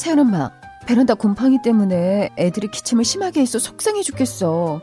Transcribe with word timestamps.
세연 0.00 0.18
엄마, 0.18 0.50
베란다 0.86 1.12
곰팡이 1.12 1.58
때문에 1.62 2.30
애들이 2.38 2.68
기침을 2.68 3.04
심하게 3.04 3.42
해서 3.42 3.58
속상해 3.58 4.00
죽겠어. 4.00 4.80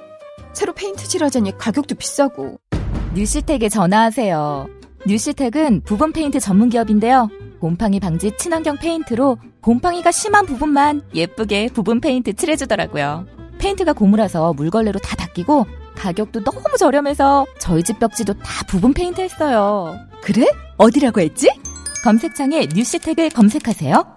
새로 0.54 0.74
페인트 0.74 1.08
칠하자니 1.08 1.58
가격도 1.58 1.96
비싸고. 1.96 2.60
뉴시텍에 3.16 3.68
전화하세요. 3.68 4.68
뉴시텍은 5.08 5.82
부분 5.86 6.14
페인트 6.14 6.40
전문 6.40 6.70
기업인데요. 6.70 7.30
곰팡이 7.60 8.00
방지 8.00 8.32
친환경 8.38 8.78
페인트로 8.78 9.40
곰팡이가 9.62 10.12
심한 10.12 10.46
부분만 10.46 11.02
예쁘게 11.16 11.70
부분 11.74 12.00
페인트 12.00 12.34
칠해주더라고요. 12.34 13.26
페인트가 13.58 13.94
고무라서 13.94 14.54
물걸레로 14.54 15.00
다 15.00 15.16
닦이고 15.16 15.66
가격도 15.96 16.44
너무 16.44 16.62
저렴해서 16.78 17.48
저희 17.58 17.82
집 17.82 17.98
벽지도 17.98 18.34
다 18.34 18.64
부분 18.68 18.94
페인트 18.94 19.20
했어요. 19.20 19.98
그래? 20.22 20.46
어디라고 20.78 21.22
했지? 21.22 21.50
검색창에 22.04 22.68
뉴시텍을 22.72 23.32
검색하세요. 23.32 24.17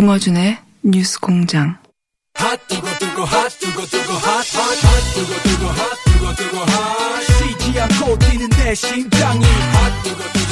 김어준의 0.00 0.56
뉴스 0.82 1.20
공장. 1.20 1.76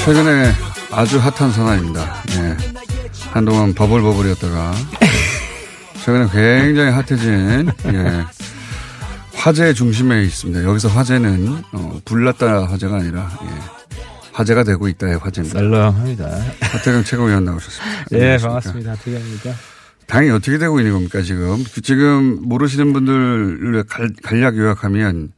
최근에 0.04 0.52
아주 0.90 1.18
핫한 1.18 1.50
사나입니다. 1.50 2.22
예. 2.32 2.56
한동안 3.32 3.72
버블버블이었다가 3.72 4.74
최근에 6.04 6.28
굉장히 6.30 6.90
핫해진 6.90 7.70
예. 7.86 8.24
화제 9.32 9.72
중심에 9.72 10.24
있습니다. 10.24 10.62
여기서 10.62 10.88
화제는 10.88 11.64
어, 11.72 11.98
불났다 12.04 12.66
화제가 12.66 12.96
아니라 12.96 13.30
예. 13.44 13.77
화제가 14.38 14.62
되고 14.62 14.86
있다의 14.86 15.18
화제입니다. 15.18 15.58
썰렁합니다. 15.58 16.30
하태경 16.60 17.02
최고위원 17.02 17.44
나오셨습니다. 17.44 18.04
예, 18.12 18.16
안녕하십니까. 18.16 18.46
반갑습니다. 18.48 18.90
하태경입니다. 18.92 19.54
당이 20.06 20.30
어떻게 20.30 20.58
되고 20.58 20.78
있는 20.78 20.92
겁니까 20.92 21.22
지금? 21.22 21.64
그 21.74 21.80
지금 21.80 22.38
모르시는 22.42 22.92
분들을 22.92 23.82
갈- 23.88 24.12
간략 24.22 24.56
요약하면 24.56 25.32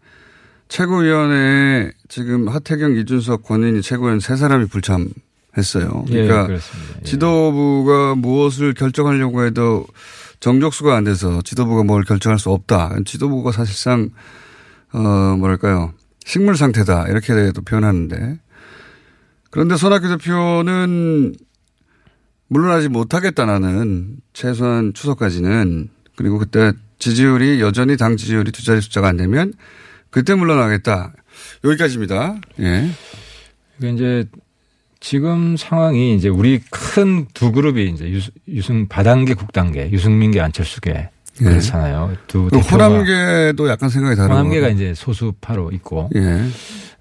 최고위원회에 0.69 1.93
지금 2.11 2.49
하태경, 2.49 2.97
이준석, 2.97 3.43
권인희 3.45 3.81
최고위원 3.81 4.21
세 4.21 4.37
사람이 4.37 4.67
불참했어요. 4.67 6.05
예, 6.11 6.13
그러니까 6.13 6.47
그렇습니다. 6.49 6.95
예. 7.01 7.03
지도부가 7.05 8.15
무엇을 8.17 8.75
결정하려고 8.75 9.47
해도 9.47 9.87
정족수가 10.41 10.95
안 10.95 11.05
돼서 11.05 11.41
지도부가 11.43 11.85
뭘 11.85 12.05
결정할 12.05 12.39
수 12.39 12.51
없다. 12.51 12.97
지도부가 13.07 13.51
사실상 13.51 14.11
어 14.93 14.99
뭐랄까요 15.39 15.95
식물 16.27 16.57
상태다 16.57 17.07
이렇게도 17.09 17.63
표현하는데 17.63 18.39
그런데 19.51 19.77
손학규 19.77 20.09
대표는 20.09 21.35
물러나지 22.49 22.89
못하겠다는 22.89 24.17
최소한 24.33 24.93
추석까지는 24.95 25.89
그리고 26.17 26.39
그때 26.39 26.73
지지율이 26.99 27.61
여전히 27.61 27.97
당 27.97 28.17
지지율이 28.17 28.53
두 28.53 28.65
자리 28.65 28.81
숫자가 28.81 29.09
안 29.09 29.17
되면 29.17 29.53
그때 30.11 30.35
물러나겠다. 30.35 31.13
여기까지입니다. 31.65 32.37
예. 32.61 32.91
이게 33.79 33.91
이제 33.91 34.25
지금 34.99 35.57
상황이 35.57 36.15
이제 36.15 36.29
우리 36.29 36.61
큰 36.71 37.27
두 37.33 37.53
그룹이 37.53 37.89
이제 37.91 38.21
유승, 38.49 38.87
바단계 38.89 39.35
국단계 39.35 39.91
유승민계 39.93 40.41
안철수계 40.41 40.91
예. 41.41 41.45
그렇잖아요. 41.45 42.17
두 42.27 42.49
호남계도 42.49 43.69
약간 43.69 43.89
생각이 43.89 44.17
다르고. 44.17 44.35
호남계가 44.35 44.69
이제 44.69 44.93
소수파로 44.95 45.71
있고. 45.73 46.11
예. 46.17 46.45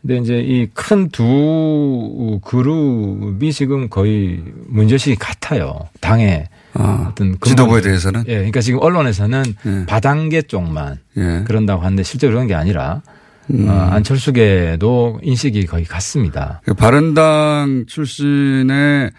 근데 0.02 0.18
이제 0.18 0.40
이 0.40 0.68
큰 0.74 1.10
두 1.10 2.40
그룹이 2.44 3.52
지금 3.52 3.90
거의 3.90 4.42
문제식이 4.68 5.18
같아요. 5.18 5.78
당의 6.00 6.48
아, 6.74 7.08
어떤 7.12 7.32
근본- 7.32 7.50
지도부에 7.50 7.82
대해서는? 7.82 8.24
예, 8.28 8.36
그러니까 8.36 8.62
지금 8.62 8.80
언론에서는 8.82 9.44
예. 9.66 9.86
바단계 9.88 10.44
쪽만 10.44 10.98
예. 11.18 11.44
그런다고 11.46 11.82
하는데 11.84 12.04
실제로 12.04 12.34
그런 12.34 12.48
게 12.48 12.54
아니라 12.56 13.02
음. 13.52 13.68
어, 13.68 13.72
안철수계도 13.74 15.20
인식이 15.24 15.66
거의 15.66 15.84
같습니다. 15.86 16.62
그 16.64 16.74
바른당 16.74 17.86
출신의 17.88 19.12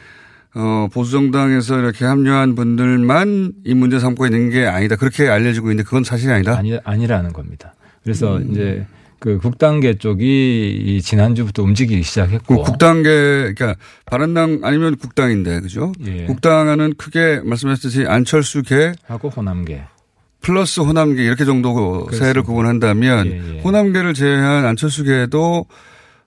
어, 0.55 0.89
보수정당에서 0.93 1.79
이렇게 1.79 2.05
합류한 2.05 2.55
분들만 2.55 3.53
이 3.65 3.75
문제 3.75 3.99
삼고 4.01 4.27
있는 4.27 4.51
게 4.51 4.67
아니다. 4.67 4.97
그렇게 4.97 5.29
알려지고 5.29 5.67
있는데 5.71 5.83
그건 5.85 6.05
사실이 6.05 6.33
아니다. 6.33 6.57
아니, 6.57 6.77
아니라는 6.83 7.33
겁니다. 7.33 7.75
그래서 8.03 8.37
음. 8.39 8.49
이제 8.51 8.87
그 9.21 9.39
국단계 9.39 9.99
쪽이 9.99 10.83
이 10.83 11.03
지난주부터 11.03 11.63
움직이기 11.63 12.01
그 12.01 12.07
시작했고. 12.07 12.63
국당계, 12.63 13.53
그러니까 13.55 13.77
바른당 14.07 14.61
아니면 14.65 14.97
국당인데, 14.97 15.61
그죠? 15.61 15.93
예. 16.07 16.25
국당은 16.25 16.95
크게 16.97 17.43
말씀하셨듯이 17.45 18.07
안철수계 18.07 18.95
하고 19.07 19.29
호남계. 19.29 19.83
플러스 20.41 20.81
호남계 20.81 21.23
이렇게 21.23 21.45
정도 21.45 22.09
세를 22.11 22.43
구분한다면 22.43 23.27
예, 23.27 23.57
예. 23.57 23.61
호남계를 23.61 24.15
제외한 24.15 24.65
안철수계도 24.65 25.67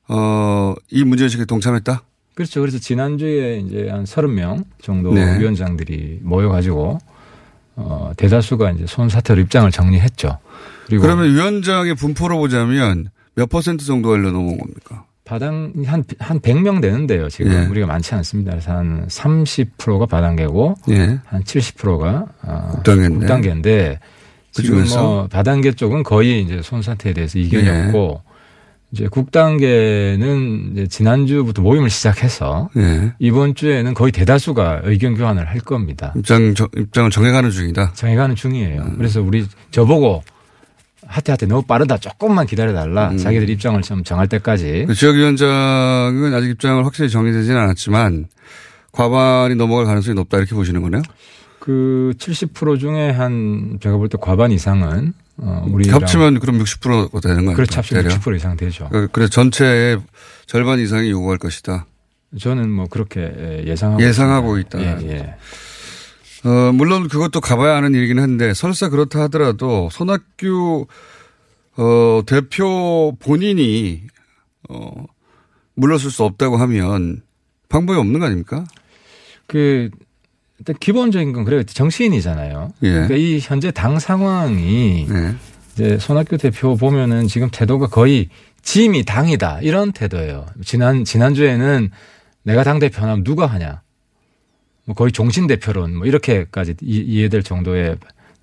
어, 0.09 0.75
이 0.91 1.03
문제의식에 1.03 1.45
동참했다? 1.45 2.03
그렇죠. 2.35 2.59
그래서 2.59 2.77
지난주에 2.77 3.63
이제 3.65 3.89
한 3.89 4.03
30명 4.03 4.65
정도 4.83 5.13
네. 5.13 5.39
위원장들이 5.39 6.19
모여가지고 6.21 6.99
어, 7.75 8.11
대다수가 8.17 8.71
이제 8.71 8.85
손사태로 8.85 9.41
입장을 9.41 9.69
정리했죠. 9.71 10.37
그러면 10.89 11.33
위원장의 11.33 11.95
분포로 11.95 12.37
보자면 12.37 13.09
몇 13.35 13.49
퍼센트 13.49 13.85
정도가 13.85 14.15
일로 14.17 14.31
넘어온 14.31 14.57
겁니까? 14.57 15.05
바당 15.25 15.71
한, 15.85 16.03
한 16.19 16.39
100명 16.41 16.81
되는데요. 16.81 17.29
지금 17.29 17.51
예. 17.53 17.65
우리가 17.65 17.87
많지 17.87 18.13
않습니다. 18.15 18.51
그래서 18.51 18.71
한 18.73 19.07
30%가 19.07 20.05
바단계고 20.05 20.75
예. 20.89 21.19
한 21.25 21.43
70%가 21.43 22.25
어, 22.43 22.67
국단계인데. 22.73 23.17
국단계인데 23.19 23.99
지금 24.51 24.69
그중에서? 24.71 25.01
뭐 25.01 25.27
바단계 25.27 25.71
쪽은 25.73 26.03
거의 26.03 26.41
이제 26.41 26.61
손사태에 26.61 27.13
대해서 27.13 27.39
이견이 27.39 27.65
예. 27.67 27.85
없고 27.85 28.21
이제 28.91 29.07
국단계는 29.07 30.71
이제 30.73 30.87
지난주부터 30.87 31.61
모임을 31.61 31.89
시작해서 31.89 32.69
예. 32.77 33.13
이번 33.19 33.55
주에는 33.55 33.93
거의 33.93 34.11
대다수가 34.11 34.81
의견 34.83 35.15
교환을 35.15 35.47
할 35.49 35.59
겁니다. 35.61 36.13
입장, 36.17 36.53
저- 36.53 36.69
입장을 36.77 37.09
정해가는 37.09 37.49
중이다. 37.49 37.93
정해가는 37.93 38.35
중이에요. 38.35 38.81
음. 38.81 38.95
그래서 38.97 39.21
우리 39.21 39.45
저보고 39.71 40.23
하태하태 41.13 41.45
너무 41.45 41.61
빠르다. 41.63 41.97
조금만 41.97 42.45
기다려달라. 42.47 43.09
음. 43.11 43.17
자기들 43.17 43.49
입장을 43.49 43.79
좀 43.83 44.03
정할 44.03 44.27
때까지. 44.27 44.85
그 44.87 44.93
지역위원장은 44.95 46.33
아직 46.33 46.49
입장을 46.49 46.85
확실히 46.85 47.09
정해지지는 47.09 47.59
않았지만 47.59 48.27
과반이 48.91 49.55
넘어갈 49.55 49.85
가능성이 49.85 50.15
높다 50.15 50.37
이렇게 50.37 50.55
보시는 50.55 50.81
거네요. 50.81 51.01
그 51.59 52.13
70% 52.17 52.79
중에 52.79 53.11
한 53.11 53.79
제가 53.81 53.95
볼 53.97 54.09
때 54.09 54.17
과반 54.19 54.51
이상은 54.51 55.13
어 55.37 55.65
우리 55.69 55.89
합치면 55.89 56.39
그럼 56.39 56.59
60%가 56.59 57.19
되는 57.21 57.45
거예요. 57.45 57.55
그렇죠. 57.55 57.77
합치면 57.77 58.05
60% 58.07 58.35
이상 58.35 58.57
되죠. 58.57 58.89
그래서 59.11 59.29
전체의 59.29 59.99
절반 60.45 60.79
이상이 60.79 61.09
요구할 61.09 61.37
것이다. 61.37 61.85
저는 62.39 62.69
뭐 62.69 62.85
그렇게 62.89 63.63
예상하고 63.65 64.03
예상하고 64.03 64.57
있습니다. 64.57 64.91
있다. 64.91 65.03
예, 65.03 65.09
예. 65.11 65.35
어, 66.45 66.71
물론 66.73 67.07
그것도 67.07 67.41
가봐야 67.41 67.75
하는 67.75 67.93
일이긴 67.93 68.19
한데 68.19 68.53
설사 68.53 68.89
그렇다 68.89 69.21
하더라도 69.23 69.89
손학규 69.91 70.87
어, 71.77 72.21
대표 72.25 73.15
본인이 73.19 74.01
어, 74.69 75.05
물러설 75.75 76.11
수 76.11 76.23
없다고 76.23 76.57
하면 76.57 77.21
방법이 77.69 77.97
없는 77.97 78.19
거 78.19 78.25
아닙니까? 78.25 78.65
그 79.47 79.89
일단 80.59 80.75
기본적인 80.79 81.33
건 81.33 81.45
그래요. 81.45 81.63
정치인이잖아요. 81.63 82.73
예. 82.83 82.91
그러니까 82.91 83.15
이 83.15 83.39
현재 83.41 83.71
당 83.71 83.99
상황이 83.99 85.07
네. 85.09 85.35
이제 85.73 85.97
손학규 85.97 86.37
대표 86.37 86.75
보면은 86.75 87.27
지금 87.27 87.49
태도가 87.51 87.87
거의 87.87 88.29
짐이 88.61 89.03
당이다 89.03 89.61
이런 89.61 89.91
태도예요. 89.91 90.45
지난 90.63 91.03
지난 91.03 91.33
주에는 91.33 91.89
내가 92.43 92.63
당 92.63 92.79
대표하면 92.79 93.23
누가 93.23 93.47
하냐. 93.47 93.81
뭐 94.85 94.95
거의 94.95 95.11
종신 95.11 95.47
대표론 95.47 95.95
뭐 95.97 96.07
이렇게까지 96.07 96.75
이- 96.81 96.97
이해될 97.07 97.43
정도의 97.43 97.97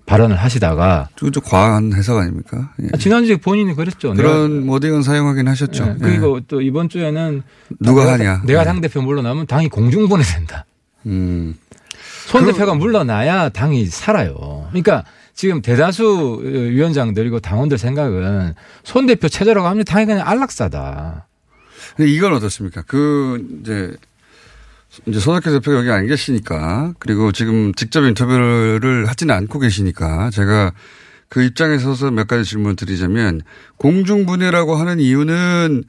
발언을 0.05 0.35
하시다가 0.35 1.09
그건 1.15 1.31
좀 1.31 1.43
과한 1.45 1.93
해석 1.93 2.17
아닙니까? 2.17 2.73
예. 2.81 2.97
지난주에 2.97 3.37
본인이 3.37 3.73
그랬죠. 3.75 4.13
그런 4.13 4.67
워딩은 4.67 5.03
사용하긴 5.03 5.47
하셨죠. 5.47 5.83
예. 5.85 5.89
예. 5.91 5.95
그리고 6.01 6.39
또 6.41 6.61
이번 6.61 6.89
주에는 6.89 7.43
누가 7.79 8.01
내가, 8.03 8.13
하냐. 8.13 8.41
내가 8.45 8.61
예. 8.61 8.65
당 8.65 8.81
대표 8.81 9.01
물러나면 9.01 9.45
당이 9.47 9.69
공중분해 9.69 10.23
된다. 10.23 10.65
음. 11.05 11.55
손 12.27 12.45
그- 12.45 12.51
대표가 12.53 12.73
물러나야 12.73 13.49
당이 13.49 13.85
살아요. 13.85 14.65
그러니까 14.69 15.05
지금 15.33 15.61
대다수 15.61 16.41
위원장들이고 16.43 17.39
당원들 17.39 17.77
생각은 17.77 18.53
손 18.83 19.05
대표 19.05 19.29
체제로 19.29 19.63
가면 19.63 19.85
당이 19.85 20.05
그냥 20.07 20.27
안락사다. 20.27 21.27
이건 21.99 22.33
어떻습니까? 22.33 22.83
그 22.87 23.45
이제 23.61 23.93
이제 25.07 25.19
손학규 25.19 25.49
대표가 25.51 25.79
여기 25.79 25.89
안 25.89 26.07
계시니까 26.07 26.93
그리고 26.99 27.31
지금 27.31 27.73
직접 27.73 28.03
인터뷰를 28.03 29.05
하지는 29.07 29.33
않고 29.33 29.59
계시니까 29.59 30.29
제가 30.31 30.73
그 31.29 31.43
입장에 31.43 31.77
서서 31.77 32.11
몇 32.11 32.27
가지 32.27 32.43
질문 32.43 32.75
드리자면 32.75 33.41
공중분해라고 33.77 34.75
하는 34.75 34.99
이유는 34.99 35.83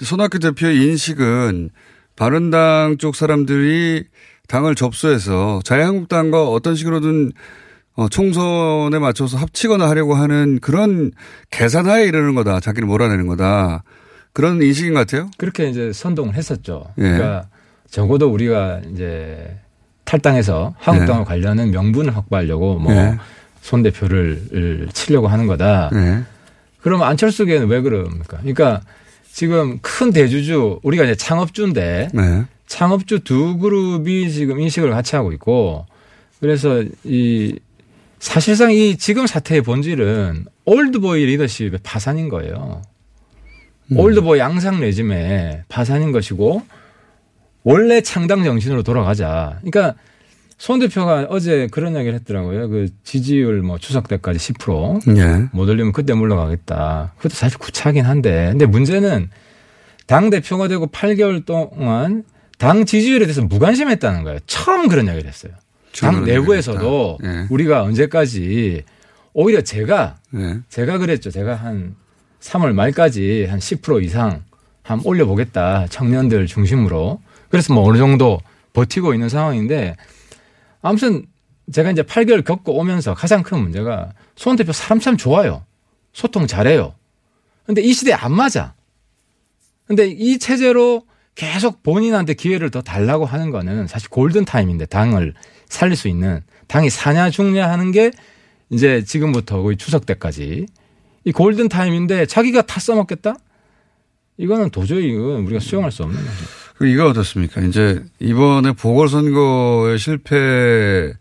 손학규 0.00 0.38
대표의 0.38 0.76
인식은 0.76 1.70
바른당 2.16 2.98
쪽 2.98 3.16
사람들이 3.16 4.04
당을 4.46 4.76
접수해서 4.76 5.60
자유한국당과 5.64 6.48
어떤 6.48 6.76
식으로든 6.76 7.32
어, 7.96 8.08
총선에 8.08 8.98
맞춰서 8.98 9.36
합치거나 9.38 9.88
하려고 9.88 10.14
하는 10.14 10.58
그런 10.60 11.12
계산하에 11.50 12.04
이르는 12.06 12.34
거다. 12.34 12.60
자기를 12.60 12.86
몰아내는 12.86 13.26
거다. 13.28 13.84
그런 14.32 14.60
인식인 14.62 14.94
것 14.94 15.00
같아요. 15.00 15.30
그렇게 15.38 15.68
이제 15.68 15.92
선동을 15.92 16.34
했었죠. 16.34 16.92
예. 16.98 17.02
그러니까 17.02 17.48
적어도 17.94 18.28
우리가 18.28 18.80
이제 18.92 19.56
탈당해서 20.04 20.74
한국당과 20.78 21.20
예. 21.20 21.24
관련한 21.24 21.70
명분을 21.70 22.16
확보하려고 22.16 22.80
뭐 22.80 22.92
예. 22.92 23.16
손 23.62 23.84
대표를 23.84 24.88
치려고 24.92 25.28
하는 25.28 25.46
거다. 25.46 25.90
네. 25.92 26.24
그러면 26.80 27.06
안철수계는 27.06 27.68
왜 27.68 27.80
그럽니까? 27.82 28.38
그러니까 28.38 28.80
지금 29.30 29.78
큰 29.80 30.10
대주주 30.12 30.80
우리가 30.82 31.04
이제 31.04 31.14
창업주인데 31.14 32.08
네. 32.12 32.44
창업주 32.66 33.20
두 33.20 33.58
그룹이 33.58 34.28
지금 34.32 34.58
인식을 34.58 34.90
같이 34.90 35.14
하고 35.14 35.30
있고 35.30 35.86
그래서 36.40 36.82
이 37.04 37.56
사실상 38.18 38.72
이 38.72 38.96
지금 38.96 39.28
사태의 39.28 39.62
본질은 39.62 40.46
올드보이 40.64 41.24
리더십의 41.26 41.78
파산인 41.84 42.28
거예요. 42.28 42.82
올드보이 43.94 44.40
앙시앵 44.40 44.80
레짐의 44.80 45.62
파산인 45.68 46.10
것이고 46.10 46.62
원래 47.64 48.00
창당 48.00 48.44
정신으로 48.44 48.82
돌아가자. 48.82 49.58
그러니까 49.62 49.98
손 50.56 50.78
대표가 50.78 51.26
어제 51.30 51.66
그런 51.70 51.94
이야기를 51.94 52.14
했더라고요. 52.20 52.68
그 52.68 52.88
지지율 53.02 53.62
뭐 53.62 53.78
추석 53.78 54.06
때까지 54.06 54.38
10%. 54.38 55.16
예. 55.18 55.48
못 55.52 55.68
올리면 55.68 55.92
그때 55.92 56.14
물러가겠다. 56.14 57.12
그것도 57.16 57.34
사실 57.34 57.58
구차하긴 57.58 58.04
한데. 58.04 58.48
근데 58.50 58.66
문제는 58.66 59.30
당 60.06 60.30
대표가 60.30 60.68
되고 60.68 60.86
8개월 60.86 61.44
동안 61.44 62.24
당 62.58 62.84
지지율에 62.84 63.20
대해서 63.26 63.42
무관심했다는 63.42 64.22
거예요. 64.24 64.38
처음 64.46 64.88
그런 64.88 65.06
이야기를 65.06 65.26
했어요. 65.26 65.52
당 65.98 66.24
내부에서도. 66.24 67.18
예. 67.24 67.46
우리가 67.50 67.82
언제까지 67.82 68.84
오히려 69.32 69.62
제가 69.62 70.16
예. 70.36 70.60
제가 70.68 70.98
그랬죠. 70.98 71.30
제가 71.30 71.54
한 71.56 71.96
3월 72.40 72.72
말까지 72.72 73.46
한 73.50 73.58
10% 73.58 74.04
이상 74.04 74.42
한 74.82 75.00
올려보겠다. 75.02 75.86
청년들 75.88 76.46
중심으로. 76.46 77.20
그래서 77.48 77.72
뭐 77.72 77.88
어느 77.88 77.98
정도 77.98 78.40
버티고 78.72 79.14
있는 79.14 79.28
상황인데 79.28 79.96
아무튼 80.82 81.26
제가 81.72 81.90
이제 81.90 82.02
8개월 82.02 82.44
겪고 82.44 82.76
오면서 82.78 83.14
가장 83.14 83.42
큰 83.42 83.60
문제가 83.60 84.12
손 84.36 84.56
대표 84.56 84.72
사람 84.72 85.00
참 85.00 85.16
좋아요. 85.16 85.64
소통 86.12 86.46
잘해요. 86.46 86.94
근데 87.64 87.80
이 87.80 87.92
시대에 87.92 88.14
안 88.14 88.32
맞아. 88.32 88.74
근데 89.86 90.06
이 90.06 90.38
체제로 90.38 91.02
계속 91.34 91.82
본인한테 91.82 92.34
기회를 92.34 92.70
더 92.70 92.80
달라고 92.80 93.24
하는 93.24 93.50
거는 93.50 93.86
사실 93.86 94.08
골든 94.08 94.44
타임인데 94.44 94.86
당을 94.86 95.34
살릴 95.68 95.96
수 95.96 96.08
있는 96.08 96.42
당이 96.68 96.90
사냐 96.90 97.30
죽냐 97.30 97.68
하는 97.68 97.90
게 97.90 98.10
이제 98.70 99.02
지금부터 99.02 99.62
거의 99.62 99.76
추석 99.76 100.06
때까지 100.06 100.66
이 101.24 101.32
골든 101.32 101.68
타임인데 101.68 102.26
자기가 102.26 102.62
다 102.62 102.80
써먹겠다? 102.80 103.36
이거는 104.36 104.70
도저히 104.70 105.14
우리가 105.14 105.60
수용할 105.60 105.90
수 105.90 106.02
없는 106.02 106.18
거죠. 106.18 106.63
그 106.76 106.86
이거 106.86 107.06
어떻습니까? 107.06 107.60
이제 107.62 108.04
이번에 108.18 108.72
보궐선거의 108.72 109.98
실패에 109.98 111.12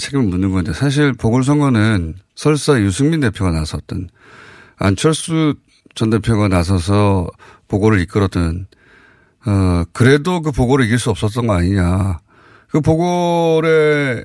책임을 0.00 0.24
묻는 0.26 0.50
건데 0.50 0.72
사실 0.72 1.12
보궐선거는 1.12 2.14
설사 2.34 2.80
유승민 2.80 3.20
대표가 3.20 3.50
나섰든 3.50 4.08
안철수 4.76 5.54
전 5.94 6.10
대표가 6.10 6.48
나서서 6.48 7.28
보궐을 7.68 8.00
이끌었든 8.00 8.66
어 9.46 9.84
그래도 9.92 10.40
그 10.40 10.52
보궐을 10.52 10.84
이길 10.84 10.98
수 10.98 11.10
없었던 11.10 11.46
거 11.46 11.54
아니냐. 11.54 12.18
그 12.68 12.80
보궐의 12.80 14.24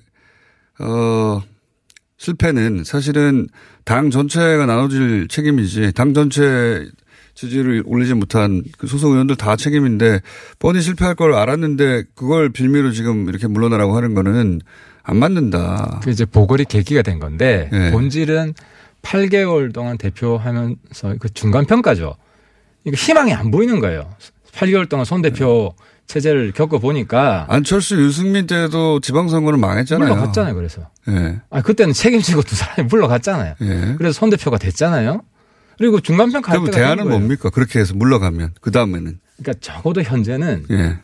어 0.79 1.41
실패는 2.17 2.83
사실은 2.83 3.47
당 3.85 4.09
전체가 4.11 4.65
나눠질 4.65 5.27
책임이지 5.27 5.93
당 5.93 6.13
전체 6.13 6.89
지지를 7.35 7.83
올리지 7.85 8.13
못한 8.13 8.63
그 8.77 8.87
소속 8.87 9.11
의원들 9.11 9.35
다 9.35 9.55
책임인데 9.55 10.21
뻔히 10.59 10.81
실패할 10.81 11.15
걸 11.15 11.33
알았는데 11.33 12.03
그걸 12.15 12.49
빌미로 12.49 12.91
지금 12.91 13.27
이렇게 13.27 13.47
물러나라고 13.47 13.95
하는 13.95 14.13
거는 14.13 14.61
안 15.03 15.17
맞는다. 15.17 15.99
그 16.03 16.09
이제 16.09 16.25
보궐이 16.25 16.65
계기가 16.65 17.01
된 17.01 17.19
건데 17.19 17.69
네. 17.71 17.91
본질은 17.91 18.53
8개월 19.01 19.73
동안 19.73 19.97
대표하면서 19.97 21.15
그 21.19 21.29
중간 21.33 21.65
평가죠. 21.65 22.15
이거 22.85 22.95
희망이 22.95 23.33
안 23.33 23.51
보이는 23.51 23.79
거예요. 23.79 24.09
8개월 24.53 24.87
동안 24.87 25.05
손 25.05 25.21
대표 25.21 25.73
체제를 26.07 26.51
겪어 26.51 26.79
보니까 26.79 27.45
안철수 27.49 27.95
유승민 27.95 28.45
때도 28.45 28.99
지방선거는 28.99 29.59
망했잖아요. 29.59 30.09
물러갔잖아요. 30.09 30.55
그래서 30.55 30.89
예. 31.09 31.41
아 31.49 31.61
그때는 31.61 31.93
책임지고 31.93 32.43
두 32.43 32.55
사람이 32.55 32.87
물러갔잖아요. 32.87 33.55
예. 33.61 33.95
그래서 33.97 34.19
손 34.19 34.29
대표가 34.29 34.57
됐잖아요. 34.57 35.21
그리고 35.77 35.99
중간 35.99 36.31
평가할 36.31 36.59
그럼 36.59 36.71
때가 36.71 36.87
된 36.87 36.95
대안은. 36.97 37.09
뭡니까? 37.11 37.49
그렇게 37.49 37.79
해서 37.79 37.93
물러가면 37.95 38.53
그 38.61 38.71
다음에는 38.71 39.19
그러니까 39.37 39.59
적어도 39.61 40.01
현재는 40.03 40.65
예. 40.71 40.97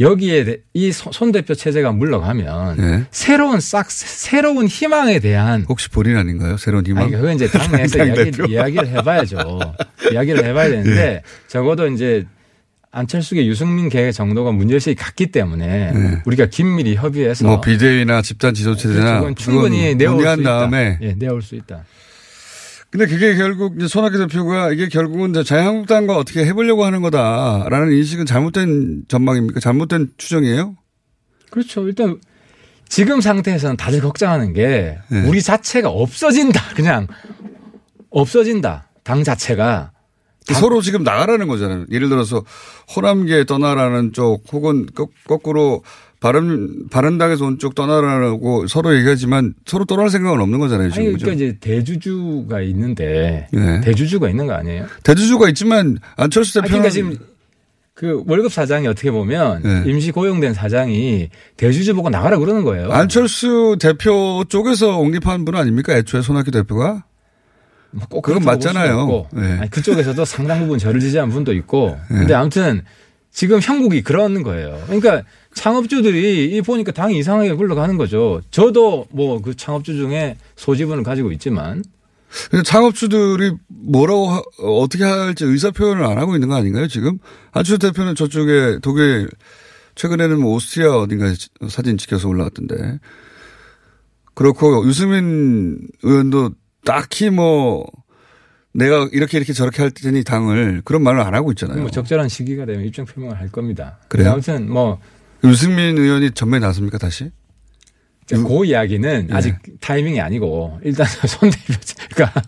여기에 0.00 0.44
대- 0.44 0.60
이손 0.72 1.32
대표 1.32 1.54
체제가 1.54 1.92
물러가면 1.92 2.78
예. 2.78 3.04
새로운 3.10 3.60
싹 3.60 3.90
새로운 3.90 4.66
희망에 4.66 5.18
대한 5.20 5.64
혹시 5.68 5.88
본인 5.90 6.16
아닌가요? 6.16 6.56
새로운 6.56 6.86
희망. 6.86 7.04
아니, 7.04 7.12
그건 7.12 7.34
이제 7.34 7.46
당내에서 7.50 7.98
당 7.98 8.06
이야기. 8.08 8.30
이야기 8.52 8.76
를 8.78 8.88
해봐야죠. 8.88 9.36
이야기를 10.12 10.44
해봐야 10.46 10.70
되는데 10.70 11.22
적어도 11.46 11.86
이제 11.88 12.24
안철수계 12.90 13.46
유승민 13.46 13.88
계 13.90 14.12
정도가 14.12 14.52
문제의식이 14.52 14.96
같기 14.96 15.26
때문에 15.30 15.92
네. 15.92 16.22
우리가 16.26 16.46
긴밀히 16.46 16.94
협의해서 16.94 17.46
뭐 17.46 17.60
비대위나 17.60 18.22
집단 18.22 18.54
지도체제나 18.54 19.32
충분히 19.36 19.94
내올 19.94 20.20
수 20.22 20.40
있다. 20.40 20.58
다음에 20.60 20.98
예, 21.02 21.14
내올 21.14 21.42
수 21.42 21.54
있다. 21.54 21.84
근데 22.92 23.06
그게 23.06 23.34
결국 23.36 23.74
이제 23.78 23.88
손학규 23.88 24.18
대표가 24.18 24.70
이게 24.70 24.86
결국은 24.86 25.30
이제 25.30 25.42
자유한국당과 25.42 26.14
어떻게 26.16 26.44
해보려고 26.44 26.84
하는 26.84 27.00
거다라는 27.00 27.90
인식은 27.92 28.26
잘못된 28.26 29.04
전망입니까? 29.08 29.60
잘못된 29.60 30.10
추정이에요? 30.18 30.76
그렇죠. 31.50 31.86
일단 31.88 32.20
지금 32.88 33.22
상태에서는 33.22 33.78
다들 33.78 34.02
걱정하는 34.02 34.52
게 34.52 34.98
네. 35.08 35.26
우리 35.26 35.40
자체가 35.40 35.88
없어진다. 35.88 36.74
그냥 36.74 37.06
없어진다. 38.10 38.90
당 39.04 39.24
자체가 39.24 39.92
서로 40.52 40.82
지금 40.82 41.02
나가라는 41.02 41.48
거잖아요. 41.48 41.86
예를 41.90 42.10
들어서 42.10 42.44
호남계 42.94 43.44
떠나라는 43.44 44.12
쪽 44.12 44.44
혹은 44.52 44.84
거- 44.94 45.08
거꾸로 45.26 45.82
바른 46.22 46.88
바른당에서 46.88 47.44
온 47.44 47.58
쪽 47.58 47.74
떠나라고 47.74 48.66
서로 48.68 48.94
얘기하지만 48.96 49.54
서로 49.66 49.84
떠날 49.84 50.08
생각은 50.08 50.40
없는 50.40 50.58
거잖아요. 50.60 50.90
지금 50.90 51.06
아니? 51.08 51.16
그러니까 51.16 51.32
이제 51.44 51.58
대주주가 51.60 52.60
있는데 52.62 53.48
네. 53.52 53.80
대주주가 53.80 54.28
있는 54.30 54.46
거 54.46 54.54
아니에요? 54.54 54.86
대주주가 55.02 55.48
있지만 55.48 55.98
안철수 56.16 56.58
아, 56.58 56.62
대표는 56.62 56.82
그러니까 56.82 56.90
지금 56.90 57.26
그 57.94 58.22
월급 58.26 58.52
사장이 58.52 58.86
어떻게 58.86 59.10
보면 59.10 59.62
네. 59.62 59.82
임시 59.86 60.12
고용된 60.12 60.54
사장이 60.54 61.28
대주주 61.56 61.94
보고 61.94 62.08
나가라 62.08 62.38
그러는 62.38 62.62
거예요. 62.64 62.90
안철수 62.90 63.76
대표 63.80 64.44
쪽에서 64.48 64.98
옹립한 64.98 65.44
분 65.44 65.56
아닙니까? 65.56 65.94
애초에 65.96 66.22
손학규 66.22 66.50
대표가? 66.52 67.04
뭐 67.90 68.06
꼭 68.08 68.22
그건 68.22 68.42
그렇다고 68.42 68.44
볼 68.44 68.72
맞잖아요. 68.72 69.26
네. 69.34 69.58
아니, 69.60 69.70
그쪽에서도 69.70 70.24
상당 70.24 70.60
부분 70.60 70.78
저를 70.78 71.00
지지한 71.00 71.28
분도 71.30 71.52
있고. 71.52 71.98
네. 72.10 72.18
근데 72.20 72.34
아무튼 72.34 72.82
지금 73.32 73.60
형국이 73.60 74.02
그런 74.02 74.42
거예요. 74.42 74.78
그러니까 74.86 75.22
창업주들이 75.54 76.54
이 76.54 76.60
보니까 76.62 76.92
당이 76.92 77.18
이상하게 77.18 77.54
굴러가는 77.54 77.96
거죠. 77.96 78.40
저도 78.50 79.06
뭐 79.10 79.40
그 79.40 79.56
창업주 79.56 79.96
중에 79.96 80.36
소지분을 80.56 81.02
가지고 81.02 81.32
있지만 81.32 81.82
창업주들이 82.64 83.52
뭐라고 83.68 84.28
하- 84.28 84.42
어떻게 84.62 85.04
할지 85.04 85.44
의사 85.44 85.70
표현을 85.70 86.04
안 86.04 86.18
하고 86.18 86.34
있는 86.34 86.48
거 86.48 86.54
아닌가요? 86.56 86.88
지금 86.88 87.18
안철수 87.52 87.78
대표는 87.78 88.14
저쪽에 88.14 88.78
독일 88.82 89.28
최근에는 89.94 90.40
뭐 90.40 90.54
오스트리아 90.54 90.96
어딘가 90.96 91.32
사진 91.68 91.98
찍혀서 91.98 92.28
올라왔던데 92.28 92.98
그렇고 94.34 94.86
유승민 94.86 95.78
의원도 96.02 96.52
딱히 96.84 97.30
뭐 97.30 97.86
내가 98.72 99.08
이렇게 99.12 99.38
이렇게 99.38 99.52
저렇게 99.52 99.82
할 99.82 99.90
테니 99.90 100.24
당을 100.24 100.82
그런 100.84 101.02
말을 101.02 101.20
안 101.20 101.34
하고 101.34 101.52
있잖아요. 101.52 101.80
뭐 101.80 101.90
적절한 101.90 102.28
시기가 102.28 102.64
되면 102.64 102.84
입장 102.84 103.04
표명을 103.04 103.38
할 103.38 103.50
겁니다. 103.50 103.98
그래요? 104.08 104.32
아무튼 104.32 104.70
뭐 104.70 104.98
유승민 105.44 105.98
의원이 105.98 106.32
전면에 106.32 106.64
나섭니까 106.66 106.98
다시? 106.98 107.30
그 108.28 108.64
이야기는 108.64 109.26
네. 109.26 109.34
아직 109.34 109.56
타이밍이 109.80 110.20
아니고 110.20 110.80
일단 110.84 111.06
손 111.28 111.50
대표 111.50 111.74
그러니까 112.14 112.42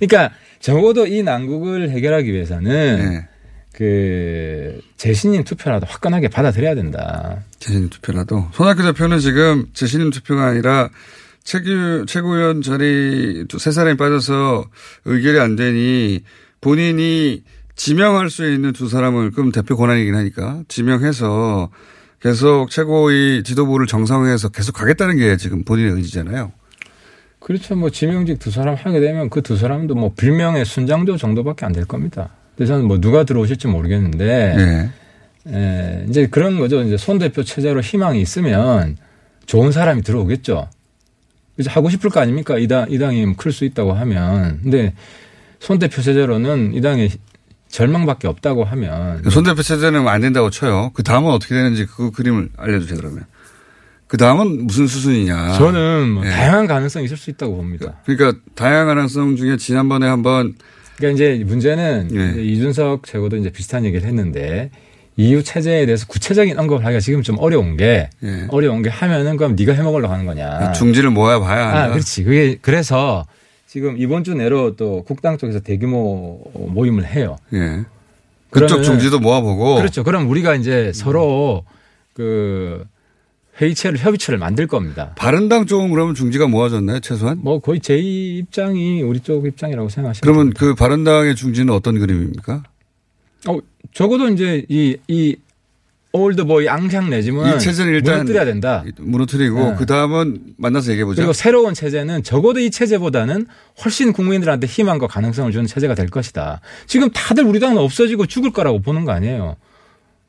그러니까 0.00 0.34
적어도 0.58 1.06
이 1.06 1.22
난국을 1.22 1.90
해결하기 1.90 2.32
위해서는 2.32 3.10
네. 3.10 3.28
그 3.72 4.80
재신임 4.96 5.44
투표라도 5.44 5.86
화끈하게 5.86 6.28
받아들여야 6.28 6.74
된다. 6.74 7.44
재신임 7.60 7.88
투표라도 7.90 8.48
손학규 8.52 8.82
대표는 8.82 9.20
지금 9.20 9.66
재신임 9.72 10.10
투표가 10.10 10.46
아니라 10.46 10.90
최규 11.44 12.04
최고위원 12.06 12.62
자리 12.62 13.44
두- 13.48 13.58
세 13.58 13.70
사람이 13.70 13.96
빠져서 13.96 14.64
의결이 15.06 15.40
안 15.40 15.56
되니 15.56 16.20
본인이 16.60 17.42
지명할 17.76 18.28
수 18.30 18.50
있는 18.50 18.72
두 18.72 18.88
사람을 18.88 19.30
그럼 19.30 19.52
대표 19.52 19.76
권한이긴 19.76 20.14
하니까 20.14 20.62
지명해서 20.68 21.70
계속 22.20 22.68
최고위 22.70 23.42
지도부를 23.42 23.86
정상화해서 23.86 24.50
계속 24.50 24.72
가겠다는 24.72 25.16
게 25.16 25.36
지금 25.38 25.64
본인의 25.64 25.92
의지잖아요. 25.92 26.52
그렇죠. 27.38 27.74
뭐 27.74 27.88
지명직 27.88 28.38
두 28.38 28.50
사람 28.50 28.74
하게 28.74 29.00
되면 29.00 29.30
그 29.30 29.40
두 29.40 29.56
사람도 29.56 29.94
뭐 29.94 30.12
빌명의 30.14 30.66
순장조 30.66 31.16
정도밖에 31.16 31.64
안 31.64 31.72
될 31.72 31.86
겁니다. 31.86 32.28
그래서 32.54 32.74
저는 32.74 32.86
뭐 32.86 33.00
누가 33.00 33.24
들어오실지 33.24 33.68
모르겠는데 33.68 34.54
네. 34.56 34.90
에, 35.46 36.06
이제 36.10 36.26
그런 36.26 36.58
거죠. 36.58 36.82
이제 36.82 36.98
손 36.98 37.18
대표 37.18 37.42
체제로 37.42 37.80
희망이 37.80 38.20
있으면 38.20 38.98
좋은 39.46 39.72
사람이 39.72 40.02
들어오겠죠. 40.02 40.68
이제 41.60 41.70
하고 41.70 41.88
싶을 41.90 42.10
거 42.10 42.20
아닙니까? 42.20 42.58
이 42.58 42.66
당, 42.66 42.86
이 42.90 42.98
당이 42.98 43.36
클 43.36 43.52
수 43.52 43.64
있다고 43.64 43.92
하면. 43.92 44.60
근데 44.62 44.94
손 45.60 45.78
대표 45.78 46.02
체제로는 46.02 46.74
이 46.74 46.80
당에 46.80 47.08
절망밖에 47.68 48.26
없다고 48.26 48.64
하면. 48.64 49.22
손 49.30 49.44
대표 49.44 49.62
체제는 49.62 50.08
안 50.08 50.20
된다고 50.20 50.50
쳐요. 50.50 50.90
그 50.94 51.02
다음은 51.02 51.30
어떻게 51.30 51.54
되는지 51.54 51.86
그 51.86 52.10
그림을 52.10 52.48
알려주세요 52.56 52.98
그러면. 52.98 53.24
그 54.06 54.16
다음은 54.16 54.66
무슨 54.66 54.88
수순이냐. 54.88 55.52
저는 55.52 56.08
뭐 56.10 56.26
예. 56.26 56.30
다양한 56.30 56.66
가능성이 56.66 57.04
있을 57.04 57.16
수 57.16 57.30
있다고 57.30 57.54
봅니다. 57.56 58.00
그러니까 58.06 58.40
다양한 58.56 58.88
가능성 58.88 59.36
중에 59.36 59.56
지난번에 59.56 60.06
한번 60.08 60.54
그러니까 60.96 61.14
이제 61.14 61.44
문제는 61.44 62.08
예. 62.12 62.30
이제 62.32 62.42
이준석 62.42 63.06
최고도 63.06 63.36
이제 63.36 63.50
비슷한 63.50 63.84
얘기를 63.84 64.08
했는데 64.08 64.70
이후 65.20 65.42
체제에 65.42 65.84
대해서 65.86 66.06
구체적인 66.06 66.58
언급을 66.58 66.84
하기가 66.84 67.00
지금 67.00 67.22
좀 67.22 67.36
어려운 67.38 67.76
게 67.76 68.08
예. 68.22 68.46
어려운 68.48 68.82
게 68.82 68.88
하면은 68.88 69.36
그럼 69.36 69.54
네가 69.54 69.74
해먹으려고 69.74 70.12
하는 70.12 70.24
거냐. 70.24 70.72
중지를 70.72 71.10
모아 71.10 71.38
봐야 71.40 71.66
한다. 71.66 71.84
아, 71.84 71.88
그렇지. 71.90 72.24
그게 72.24 72.56
그래서 72.60 73.26
지금 73.66 73.96
이번 73.98 74.24
주 74.24 74.34
내로 74.34 74.76
또 74.76 75.04
국당 75.04 75.36
쪽에서 75.36 75.60
대규모 75.60 76.40
모임을 76.54 77.06
해요. 77.06 77.36
예. 77.52 77.84
그쪽 78.50 78.82
중지도 78.82 79.20
모아보고. 79.20 79.76
그렇죠. 79.76 80.02
그럼 80.02 80.28
우리가 80.28 80.54
이제 80.54 80.90
서로 80.94 81.64
그 82.14 82.84
회의체를 83.60 83.98
협의체를 83.98 84.38
만들 84.38 84.66
겁니다. 84.66 85.12
바른당 85.16 85.66
쪽은 85.66 85.90
그러면 85.90 86.14
중지가 86.14 86.48
모아졌나요, 86.48 87.00
최소한? 87.00 87.38
뭐 87.42 87.60
거의 87.60 87.80
제 87.80 87.98
입장이 87.98 89.02
우리 89.02 89.20
쪽 89.20 89.46
입장이라고 89.46 89.88
생각하시면 89.90 90.20
그러면 90.22 90.54
그 90.54 90.74
바른당의 90.74 91.36
중지는 91.36 91.74
어떤 91.74 91.98
그림입니까? 91.98 92.62
어, 93.48 93.58
적어도 93.92 94.28
이제 94.28 94.64
이, 94.68 94.96
이 95.08 95.36
올드보이 96.12 96.66
레짐은 97.10 97.56
이 97.56 97.58
체제는 97.60 97.92
일단 97.92 98.14
무너뜨려야 98.18 98.44
된다. 98.44 98.84
무너뜨리고 98.98 99.70
네. 99.70 99.76
그 99.78 99.86
다음은 99.86 100.54
만나서 100.56 100.90
얘기해보자. 100.90 101.16
그리고 101.16 101.32
새로운 101.32 101.72
체제는 101.72 102.24
적어도 102.24 102.58
이 102.58 102.70
체제보다는 102.70 103.46
훨씬 103.84 104.12
국민들한테 104.12 104.66
희망과 104.66 105.06
가능성을 105.06 105.52
주는 105.52 105.66
체제가 105.66 105.94
될 105.94 106.08
것이다. 106.08 106.60
지금 106.86 107.10
다들 107.10 107.44
우리 107.44 107.60
당은 107.60 107.78
없어지고 107.78 108.26
죽을 108.26 108.50
거라고 108.50 108.80
보는 108.80 109.04
거 109.04 109.12
아니에요. 109.12 109.56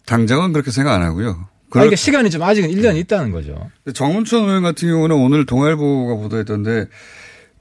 당장은 0.06 0.54
그렇게 0.54 0.70
생각 0.72 0.94
안 0.94 1.02
하고요. 1.02 1.48
그러니까 1.72 1.96
시간이 1.96 2.30
좀 2.30 2.44
아직은 2.44 2.70
1년이 2.70 2.98
있다는 2.98 3.32
거죠. 3.32 3.70
정문천 3.94 4.44
의원 4.44 4.62
같은 4.62 4.90
경우는 4.90 5.16
오늘 5.16 5.46
동아일보가 5.46 6.16
보도했던데 6.16 6.88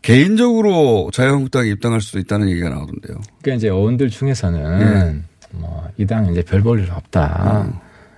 개인적으로 0.02 1.10
자유한국당에 1.12 1.70
입당할 1.70 2.00
수도 2.00 2.18
있다는 2.18 2.50
얘기가 2.50 2.68
나오던데요. 2.68 3.20
그러니까 3.42 3.56
이제 3.56 3.68
어원들 3.68 4.10
중에서는 4.10 4.78
네. 4.78 5.22
뭐 5.52 5.88
이 5.96 6.06
당은 6.06 6.32
이제 6.32 6.42
별 6.42 6.62
볼 6.62 6.80
일 6.80 6.90
없다. 6.90 7.64
음. 7.66 7.72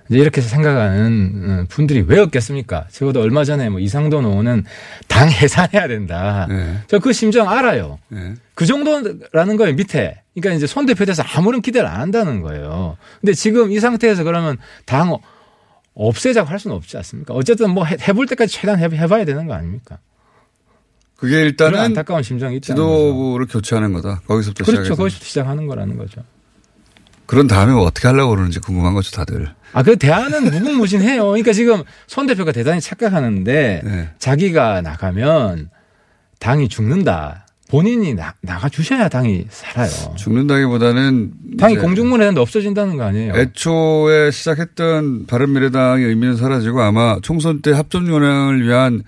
이제 0.09 0.19
이렇게 0.19 0.41
생각하는 0.41 1.61
어, 1.61 1.65
분들이 1.69 2.01
왜 2.05 2.19
없겠습니까? 2.19 2.87
적어도 2.91 3.21
얼마 3.21 3.43
전에 3.45 3.69
뭐 3.69 3.79
이상돈 3.79 4.25
의원은 4.25 4.65
당 5.07 5.29
해산해야 5.29 5.87
된다. 5.87 6.45
네. 6.49 6.77
저그 6.87 7.13
심정 7.13 7.49
알아요. 7.49 7.99
네. 8.09 8.33
그 8.53 8.65
정도라는 8.65 9.55
거예요, 9.57 9.73
밑에. 9.75 10.21
그러니까 10.35 10.55
이제 10.57 10.67
손 10.67 10.85
대표에 10.85 11.05
대해서 11.05 11.23
아무런 11.23 11.61
기대를 11.61 11.87
안 11.87 12.01
한다는 12.01 12.41
거예요. 12.41 12.97
근데 13.21 13.33
지금 13.33 13.71
이 13.71 13.79
상태에서 13.79 14.23
그러면 14.23 14.57
당 14.85 15.15
없애자고 15.95 16.49
할 16.49 16.59
수는 16.59 16.75
없지 16.75 16.97
않습니까? 16.97 17.33
어쨌든 17.33 17.69
뭐 17.71 17.85
해- 17.85 17.97
해볼 18.07 18.25
때까지 18.27 18.51
최대한 18.53 18.79
해- 18.81 18.97
해봐야 18.97 19.23
되는 19.25 19.47
거 19.47 19.53
아닙니까? 19.53 19.99
그게 21.15 21.41
일단은 21.41 21.79
안타까운 21.79 22.23
심정이 22.23 22.57
있다는 22.57 22.81
거죠. 22.81 22.97
지도부를 22.97 23.45
교체하는 23.47 23.93
거다. 23.93 24.21
거기서부터 24.27 24.65
그렇죠. 24.65 24.83
시작해서. 24.83 24.95
거기서부터 25.01 25.25
시작하는 25.25 25.67
거라는 25.67 25.97
거죠. 25.97 26.21
그런 27.25 27.47
다음에 27.47 27.73
뭐 27.73 27.83
어떻게 27.83 28.07
하려고 28.07 28.31
그러는지 28.31 28.59
궁금한 28.59 28.93
거죠, 28.93 29.11
다들. 29.11 29.49
아, 29.73 29.81
그 29.81 29.97
대안은 29.97 30.43
무궁무진해요. 30.51 31.25
그러니까 31.25 31.51
지금 31.51 31.83
손 32.07 32.27
대표가 32.27 32.51
대단히 32.51 32.79
착각하는데 32.79 33.81
네. 33.83 34.09
자기가 34.19 34.81
나가면 34.81 35.69
당이 36.39 36.69
죽는다. 36.69 37.47
본인이 37.69 38.13
나, 38.13 38.35
나가 38.41 38.69
주셔야 38.69 39.09
당이 39.09 39.47
살아요. 39.49 40.13
죽는다기보다는 40.15 41.31
당이 41.57 41.77
공중문에는 41.77 42.37
없어진다는 42.37 42.97
거 42.97 43.03
아니에요. 43.05 43.33
애초에 43.35 44.29
시작했던 44.29 45.25
바른미래당의 45.25 46.05
의미는 46.05 46.37
사라지고 46.37 46.81
아마 46.81 47.17
총선 47.23 47.63
때 47.63 47.71
합점 47.71 48.07
연행을 48.07 48.63
위한 48.63 49.01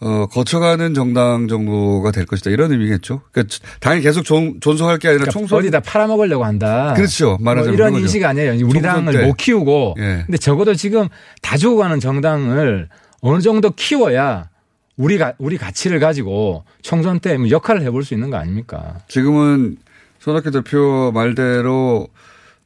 어, 0.00 0.26
거쳐가는 0.26 0.92
정당 0.92 1.48
정도가 1.48 2.10
될 2.10 2.26
것이다. 2.26 2.50
이런 2.50 2.72
의미겠죠. 2.72 3.22
그러니까 3.32 3.56
당이 3.80 4.00
계속 4.02 4.22
존, 4.22 4.60
존속할 4.60 4.98
게 4.98 5.08
아니라 5.08 5.22
그러니까 5.22 5.32
총선. 5.38 5.58
어디다 5.58 5.80
팔아먹으려고 5.80 6.44
한다. 6.44 6.92
그렇죠. 6.96 7.38
말하자면 7.40 7.78
뭐 7.78 7.88
이런. 7.88 8.00
인식 8.00 8.24
아니에요. 8.24 8.66
우리 8.66 8.82
당을 8.82 9.12
때. 9.12 9.26
못 9.26 9.34
키우고. 9.36 9.94
예. 9.98 10.22
근데 10.26 10.36
적어도 10.36 10.74
지금 10.74 11.08
다 11.42 11.56
죽어가는 11.56 12.00
정당을 12.00 12.88
어느 13.20 13.40
정도 13.40 13.70
키워야 13.70 14.50
우리가 14.96 15.32
우리 15.38 15.56
가치를 15.56 16.00
가지고 16.00 16.64
총선 16.82 17.20
때뭐 17.20 17.50
역할을 17.50 17.82
해볼 17.82 18.04
수 18.04 18.14
있는 18.14 18.30
거 18.30 18.36
아닙니까? 18.36 18.96
지금은 19.08 19.76
손학규 20.20 20.50
대표 20.50 21.10
말대로 21.14 22.08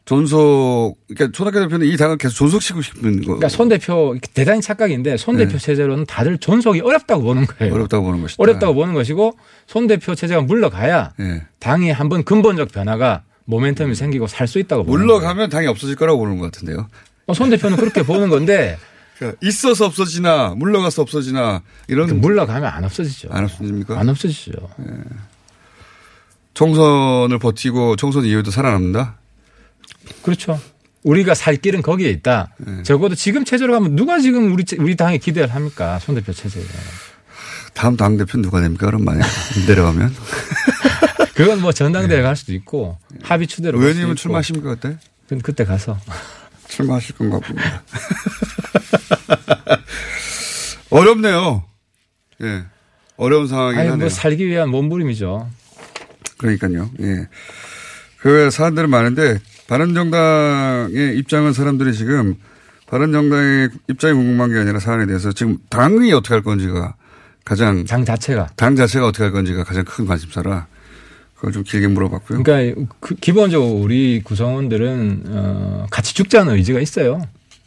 존속, 0.08 0.94
그러니까 1.06 1.36
손학규 1.36 1.60
대표는 1.60 1.86
이 1.86 1.94
당을 1.98 2.16
계속 2.16 2.34
존속시키고 2.36 2.80
싶은 2.80 3.16
거. 3.20 3.24
그러니까 3.26 3.50
손 3.50 3.68
대표 3.68 4.16
대단히 4.32 4.62
착각인데 4.62 5.18
손 5.18 5.36
대표 5.36 5.52
네. 5.52 5.58
체제로는 5.58 6.06
다들 6.06 6.38
존속이 6.38 6.80
어렵다고 6.80 7.22
보는 7.24 7.44
거예요. 7.44 7.74
어렵다고 7.74 8.06
보는 8.06 8.22
것이다. 8.22 8.42
어렵다고 8.42 8.72
보는 8.72 8.94
것이고 8.94 9.36
손 9.66 9.86
대표 9.86 10.14
체제가 10.14 10.40
물러가야 10.40 11.12
예. 11.20 11.42
당이 11.58 11.90
한번 11.90 12.24
근본적 12.24 12.72
변화가 12.72 13.24
모멘텀이 13.46 13.94
생기고 13.94 14.26
살 14.28 14.48
수 14.48 14.58
있다고 14.58 14.84
보는 14.84 15.06
거예요. 15.06 15.18
물러가면 15.20 15.50
당이 15.50 15.66
없어질 15.66 15.94
거라고 15.96 16.20
보는 16.20 16.38
것 16.38 16.46
같은데요. 16.52 16.88
어, 17.26 17.34
손 17.34 17.50
대표는 17.50 17.76
그렇게 17.76 18.02
보는 18.02 18.30
건데 18.30 18.78
그러니까 19.18 19.38
있어서 19.42 19.84
없어지나 19.84 20.54
물러가서 20.56 21.02
없어지나 21.02 21.60
이런 21.86 22.06
그 22.08 22.14
물러가면 22.14 22.64
안 22.66 22.82
없어지죠. 22.82 23.28
안 23.30 23.44
없어집니까? 23.44 24.00
안 24.00 24.08
없어지죠. 24.08 24.52
총선을 26.54 27.38
버티고 27.38 27.96
총선 27.96 28.24
이후에도 28.24 28.50
살아남는다? 28.50 29.17
그렇죠. 30.22 30.60
우리가 31.04 31.34
살 31.34 31.56
길은 31.56 31.82
거기에 31.82 32.10
있다. 32.10 32.54
네. 32.58 32.82
적어도 32.82 33.14
지금 33.14 33.44
체제로 33.44 33.72
가면 33.72 33.94
누가 33.96 34.18
지금 34.20 34.52
우리 34.52 34.64
우리 34.78 34.96
당에 34.96 35.18
기대를 35.18 35.54
합니까? 35.54 35.98
손 36.00 36.14
대표 36.14 36.32
체제에. 36.32 36.62
다음 37.74 37.96
당 37.96 38.16
대표 38.16 38.38
누가 38.38 38.60
됩니까? 38.60 38.86
그럼 38.86 39.04
만약 39.04 39.26
내려가면. 39.68 40.14
그건 41.34 41.60
뭐 41.60 41.72
전당대회 41.72 42.20
갈 42.22 42.34
수도 42.34 42.52
있고 42.52 42.98
합의 43.22 43.46
추대로 43.46 43.78
갈 43.78 43.88
수도 43.88 43.94
의원님은. 43.98 44.16
출마하십니까 44.16 44.74
그때? 44.74 44.96
그- 45.28 45.38
그때 45.38 45.64
가서 45.64 45.98
출마하실 46.68 47.16
건가 47.16 47.38
봅니다. 47.38 47.82
어렵네요. 50.90 51.64
예. 52.42 52.64
어려운 53.16 53.46
상황이긴 53.46 53.78
아니 53.80 53.88
하네요. 53.90 54.06
뭐 54.06 54.08
살기 54.08 54.46
위한 54.46 54.68
몸부림이죠. 54.70 55.48
그러니까요. 56.38 56.90
예. 57.00 57.28
그 58.18 58.30
외에 58.32 58.50
사안들은 58.50 58.90
많은데 58.90 59.38
바른정당의 59.68 61.16
입장은 61.18 61.52
사람들이 61.52 61.94
지금 61.94 62.34
바른정당의 62.86 63.68
입장이 63.88 64.14
궁금한 64.14 64.50
게 64.50 64.58
아니라 64.58 64.80
사안에 64.80 65.06
대해서 65.06 65.30
지금 65.30 65.58
당이 65.68 66.12
어떻게 66.12 66.34
할 66.34 66.42
건지가 66.42 66.94
가장 67.44 67.84
당 67.84 68.04
자체가 68.04 68.48
당 68.56 68.74
자체가 68.74 69.06
어떻게 69.06 69.24
할 69.24 69.32
건지가 69.32 69.62
가장 69.64 69.84
큰 69.84 70.06
관심사라 70.06 70.66
그걸 71.36 71.52
좀 71.52 71.62
길게 71.62 71.86
물어봤고요. 71.88 72.42
그러니까 72.42 72.86
그 72.98 73.14
기본적으로 73.14 73.72
우리 73.74 74.22
구성원들은 74.24 75.24
어, 75.28 75.86
같이 75.90 76.14
죽자는 76.14 76.54
의지가 76.54 76.80
있어요. 76.80 77.22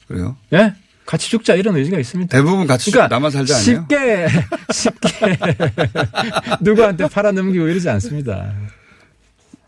그래요? 0.08 0.36
예? 0.54 0.74
같이 1.06 1.30
죽자 1.30 1.56
이런 1.56 1.76
의지가 1.76 2.00
있습니다. 2.00 2.36
대부분 2.36 2.68
같이 2.68 2.92
그러니까 2.92 3.16
남아 3.16 3.30
살자 3.30 3.56
아니에요? 3.58 3.86
쉽게 3.88 4.28
쉽게 4.74 5.38
누구한테 6.62 7.08
팔아넘기고 7.08 7.68
이러지 7.68 7.90
않습니다. 7.90 8.54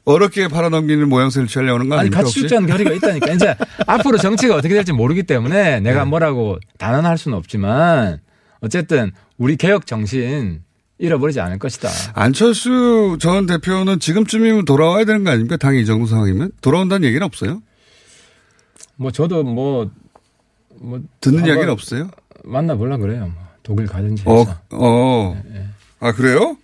어렵게 0.06 0.50
팔아넘기는 0.50 1.08
모양새를 1.08 1.48
취하려는 1.48 1.88
거 1.90 1.96
아니 1.96 2.02
아닙니까? 2.02 2.24
같이 2.24 2.40
혹시? 2.40 2.40
죽자는 2.42 2.68
결의가 2.68 2.92
있다니까. 2.94 3.32
이제 3.34 3.56
앞으로 3.88 4.18
정치가 4.18 4.56
어떻게 4.56 4.74
될지 4.74 4.92
모르기 4.92 5.24
때문에 5.24 5.56
네. 5.56 5.80
내가 5.80 6.06
뭐라고 6.06 6.60
단언할 6.78 7.18
수는 7.18 7.38
없지만 7.38 8.20
어쨌든 8.60 9.12
우리 9.38 9.56
개혁 9.56 9.88
정신 9.88 10.62
잃어버리지 10.98 11.40
않을 11.40 11.58
것이다. 11.60 11.90
안철수 12.14 13.18
전 13.20 13.46
대표는 13.46 14.00
지금쯤이면 14.00 14.66
돌아와야 14.66 15.06
되는 15.06 15.24
거 15.24 15.32
아닙니까? 15.32 15.58
당이 15.58 15.82
이 15.82 15.86
정도 15.86 16.06
상황이면 16.06 16.52
돌아온다는 16.62 17.08
얘기는 17.08 17.24
없어요. 17.26 17.62
뭐 18.96 19.12
저도 19.12 19.44
뭐, 19.44 19.90
뭐 20.80 21.02
듣는 21.20 21.46
이야기는 21.46 21.70
없어요. 21.70 22.10
만나보려 22.44 22.98
그래요. 22.98 23.32
뭐 23.34 23.44
독일 23.64 23.88
가든지 23.88 24.22
해서. 24.22 24.52
어, 24.52 24.56
어. 24.72 25.44
아 26.00 26.12
그래요? 26.12 26.58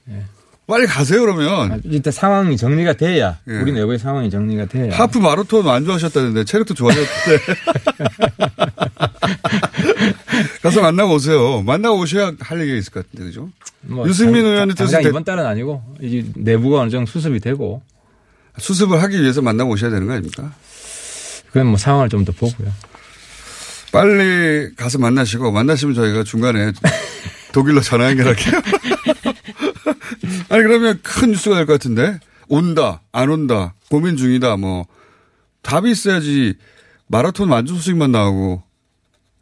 빨리 0.70 0.86
가세요 0.86 1.22
그러면. 1.22 1.72
아, 1.72 1.78
일단 1.84 2.14
상황이 2.14 2.56
정리가 2.56 2.94
돼야 2.94 3.40
예. 3.50 3.54
우리 3.54 3.72
내부의 3.72 3.98
상황이 4.00 4.30
정리가 4.30 4.68
돼야 4.68 4.96
하프 4.96 5.18
마라톤 5.18 5.68
안 5.68 5.84
좋아하셨다는데 5.84 6.44
체력도 6.46 6.76
좋아졌는데 6.76 7.10
가서 10.62 10.82
만나고 10.82 11.16
오세요. 11.16 11.62
만나고 11.64 12.00
오셔야 12.00 12.32
할 12.40 12.62
얘기가 12.62 12.78
있을 12.78 12.92
것 12.94 13.06
같은데 13.06 13.26
그죠? 13.26 13.50
뭐 13.82 14.08
유승민 14.08 14.44
당- 14.44 14.52
의원의 14.52 14.76
뜻은 14.76 15.02
이번 15.04 15.24
달은 15.24 15.46
아니고 15.46 15.82
이제 16.02 16.26
내부가 16.36 16.82
어느 16.82 16.90
정도 16.90 17.10
수습이 17.12 17.40
되고 17.40 17.82
수습을 18.58 19.02
하기 19.04 19.22
위해서 19.22 19.42
만나고 19.42 19.72
오셔야 19.72 19.90
되는 19.90 20.08
거 20.08 20.14
아닙니까? 20.14 20.52
그건 21.48 21.68
뭐 21.68 21.78
상황을 21.78 22.10
좀 22.10 22.26
더 22.26 22.32
보고요. 22.34 22.72
빨리 23.92 24.76
가서 24.76 25.00
만나시고 25.00 25.52
만나시면 25.52 25.96
저희가 25.96 26.24
중간에 26.24 26.72
독일로 27.54 27.82
전화 27.82 28.06
연결할게요. 28.10 28.62
아니 30.50 30.64
그러면 30.64 31.00
큰 31.04 31.32
뉴스가 31.32 31.56
될 31.56 31.66
것 31.66 31.74
같은데 31.74 32.20
온다 32.48 33.02
안 33.12 33.30
온다 33.30 33.76
고민 33.90 34.18
중이다 34.18 34.58
뭐 34.58 34.86
답이 35.62 35.92
있어야지 35.92 36.56
마라톤 37.08 37.50
완주 37.50 37.76
소식만 37.76 38.12
나오고 38.12 38.64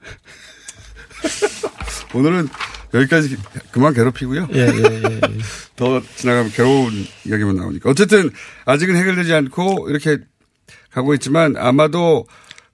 오늘은 2.14 2.48
여기까지 2.94 3.38
그만 3.72 3.94
괴롭히고요. 3.94 4.48
예, 4.54 4.60
예, 4.60 5.02
예. 5.04 5.20
더 5.76 6.02
지나가면 6.16 6.52
괴로운 6.52 7.06
이야기만 7.26 7.56
나오니까 7.58 7.90
어쨌든 7.90 8.32
아직은 8.66 8.96
해결되지 8.96 9.34
않고 9.34 9.90
이렇게 9.90 10.20
가고 10.92 11.14
있지만 11.14 11.58
아마도 11.58 12.26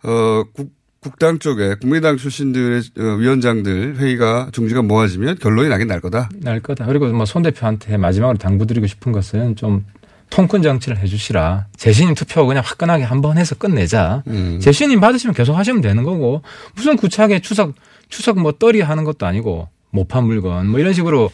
어 0.04 0.44
국, 0.54 0.72
국당 1.04 1.38
쪽에 1.40 1.76
국민당 1.80 2.18
출신들의 2.18 2.82
어, 3.00 3.02
위원장들 3.20 3.98
회의가 3.98 4.50
중지가 4.52 4.82
모아지면 4.82 5.38
결론이 5.40 5.70
나긴 5.70 5.88
날 5.88 6.00
거다. 6.02 6.30
날 6.42 6.60
거다. 6.62 6.86
그리고 6.86 7.08
뭐 7.08 7.26
손 7.26 7.44
대표한테 7.44 7.98
마지막으로 7.98 8.38
당부드리고 8.38 8.88
싶은 8.88 9.12
것은 9.12 9.56
좀 9.56 9.86
통큰 10.30 10.64
정치를 10.64 10.98
해주시라. 10.98 11.68
재신임 11.78 12.16
투표 12.16 12.48
그냥 12.48 12.64
화끈하게 12.66 13.04
한 13.04 13.22
번 13.22 13.38
해서 13.38 13.54
끝내자. 13.56 14.24
음. 14.28 14.60
재신임 14.60 15.00
받으시면 15.00 15.36
계속 15.36 15.54
하시면 15.56 15.82
되는 15.82 16.04
거고 16.04 16.42
무슨 16.76 16.96
구차하게 16.98 17.42
추석 17.42 17.76
추석 18.10 18.40
뭐 18.40 18.52
떨이 18.54 18.82
하는 18.82 19.04
것도 19.04 19.26
아니고 19.28 19.68
못 19.92 20.08
판 20.08 20.24
물건 20.26 20.68
뭐 20.68 20.80
이런 20.80 20.94
식으로 20.94 21.30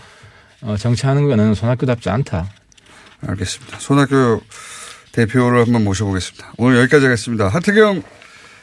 어, 0.62 0.76
정치하는 0.78 1.28
거는 1.30 1.54
손학규답지 1.54 2.10
않다. 2.10 2.50
알겠습니다. 3.26 3.80
손학규 3.80 4.42
대표를 5.14 5.62
한번 5.66 5.84
모셔보겠습니다. 5.86 6.54
오늘 6.58 6.80
여기까지 6.80 7.06
하겠습니다. 7.06 7.48
하태경 7.48 8.04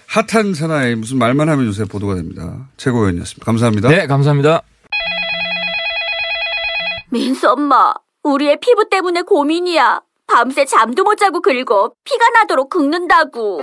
핫한 0.09 0.55
사나이 0.55 0.95
무슨 0.95 1.19
말만 1.19 1.49
하면 1.49 1.67
요새 1.67 1.85
보도가 1.85 2.15
됩니다. 2.15 2.69
최고위원이었습니다. 2.77 3.45
감사합니다. 3.45 3.89
네, 3.89 4.07
감사합니다. 4.07 4.63
민수 7.11 7.49
엄마, 7.51 7.93
우리 8.23 8.44
애 8.44 8.59
피부 8.61 8.89
때문에 8.89 9.23
고민이야. 9.23 10.01
밤새 10.27 10.65
잠도 10.65 11.05
못 11.05 11.17
자고 11.17 11.41
긁어 11.41 11.93
피가 12.05 12.31
나도록 12.31 12.71
긁는다고. 12.71 13.61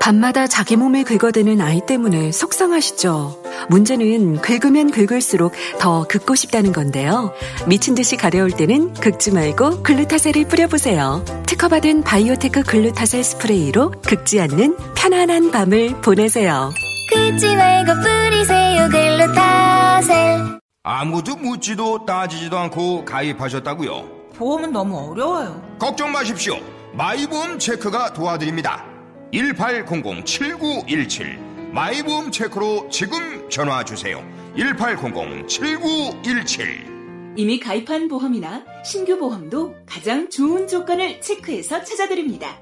밤마다 0.00 0.46
자기 0.46 0.76
몸에 0.76 1.02
긁어대는 1.02 1.60
아이 1.60 1.80
때문에 1.84 2.32
속상하시죠? 2.32 3.45
문제는 3.68 4.40
긁으면 4.40 4.90
긁을수록 4.90 5.52
더 5.78 6.06
긁고 6.06 6.34
싶다는 6.34 6.72
건데요. 6.72 7.32
미친 7.66 7.94
듯이 7.94 8.16
가려울 8.16 8.50
때는 8.50 8.94
긁지 8.94 9.32
말고 9.32 9.82
글루타셀을 9.82 10.48
뿌려보세요. 10.48 11.24
특허받은 11.46 12.02
바이오테크 12.02 12.62
글루타셀 12.62 13.24
스프레이로 13.24 13.92
긁지 14.06 14.40
않는 14.40 14.76
편안한 14.94 15.50
밤을 15.50 16.00
보내세요. 16.00 16.70
긁지 17.12 17.54
말고 17.56 17.92
뿌리세요, 17.94 18.88
글루타셀. 18.90 20.58
아무도 20.82 21.36
묻지도 21.36 22.04
따지지도 22.04 22.58
않고 22.58 23.04
가입하셨다고요? 23.04 24.16
보험은 24.36 24.72
너무 24.72 25.10
어려워요. 25.10 25.60
걱정 25.78 26.12
마십시오. 26.12 26.58
마이보험 26.92 27.58
체크가 27.58 28.12
도와드립니다. 28.12 28.84
1800-7917 29.32 31.45
마이보험 31.76 32.32
체크로 32.32 32.88
지금 32.88 33.48
전화 33.50 33.84
주세요. 33.84 34.26
1800-7917 34.56 37.36
이미 37.36 37.60
가입한 37.60 38.08
보험이나 38.08 38.64
신규 38.82 39.18
보험도 39.18 39.74
가장 39.84 40.30
좋은 40.30 40.68
조건을 40.68 41.20
체크해서 41.20 41.84
찾아드립니다. 41.84 42.58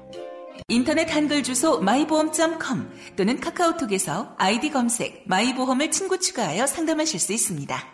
인터넷 0.67 1.15
한글 1.15 1.43
주소 1.43 1.79
마이보험.com 1.79 2.89
또는 3.15 3.39
카카오톡에서 3.39 4.35
아이디 4.37 4.69
검색 4.69 5.23
마이보험을 5.27 5.91
친구 5.91 6.19
추가하여 6.19 6.67
상담하실 6.67 7.21
수 7.21 7.31
있습니다. 7.31 7.85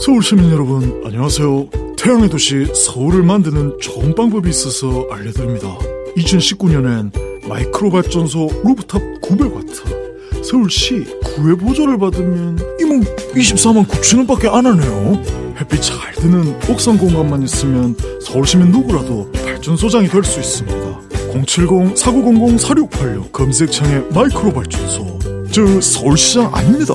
서울 0.00 0.22
시민 0.22 0.50
여러분 0.50 1.02
안녕하세요. 1.04 1.68
태양의 1.98 2.30
도시 2.30 2.64
서울을 2.74 3.22
만드는 3.22 3.80
좋은 3.80 4.14
방법이 4.14 4.48
있어서 4.48 5.06
알려드립니다. 5.10 5.76
2019년엔 6.16 7.48
마이크로 7.48 7.90
발전소 7.90 8.48
루프탑 8.64 9.02
900와트 9.22 10.44
서울시 10.44 11.04
구회 11.24 11.54
보조를 11.54 11.98
받으면 11.98 12.58
이모 12.80 13.00
24만 13.34 13.86
9천 13.86 14.18
원 14.18 14.26
밖에 14.26 14.48
안 14.48 14.66
하네요. 14.66 15.22
햇빛 15.58 15.80
잘 15.82 16.12
드는 16.14 16.56
옥상 16.68 16.98
공간만 16.98 17.42
있으면 17.42 17.96
서울시민 18.22 18.70
누구라도 18.70 19.30
발전소장이 19.32 20.08
될 20.08 20.22
수 20.24 20.40
있습니다. 20.40 21.00
070-4900-4686 21.34 23.32
검색창에 23.32 24.02
마이크로 24.12 24.52
발전소 24.52 25.18
저 25.50 25.80
서울시장 25.80 26.54
아닙니다. 26.54 26.94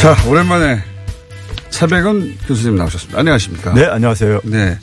자, 0.00 0.16
오랜만에 0.26 0.82
차백은 1.68 2.38
교수님 2.46 2.76
나오셨습니다. 2.76 3.18
안녕하십니까? 3.18 3.74
네, 3.74 3.84
안녕하세요. 3.84 4.40
네. 4.44 4.78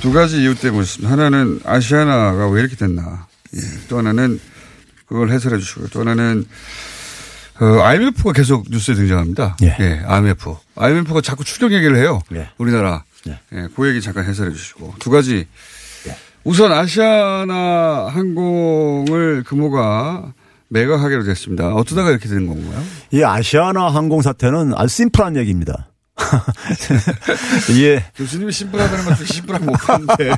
두 0.00 0.12
가지 0.12 0.42
이유 0.42 0.54
때문에 0.54 0.82
오셨습니다. 0.82 1.10
하나는 1.10 1.60
아시아나가 1.64 2.48
왜 2.50 2.60
이렇게 2.60 2.76
됐나. 2.76 3.26
예. 3.56 3.60
또 3.88 3.96
하나는 3.96 4.38
그걸 5.06 5.30
해설해 5.30 5.56
주시고요. 5.58 5.88
또 5.88 6.00
하나는 6.00 6.44
어, 7.58 7.64
IMF가 7.84 8.32
계속 8.32 8.66
뉴스에 8.68 8.94
등장합니다. 8.94 9.56
예. 9.62 10.02
IMF. 10.04 10.56
IMF가 10.76 11.22
자꾸 11.22 11.42
추경 11.42 11.72
얘기를 11.72 11.96
해요. 11.96 12.20
우리나라. 12.58 13.04
예. 13.26 13.68
그 13.74 13.88
얘기 13.88 14.02
잠깐 14.02 14.26
해설해 14.26 14.52
주시고. 14.52 14.96
두 14.98 15.08
가지. 15.08 15.46
우선 16.44 16.70
아시아나 16.70 18.10
항공을 18.12 19.44
금호가 19.44 20.34
매각하기로 20.68 21.24
됐습니다. 21.24 21.74
어쩌다가 21.74 22.10
이렇게 22.10 22.28
된 22.28 22.46
건가요? 22.46 22.82
이 23.12 23.22
아시아나 23.22 23.88
항공 23.88 24.22
사태는 24.22 24.72
아주 24.76 24.94
심플한 24.94 25.36
얘기입니다. 25.36 25.88
예. 27.80 28.04
교수님이 28.16 28.52
심플하다는 28.52 29.04
것 29.04 29.16
중에 29.16 29.26
심플한 29.26 29.64
못 29.66 29.72
봤는데 29.72 30.30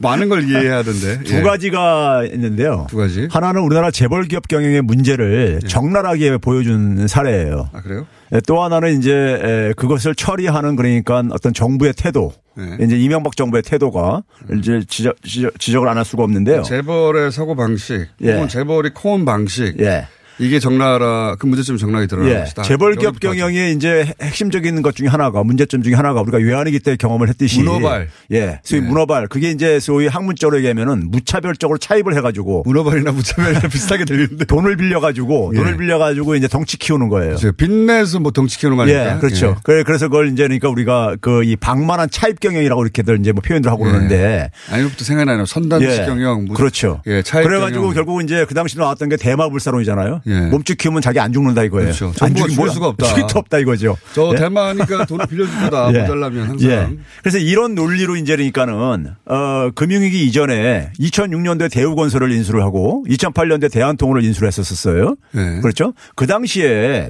많은 0.00 0.28
걸 0.28 0.44
이해해야 0.48 0.78
하던데. 0.78 1.22
두 1.24 1.36
예. 1.36 1.42
가지가 1.42 2.24
있는데요. 2.32 2.86
두 2.90 2.98
가지. 2.98 3.28
하나는 3.30 3.62
우리나라 3.62 3.90
재벌 3.90 4.24
기업 4.24 4.46
경영의 4.48 4.82
문제를 4.82 5.60
적나라하게 5.66 6.36
보여준 6.38 7.06
사례예요. 7.08 7.70
아, 7.72 7.80
그래요? 7.80 8.06
예, 8.34 8.40
또 8.46 8.62
하나는 8.62 8.98
이제 8.98 9.12
에, 9.12 9.72
그것을 9.74 10.14
처리하는 10.14 10.76
그러니까 10.76 11.22
어떤 11.30 11.52
정부의 11.54 11.94
태도, 11.96 12.32
네. 12.54 12.76
이제 12.84 12.96
이명박 12.98 13.36
정부의 13.36 13.62
태도가 13.62 14.22
이제 14.58 14.82
지적, 14.88 15.22
지적, 15.22 15.58
지적을 15.58 15.88
안 15.88 15.96
할 15.96 16.04
수가 16.04 16.22
없는데요. 16.24 16.62
재벌의 16.62 17.32
사고 17.32 17.54
방식, 17.56 18.06
예. 18.22 18.34
혹은 18.34 18.48
재벌이 18.48 18.90
커온 18.94 19.24
방식. 19.24 19.78
예. 19.80 20.06
이게 20.38 20.58
적나라 20.58 21.36
그 21.38 21.46
문제점이 21.46 21.78
적나라하게 21.78 22.06
드러나는 22.08 22.34
예. 22.36 22.40
것이다. 22.40 22.62
재벌 22.62 22.94
기업 22.96 23.14
여기부터 23.14 23.28
경영의 23.32 23.72
이제 23.74 24.12
핵심적인 24.20 24.82
것 24.82 24.94
중에 24.96 25.08
하나가 25.08 25.42
문제점 25.44 25.82
중에 25.82 25.94
하나가 25.94 26.20
우리가 26.22 26.38
외환위기 26.38 26.80
때 26.80 26.96
경험을 26.96 27.28
했듯이 27.28 27.62
문어발. 27.62 28.08
예. 28.32 28.60
소위 28.64 28.80
예. 28.82 28.86
문어발. 28.86 29.28
그게 29.28 29.50
이제 29.50 29.78
소위 29.80 30.06
학문적으로 30.06 30.56
얘기하면은 30.58 31.10
무차별적으로 31.10 31.78
차입을 31.78 32.14
해 32.16 32.20
가지고 32.20 32.62
문어발이나 32.66 33.12
무차별이나 33.12 33.60
비슷하게 33.68 34.04
들리는데 34.04 34.44
돈을 34.46 34.76
빌려 34.76 35.00
가지고 35.00 35.52
예. 35.54 35.58
돈을 35.58 35.76
빌려 35.76 35.98
가지고 35.98 36.34
이제 36.34 36.48
덩치 36.48 36.76
키우는 36.78 37.08
거예요. 37.08 37.36
그렇죠. 37.36 37.52
빚내서 37.52 38.20
뭐 38.20 38.32
덩치 38.32 38.58
키우는 38.58 38.76
거 38.76 38.84
아닙니까? 38.84 39.14
예, 39.16 39.18
그렇죠. 39.20 39.56
그래- 39.62 39.82
그래서 39.84 40.08
그걸 40.08 40.28
이제 40.32 40.42
그러니까 40.44 40.68
우리가 40.68 41.16
그 41.20 41.42
이 41.42 41.56
방만한 41.56 42.08
차입 42.10 42.38
경영이라고 42.40 42.82
이렇게들 42.84 43.18
이제 43.20 43.32
뭐 43.32 43.42
표현들 43.42 43.70
하고 43.70 43.82
그러는데 43.84 44.50
아니부터 44.70 45.04
생각이 45.04 45.26
나요. 45.26 45.44
선단식 45.44 45.90
예. 45.90 46.06
경영. 46.06 46.44
무- 46.44 46.54
그렇죠. 46.54 47.02
예, 47.06 47.22
차입 47.22 47.44
그래가지고 47.46 47.80
경영. 47.80 47.94
결국 47.94 48.22
이제 48.22 48.44
그 48.48 48.54
당시 48.54 48.78
나왔던 48.78 49.08
게 49.08 49.16
대마불사론이잖아요. 49.16 50.21
예. 50.26 50.40
몸집 50.46 50.78
키우면 50.78 51.02
자기 51.02 51.20
안 51.20 51.32
죽는다 51.32 51.62
이거예요. 51.64 51.92
그렇죠. 51.92 52.12
안 52.20 52.34
죽을 52.34 52.70
수가 52.70 52.88
없다. 52.88 53.06
수 53.06 53.38
없다 53.38 53.58
이거죠. 53.58 53.96
저 54.14 54.30
예? 54.34 54.36
대만이니까 54.38 55.04
돈을 55.06 55.26
빌려줄 55.26 55.54
거다. 55.60 55.92
예. 55.94 56.00
항상. 56.00 56.58
예. 56.70 56.88
그래서 57.22 57.38
이런 57.38 57.74
논리로 57.74 58.16
이제 58.16 58.34
그러니까는 58.36 59.14
어 59.26 59.70
금융위기 59.74 60.26
이전에 60.26 60.90
2006년도에 60.98 61.70
대우건설을 61.72 62.32
인수를 62.32 62.62
하고 62.62 63.04
2008년도에 63.08 63.70
대한통운을 63.72 64.24
인수를 64.24 64.48
했었었어요. 64.48 65.16
예. 65.36 65.60
그렇죠? 65.60 65.92
그 66.16 66.26
당시에 66.26 67.08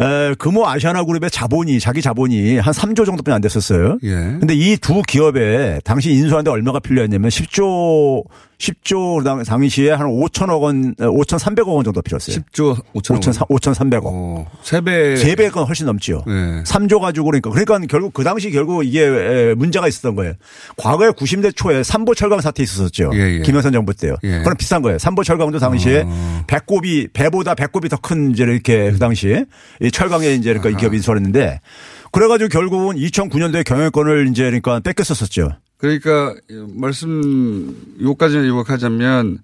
에, 0.00 0.34
금호 0.40 0.66
아시아나 0.66 1.04
그룹의 1.04 1.30
자본이 1.30 1.78
자기 1.78 2.02
자본이 2.02 2.58
한 2.58 2.74
3조 2.74 3.06
정도뿐이 3.06 3.32
안 3.32 3.40
됐었어요. 3.40 3.98
예. 4.02 4.10
근데 4.10 4.52
이 4.54 4.76
두 4.76 5.02
기업에 5.02 5.78
당시 5.84 6.10
인수하는데 6.10 6.50
얼마가 6.50 6.80
필요했냐면 6.80 7.30
10조 7.30 8.24
10조 8.58 9.24
당- 9.24 9.42
당시에 9.42 9.90
한 9.90 10.06
5천억 10.06 10.62
원, 10.62 10.94
5,300억 10.96 11.68
원 11.74 11.84
정도 11.84 12.00
필요했어요. 12.02 12.36
10조 12.36 12.76
5천억 12.94 13.48
5,300억. 13.48 14.02
어, 14.04 14.46
세 14.62 14.80
배. 14.80 15.16
세 15.16 15.34
배가 15.34 15.64
훨씬 15.64 15.86
넘지요. 15.86 16.22
예. 16.26 16.62
3조 16.64 17.00
가지고 17.00 17.26
그러니까 17.26 17.50
그러니까 17.50 17.78
결국 17.88 18.14
그 18.14 18.22
당시 18.24 18.50
결국 18.50 18.84
이게 18.86 19.02
에, 19.04 19.54
문제가 19.54 19.88
있었던 19.88 20.14
거예요. 20.14 20.34
과거에 20.76 21.10
90대 21.10 21.54
초에 21.54 21.82
삼보 21.82 22.14
철강 22.14 22.40
사태 22.40 22.62
있었었죠. 22.62 23.10
예, 23.14 23.38
예. 23.38 23.42
김영선 23.42 23.72
정부 23.72 23.92
때요. 23.94 24.16
예. 24.22 24.38
그럼 24.42 24.56
비싼 24.56 24.82
거예요. 24.82 24.98
삼보 24.98 25.24
철강도 25.24 25.58
당시에 25.58 26.04
어. 26.06 26.44
배꼽이 26.46 27.08
배보다 27.12 27.54
배꼽이 27.54 27.88
더 27.88 27.96
큰 28.04 28.32
이제 28.32 28.44
이렇게 28.44 28.90
그 28.92 28.98
당시에 28.98 29.44
이 29.80 29.90
철강에 29.90 30.28
이제 30.34 30.52
그러니까 30.52 30.68
이 30.70 30.80
기업이 30.80 30.96
인수했는데 30.98 31.60
그래가지고 32.14 32.48
결국은 32.48 32.96
2009년도에 32.96 33.64
경영권을 33.64 34.28
이제 34.28 34.44
그러니까 34.44 34.80
뺏겼었었죠. 34.80 35.50
그러니까 35.76 36.34
말씀 36.74 37.76
요까지 38.00 38.36
요약하자면 38.36 39.38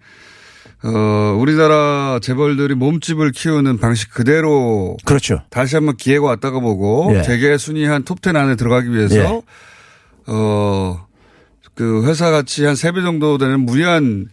어 0.83 1.37
우리나라 1.39 2.19
재벌들이 2.23 2.75
몸집을 2.75 3.33
키우는 3.33 3.79
방식 3.79 4.15
그대로 4.15 4.97
그렇죠. 5.05 5.43
다시 5.51 5.77
한번 5.77 5.97
기회가 5.97 6.25
왔다고 6.25 6.63
보고 6.63 7.13
예. 7.15 7.23
재계 7.23 7.59
순위 7.59 7.85
한 7.85 8.03
톱10 8.05 8.35
안에 8.35 8.57
들어가기 8.57 8.91
위해서 8.91 9.17
예. 9.17 9.43
어 10.27 11.11
그 11.81 12.07
회사 12.07 12.31
가치 12.31 12.67
한세 12.67 12.93
배 12.93 13.01
정도 13.01 13.39
되는 13.39 13.61
무리한 13.61 14.29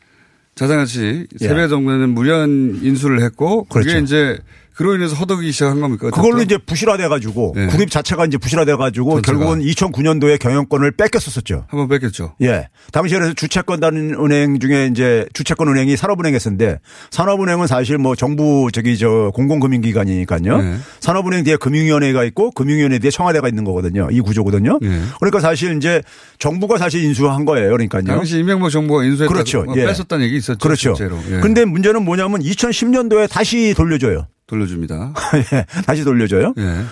자산 0.56 0.80
가치 0.80 1.28
예. 1.40 1.48
세배 1.48 1.70
정도 1.70 1.92
되는 1.92 2.10
무리한 2.10 2.80
인수를 2.84 3.22
했고 3.22 3.64
그게 3.64 3.86
그렇죠. 3.92 4.04
이제 4.04 4.38
그로 4.78 4.94
인해서 4.96 5.16
허덕이기 5.16 5.52
시작한 5.52 5.82
겁니까? 5.82 6.12
그걸로 6.12 6.40
이제 6.44 6.56
부실화돼 6.58 7.08
가지고 7.08 7.56
예. 7.58 7.66
그룹 7.66 7.90
자체가 7.90 8.26
이제 8.28 8.38
부실화돼 8.38 8.76
가지고 8.76 9.22
전체가. 9.22 9.38
결국은 9.38 9.66
2009년도에 9.66 10.40
경영권을 10.40 10.92
뺏겼었었죠. 10.92 11.66
한번 11.68 11.88
뺏겼죠. 11.88 12.36
예. 12.44 12.70
당시에 12.92 13.18
그래서 13.18 13.34
주채권 13.34 13.80
다른 13.80 14.14
은행 14.14 14.60
중에 14.60 14.88
이제 14.92 15.26
주채권 15.34 15.68
은행이 15.70 15.98
산업은행이었는데 15.98 16.78
산업은행은 17.10 17.66
사실 17.66 17.98
뭐 17.98 18.16
정부 18.16 18.70
저기 18.72 19.00
저 19.00 19.32
공공금융기관이니까요. 19.34 20.62
네. 20.62 20.78
산업은행 21.00 21.44
뒤에 21.44 21.56
금융위원회가 21.56 22.24
있고 22.26 22.52
금융위원회 22.52 23.00
뒤에 23.00 23.10
청와대가 23.10 23.48
있는 23.48 23.64
거거든요. 23.64 24.10
이 24.12 24.22
구조거든요. 24.22 24.78
네. 24.80 25.02
그러니까 25.20 25.40
사실 25.40 25.76
이제 25.76 26.04
정부가 26.38 26.78
사실 26.78 27.04
인수한 27.04 27.46
거예요. 27.46 27.72
그러니까요. 27.72 28.04
당시 28.04 28.38
이명박 28.38 28.70
정부가 28.70 29.04
인수했다 29.06 29.34
그렇죠. 29.34 29.64
뭐 29.64 29.76
예. 29.76 29.88
뺏었다는 29.88 30.26
얘기 30.26 30.38
있었죠. 30.38 30.60
그렇죠. 30.60 30.94
실제로. 30.94 31.20
예. 31.32 31.40
근데 31.40 31.66
문제는 31.66 32.06
뭐냐면 32.06 32.44
2010년도에 32.44 33.28
다시 33.28 33.74
돌려줘요. 33.76 34.28
돌려줍니다. 34.48 35.14
예. 35.54 35.66
다시 35.86 36.04
돌려줘요. 36.04 36.54
예. 36.58 36.84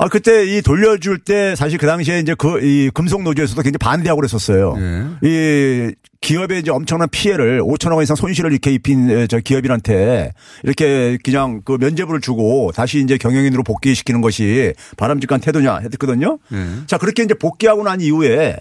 아, 0.00 0.06
그때 0.08 0.44
이 0.46 0.62
돌려줄 0.62 1.18
때 1.24 1.56
사실 1.56 1.76
그 1.76 1.84
당시에 1.86 2.20
이제 2.20 2.34
그 2.34 2.60
이 2.62 2.88
금속노조에서도 2.94 3.60
굉장히 3.62 3.78
반대하고 3.78 4.20
그랬었어요. 4.20 4.76
예. 4.78 5.06
이 5.28 5.92
기업에 6.20 6.58
이제 6.58 6.70
엄청난 6.70 7.08
피해를 7.10 7.60
5천억 7.62 7.94
원 7.94 8.02
이상 8.04 8.14
손실을 8.14 8.52
이렇게 8.52 8.70
입힌 8.72 9.10
에, 9.10 9.26
저 9.26 9.38
기업인한테 9.40 10.32
이렇게 10.62 11.18
그냥 11.24 11.62
그 11.64 11.76
면제부를 11.80 12.20
주고 12.20 12.70
다시 12.74 13.00
이제 13.00 13.16
경영인으로 13.18 13.64
복귀시키는 13.64 14.20
것이 14.20 14.72
바람직한 14.96 15.40
태도냐 15.40 15.78
했거든요. 15.78 16.38
예. 16.52 16.66
자, 16.86 16.96
그렇게 16.98 17.24
이제 17.24 17.34
복귀하고 17.34 17.82
난 17.82 18.00
이후에 18.00 18.56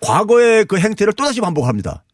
과거의 0.00 0.64
그 0.66 0.76
행태를 0.78 1.12
또다시 1.14 1.40
반복합니다. 1.40 2.04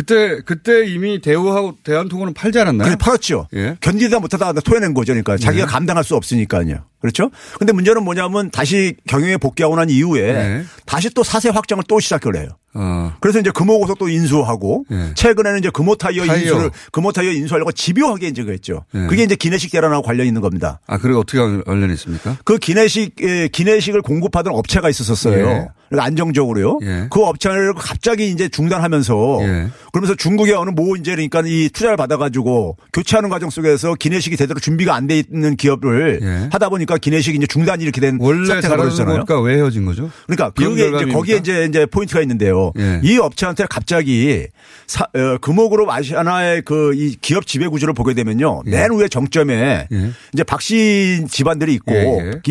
그때 0.00 0.40
그때 0.46 0.86
이미 0.86 1.20
대우하고 1.20 1.76
대한통운은 1.84 2.32
팔지 2.32 2.58
않았나요? 2.58 2.86
그래 2.86 2.96
팔았죠. 2.98 3.48
예. 3.54 3.76
견디다 3.80 4.18
못하다 4.20 4.52
토해낸 4.60 4.94
거죠. 4.94 5.12
그러니까 5.12 5.36
자기가 5.36 5.66
네. 5.66 5.70
감당할 5.70 6.04
수 6.04 6.16
없으니까요. 6.16 6.86
그렇죠? 7.00 7.30
근데 7.58 7.72
문제는 7.72 8.02
뭐냐면 8.02 8.50
다시 8.50 8.94
경영에 9.06 9.36
복귀하고 9.36 9.76
난 9.76 9.90
이후에 9.90 10.32
네. 10.32 10.64
다시 10.86 11.10
또 11.10 11.22
사세 11.22 11.50
확장을 11.50 11.82
또 11.86 12.00
시작을 12.00 12.36
해요. 12.36 12.48
어. 12.72 13.12
그래서 13.20 13.40
이제 13.40 13.50
금호고속도 13.50 14.08
인수하고 14.08 14.84
예. 14.90 15.12
최근에는 15.14 15.58
이제 15.58 15.70
금호타이어 15.70 16.24
타이어. 16.24 16.42
인수를 16.42 16.70
금호타이어 16.92 17.32
인수하려고 17.32 17.72
집요하게 17.72 18.28
이제 18.28 18.42
그랬죠. 18.44 18.84
예. 18.94 19.06
그게 19.06 19.22
이제 19.22 19.34
기내식 19.34 19.70
대란하고 19.70 20.02
관련이 20.02 20.28
있는 20.28 20.40
겁니다. 20.40 20.80
아, 20.86 20.96
그리고 20.96 21.20
어떻게 21.20 21.38
관련이 21.38 21.92
있습니까? 21.94 22.38
그 22.44 22.56
기내식 22.58 23.22
에, 23.22 23.48
기내식을 23.48 24.00
공급하던 24.02 24.54
업체가 24.54 24.88
있었었어요. 24.88 25.68
예. 25.92 25.96
그러니까 25.96 26.06
안정적으로요. 26.06 26.78
예. 26.82 27.06
그 27.10 27.20
업체를 27.24 27.74
갑자기 27.74 28.30
이제 28.30 28.48
중단하면서 28.48 29.38
예. 29.42 29.68
그러면서 29.92 30.14
중국의 30.14 30.54
어느 30.54 30.70
모 30.70 30.94
이제 30.96 31.12
그러니까 31.12 31.42
이 31.44 31.68
투자를 31.72 31.96
받아가지고 31.96 32.76
교체하는 32.92 33.28
과정 33.28 33.50
속에서 33.50 33.94
기내식이 33.94 34.36
제대로 34.36 34.60
준비가 34.60 34.94
안 34.94 35.06
돼 35.06 35.18
있는 35.18 35.56
기업을 35.56 36.20
예. 36.22 36.48
하다 36.52 36.68
보니까 36.68 36.96
기내식이 36.98 37.36
이제 37.38 37.46
중단이 37.46 37.82
이렇게 37.82 38.00
된 38.00 38.18
원래 38.20 38.46
사태가 38.46 38.76
벌어졌잖아요. 38.76 39.24
것과 39.24 39.40
왜 39.40 39.56
헤어진 39.56 39.84
거죠? 39.84 40.10
그러니까 40.26 40.50
그게 40.50 40.88
이제? 40.88 41.06
거기에 41.12 41.36
이제 41.38 41.64
이제 41.68 41.86
포인트가 41.86 42.20
있는데요. 42.20 42.72
예. 42.78 43.00
이 43.02 43.18
업체한테 43.18 43.64
갑자기 43.68 44.46
사, 44.86 45.04
어, 45.14 45.38
금호그룹 45.40 45.88
아시아나의 45.90 46.62
그 46.62 46.90
이 46.94 47.16
기업 47.20 47.46
지배 47.46 47.66
구조를 47.68 47.94
보게 47.94 48.14
되면요. 48.14 48.62
예. 48.66 48.70
맨 48.70 48.92
위에 48.92 49.08
정점에 49.08 49.88
예. 49.90 50.10
이제 50.34 50.44
박씨 50.44 51.24
집안들이 51.28 51.74
있고. 51.74 51.92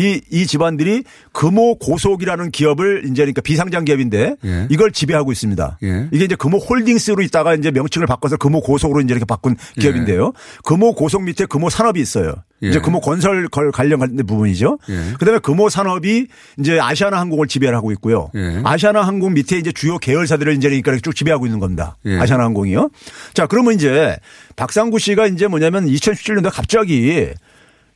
이, 0.00 0.20
이 0.30 0.46
집안들이 0.46 1.04
금호 1.32 1.76
고속이라는 1.78 2.50
기업을 2.50 3.04
이제 3.10 3.26
그러니까 3.32 3.40
비상장 3.42 3.84
기업인데 3.84 4.36
예. 4.44 4.66
이걸 4.70 4.92
지배하고 4.92 5.32
있습니다. 5.32 5.78
예. 5.82 6.08
이게 6.12 6.24
이제 6.24 6.34
금호 6.36 6.58
홀딩스로 6.58 7.22
있다가 7.22 7.54
이제 7.54 7.70
명칭을 7.70 8.06
바꿔서 8.06 8.36
금호 8.36 8.60
고속으로 8.60 9.00
이제 9.00 9.12
이렇게 9.12 9.24
바꾼 9.24 9.56
기업인데요. 9.78 10.32
금호 10.64 10.94
고속 10.94 11.22
밑에 11.22 11.46
금호 11.46 11.70
산업이 11.70 12.00
있어요. 12.00 12.34
예. 12.62 12.68
이제 12.68 12.78
금호 12.80 13.00
건설 13.00 13.48
걸- 13.48 13.72
관련 13.72 14.00
부분이죠. 14.26 14.78
예. 14.90 15.14
그다음에 15.18 15.38
금호 15.38 15.68
산업이 15.70 16.26
이제 16.58 16.78
아시아나 16.78 17.18
항공을 17.20 17.46
지배를 17.48 17.74
하고 17.76 17.90
있고요. 17.92 18.30
예. 18.34 18.60
아시아나 18.64 19.02
항공 19.02 19.32
밑에 19.34 19.56
이제 19.58 19.72
주요 19.72 19.98
계열사들을 19.98 20.54
이제 20.54 20.68
그러니까 20.68 20.96
쭉 21.02 21.14
지배하고 21.16 21.46
있는 21.46 21.58
겁니다. 21.58 21.96
예. 22.06 22.18
아시아나 22.18 22.44
항공이요. 22.44 22.90
자, 23.34 23.46
그러면 23.46 23.74
이제 23.74 24.16
박상구 24.56 24.98
씨가 24.98 25.26
이제 25.28 25.46
뭐냐면 25.46 25.86
2017년도에 25.86 26.50
갑자기 26.52 27.28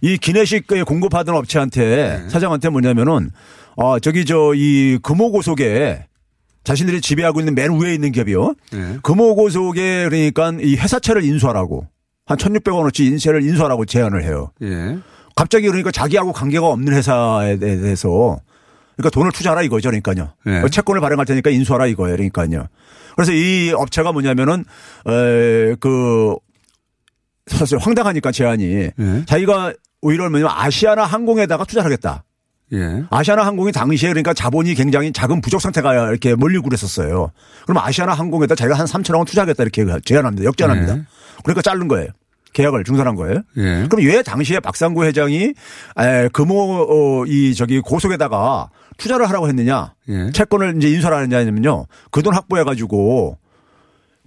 이 0.00 0.18
기내식 0.18 0.66
공급하던 0.86 1.34
업체한테 1.34 2.22
예. 2.24 2.28
사장한테 2.28 2.68
뭐냐면은 2.68 3.30
아, 3.76 3.98
저기 4.00 4.24
저 4.24 4.52
이 4.54 4.98
금호고속에 5.02 6.06
자신들이 6.64 7.00
지배하고 7.00 7.40
있는 7.40 7.54
맨 7.54 7.78
위에 7.78 7.92
있는 7.94 8.10
기업이요. 8.12 8.54
예. 8.74 8.98
금호고속에 9.02 10.06
그러니까 10.08 10.52
이 10.60 10.76
회사채를 10.76 11.22
인수하라고 11.24 11.86
한 12.26 12.38
1,600원어치 12.38 13.00
인세를 13.00 13.42
인수하라고 13.42 13.84
제안을 13.84 14.22
해요. 14.24 14.50
예. 14.62 14.96
갑자기 15.36 15.66
그러니까 15.66 15.90
자기하고 15.90 16.32
관계가 16.32 16.66
없는 16.68 16.94
회사에 16.94 17.58
대해서 17.58 18.38
그러니까 18.96 19.10
돈을 19.10 19.32
투자하라 19.32 19.62
이거죠. 19.62 19.90
그러니까요. 19.90 20.30
예. 20.46 20.60
어, 20.60 20.68
채권을 20.68 21.00
발행할 21.02 21.26
테니까 21.26 21.50
인수하라 21.50 21.86
이거예요. 21.88 22.16
그러니까요. 22.16 22.66
그래서 23.16 23.32
이 23.32 23.72
업체가 23.76 24.12
뭐냐면은 24.12 24.64
에그 25.06 26.36
사실 27.46 27.76
황당하니까 27.78 28.32
제안이 28.32 28.64
예. 28.64 28.92
자기가 29.26 29.74
오히려 30.00 30.30
뭐냐면 30.30 30.54
아시아나 30.56 31.04
항공에다가 31.04 31.64
투자를 31.64 31.84
하겠다. 31.86 32.24
예. 32.72 33.04
아시아나 33.10 33.44
항공이 33.46 33.72
당시에 33.72 34.08
그러니까 34.08 34.32
자본이 34.34 34.74
굉장히 34.74 35.12
작은 35.12 35.40
부족 35.40 35.60
상태가 35.60 36.08
이렇게 36.10 36.34
몰리고 36.34 36.64
그랬었어요. 36.64 37.30
그럼 37.66 37.78
아시아나 37.84 38.14
항공에다 38.14 38.54
자기가 38.54 38.78
한 38.78 38.86
3천억 38.86 39.16
원 39.18 39.26
투자하겠다 39.26 39.62
이렇게 39.62 39.84
제안합니다. 40.04 40.44
역제안합니다. 40.44 40.94
네. 40.94 41.02
그러니까 41.42 41.62
자른 41.62 41.88
거예요. 41.88 42.08
계약을 42.54 42.84
중단한 42.84 43.16
거예요. 43.16 43.42
예. 43.58 43.86
그럼 43.90 44.06
왜 44.06 44.22
당시에 44.22 44.60
박상구 44.60 45.04
회장이 45.04 45.54
에, 45.98 46.28
금호 46.32 47.22
어, 47.22 47.26
이 47.26 47.54
저기 47.54 47.80
고속에다가 47.80 48.70
투자를 48.96 49.28
하라고 49.28 49.48
했느냐? 49.48 49.92
예. 50.08 50.30
채권을 50.32 50.76
이제 50.76 50.88
인수를 50.88 51.16
하느냐면요. 51.16 51.86
그 52.12 52.22
돈 52.22 52.32
확보해 52.34 52.62
가지고 52.64 53.38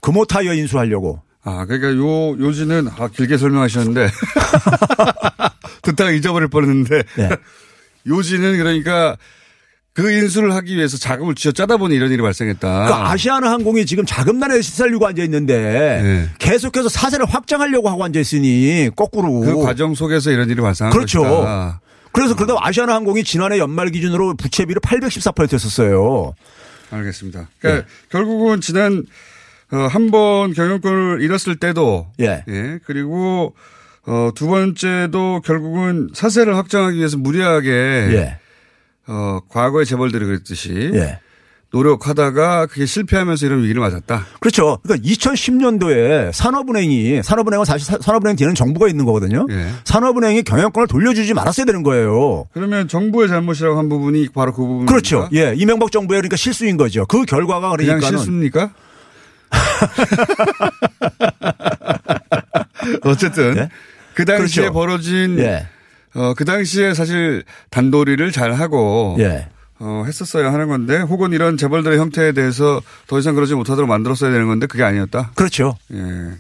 금호 0.02 0.26
타이어 0.26 0.54
인수하려고. 0.54 1.22
아, 1.44 1.66
그러니까 1.66 1.96
요, 1.96 2.32
요지는, 2.38 2.90
아, 2.98 3.08
길게 3.08 3.38
설명하셨는데. 3.38 4.10
듣다가 5.82 6.12
잊어버릴 6.12 6.50
뻔 6.50 6.64
했는데. 6.64 7.04
네. 7.16 7.30
요지는 8.08 8.58
그러니까 8.58 9.18
그 9.94 10.12
인수를 10.12 10.54
하기 10.54 10.76
위해서 10.76 10.98
자금을 10.98 11.34
쥐어 11.36 11.52
짜다 11.52 11.78
보니 11.78 11.96
이런 11.96 12.12
일이 12.12 12.22
발생했다. 12.22 12.86
그 12.88 12.94
아시아나 12.94 13.50
항공이 13.52 13.86
지금 13.88 14.06
자금난에 14.06 14.62
시달리고 14.62 15.08
앉아 15.08 15.24
있는데 15.24 16.30
계속해서 16.38 16.88
사세를 16.90 17.26
확장하려고 17.26 17.90
하고 17.90 18.04
앉아 18.04 18.20
있으니 18.20 18.90
거꾸로 18.96 19.40
그 19.40 19.64
과정 19.64 19.96
속에서 19.96 20.30
이런 20.32 20.50
일이 20.50 20.62
발생한 20.62 20.94
그렇죠. 20.94 21.24
것이다. 21.24 21.82
그래서 22.12 22.36
그러다 22.36 22.56
아시아나 22.60 22.94
항공이 22.96 23.24
지난해 23.24 23.58
연말 23.58 23.90
기준으로 23.90 24.36
부채비를 24.36 24.82
814%였었어요. 24.82 26.34
알겠습니다. 26.92 27.50
그러니까 27.60 27.88
결국은 28.10 28.62
지난 28.62 29.04
어, 29.72 29.78
한 29.92 30.12
번 30.12 30.54
경영권을 30.54 31.22
잃었을 31.22 31.58
때도 31.58 32.08
예. 32.22 32.44
그리고 32.86 33.54
어, 34.08 34.30
두 34.34 34.48
번째도 34.48 35.42
결국은 35.44 36.10
사세를 36.14 36.56
확장하기 36.56 36.98
위해서 36.98 37.18
무리하게 37.18 37.70
예. 37.70 38.40
어, 39.08 39.40
과거의 39.50 39.86
재벌들이 39.86 40.26
그랬듯이 40.26 40.92
예. 40.94 41.20
노력하다가 41.72 42.68
그게 42.68 42.86
실패하면서 42.86 43.46
이런 43.46 43.62
위기를 43.64 43.82
맞았다. 43.82 44.26
그렇죠. 44.40 44.80
그러니까 44.84 45.06
2010년도에 45.06 46.32
산업은행이 46.32 47.22
산업은행은 47.24 47.66
사실 47.66 47.86
사- 47.86 47.98
산업은행 48.00 48.38
뒤에는 48.38 48.56
정부가 48.56 48.88
있는 48.88 49.04
거거든요. 49.04 49.46
예. 49.50 49.68
산업은행이 49.84 50.44
경영권을 50.44 50.88
돌려주지 50.88 51.34
말았어야 51.34 51.66
되는 51.66 51.84
거예요. 51.84 52.46
그러면 52.54 52.88
정부의 52.88 53.28
잘못이라고 53.28 53.78
한 53.78 53.90
부분이 53.90 54.30
바로 54.34 54.54
그 54.54 54.62
부분. 54.66 54.86
그렇죠. 54.86 55.28
예. 55.34 55.54
이명박 55.58 55.92
정부의 55.92 56.22
그러니까 56.22 56.38
실수인 56.38 56.78
거죠. 56.78 57.06
그 57.06 57.26
결과가 57.26 57.72
그냥 57.76 58.00
그러니까 58.00 58.08
실수입니까? 58.08 58.72
어쨌든 63.04 63.68
그 64.18 64.26
당시에 64.26 64.64
그렇죠. 64.64 64.74
벌어진 64.74 65.38
예. 65.40 65.68
어, 66.16 66.34
그 66.36 66.44
당시에 66.44 66.96
사실 66.96 67.44
단도리를 67.70 68.32
잘 68.32 68.54
하고 68.54 69.16
예. 69.20 69.48
어, 69.80 70.04
했었어야 70.08 70.52
하는 70.52 70.70
건데 70.70 70.98
혹은 70.98 71.34
이런 71.34 71.56
재벌들의 71.56 72.00
형태에 72.00 72.32
대해서 72.32 72.82
더 73.06 73.20
이상 73.20 73.36
그러지 73.36 73.54
못하도록 73.54 73.88
만들었어야 73.88 74.32
되는 74.32 74.48
건데 74.48 74.66
그게 74.66 74.82
아니었다. 74.82 75.34
그렇죠. 75.36 75.78
예. 75.94 76.00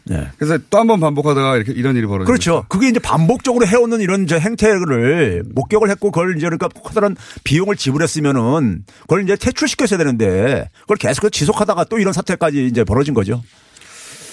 예. 0.09 0.27
그래서 0.39 0.57
또 0.71 0.79
한 0.79 0.87
번 0.87 0.99
반복하다가 0.99 1.55
이렇게 1.57 1.71
이런 1.73 1.95
일이 1.95 2.07
벌어진 2.07 2.25
그렇죠. 2.25 2.65
그게 2.67 2.89
이제 2.89 2.97
반복적으로 2.99 3.67
해오는 3.67 4.01
이런 4.01 4.23
이제 4.23 4.39
행태를 4.39 5.43
목격을 5.53 5.91
했고 5.91 6.09
그걸 6.09 6.35
이제 6.35 6.47
그러니까 6.47 6.67
커다란 6.69 7.15
비용을 7.43 7.75
지불했으면은 7.75 8.85
그걸 9.01 9.21
이제 9.23 9.35
퇴출시켰어야 9.35 9.99
되는데 9.99 10.67
그걸 10.81 10.97
계속해서 10.97 11.29
지속하다가 11.29 11.83
또 11.91 11.99
이런 11.99 12.13
사태까지 12.13 12.65
이제 12.65 12.83
벌어진 12.83 13.13
거죠. 13.13 13.43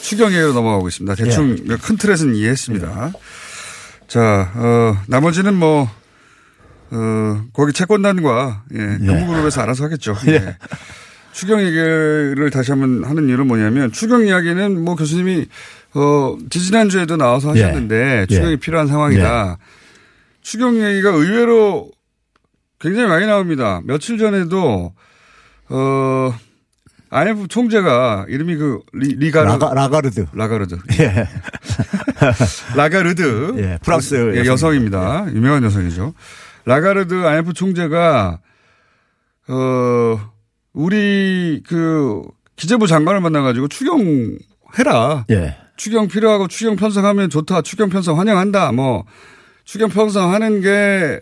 추경 0.05 0.33
얘기로 0.33 0.53
넘어가고 0.53 0.87
있습니다. 0.87 1.15
대충 1.15 1.57
예. 1.67 1.77
큰 1.77 1.97
틀에서는 1.97 2.35
이해했습니다. 2.35 3.13
자, 4.07 4.53
어, 4.55 4.99
나머지는 5.09 5.55
뭐, 5.55 5.89
어, 6.91 7.43
거기 7.55 7.73
채권단과, 7.73 8.65
예, 8.75 8.79
금융그룹에서 8.99 9.63
알아서 9.63 9.85
하겠죠. 9.85 10.15
예. 10.29 10.59
추경 11.33 11.63
얘기를 11.63 12.51
다시 12.53 12.71
한번 12.71 13.09
하는 13.09 13.29
이유는 13.29 13.47
뭐냐면, 13.47 13.93
추경 13.93 14.27
이야기는 14.27 14.85
뭐 14.85 14.95
교수님이, 14.95 15.47
어, 15.95 16.37
지지난주에도 16.51 17.17
나와서 17.17 17.57
예. 17.57 17.63
하셨는데, 17.63 18.27
추경이 18.29 18.53
예. 18.53 18.57
필요한 18.57 18.87
상황이다. 18.87 19.57
추경 20.43 20.83
얘기가 20.83 21.09
의외로 21.09 21.91
굉장히 22.79 23.09
많이 23.09 23.27
나옵니다. 23.27 23.81
며칠 23.85 24.19
전에도, 24.19 24.93
어, 25.71 26.35
IMF 27.15 27.47
총재가 27.47 28.27
이름이 28.29 28.57
그 28.57 28.81
리, 28.93 29.15
리가르 29.15 29.47
라가, 29.47 29.73
라가 29.73 30.01
르드. 30.01 30.27
라가르드. 30.33 30.77
예. 30.99 31.29
라가르드. 32.75 33.55
예, 33.59 33.79
프랑스 33.83 34.33
예, 34.35 34.41
여성. 34.41 34.53
여성 34.53 34.75
입니다. 34.75 35.25
유명한 35.33 35.63
여성이죠. 35.63 36.13
라가르드 36.65 37.25
IMF 37.25 37.53
총재가 37.53 38.41
어 39.47 40.21
우리 40.73 41.63
그 41.69 42.23
기재부 42.57 42.89
장관을 42.89 43.21
만나 43.21 43.43
가지고 43.43 43.69
추경 43.69 44.37
해라. 44.77 45.25
예. 45.31 45.57
추경 45.77 46.09
필요하고 46.09 46.49
추경 46.49 46.75
편성하면 46.75 47.31
좋다. 47.31 47.63
추경 47.63 47.91
편성 47.91 48.19
환영한다. 48.19 48.73
뭐 48.73 49.05
추경 49.65 49.89
편성하는 49.89 50.63
게 50.63 51.21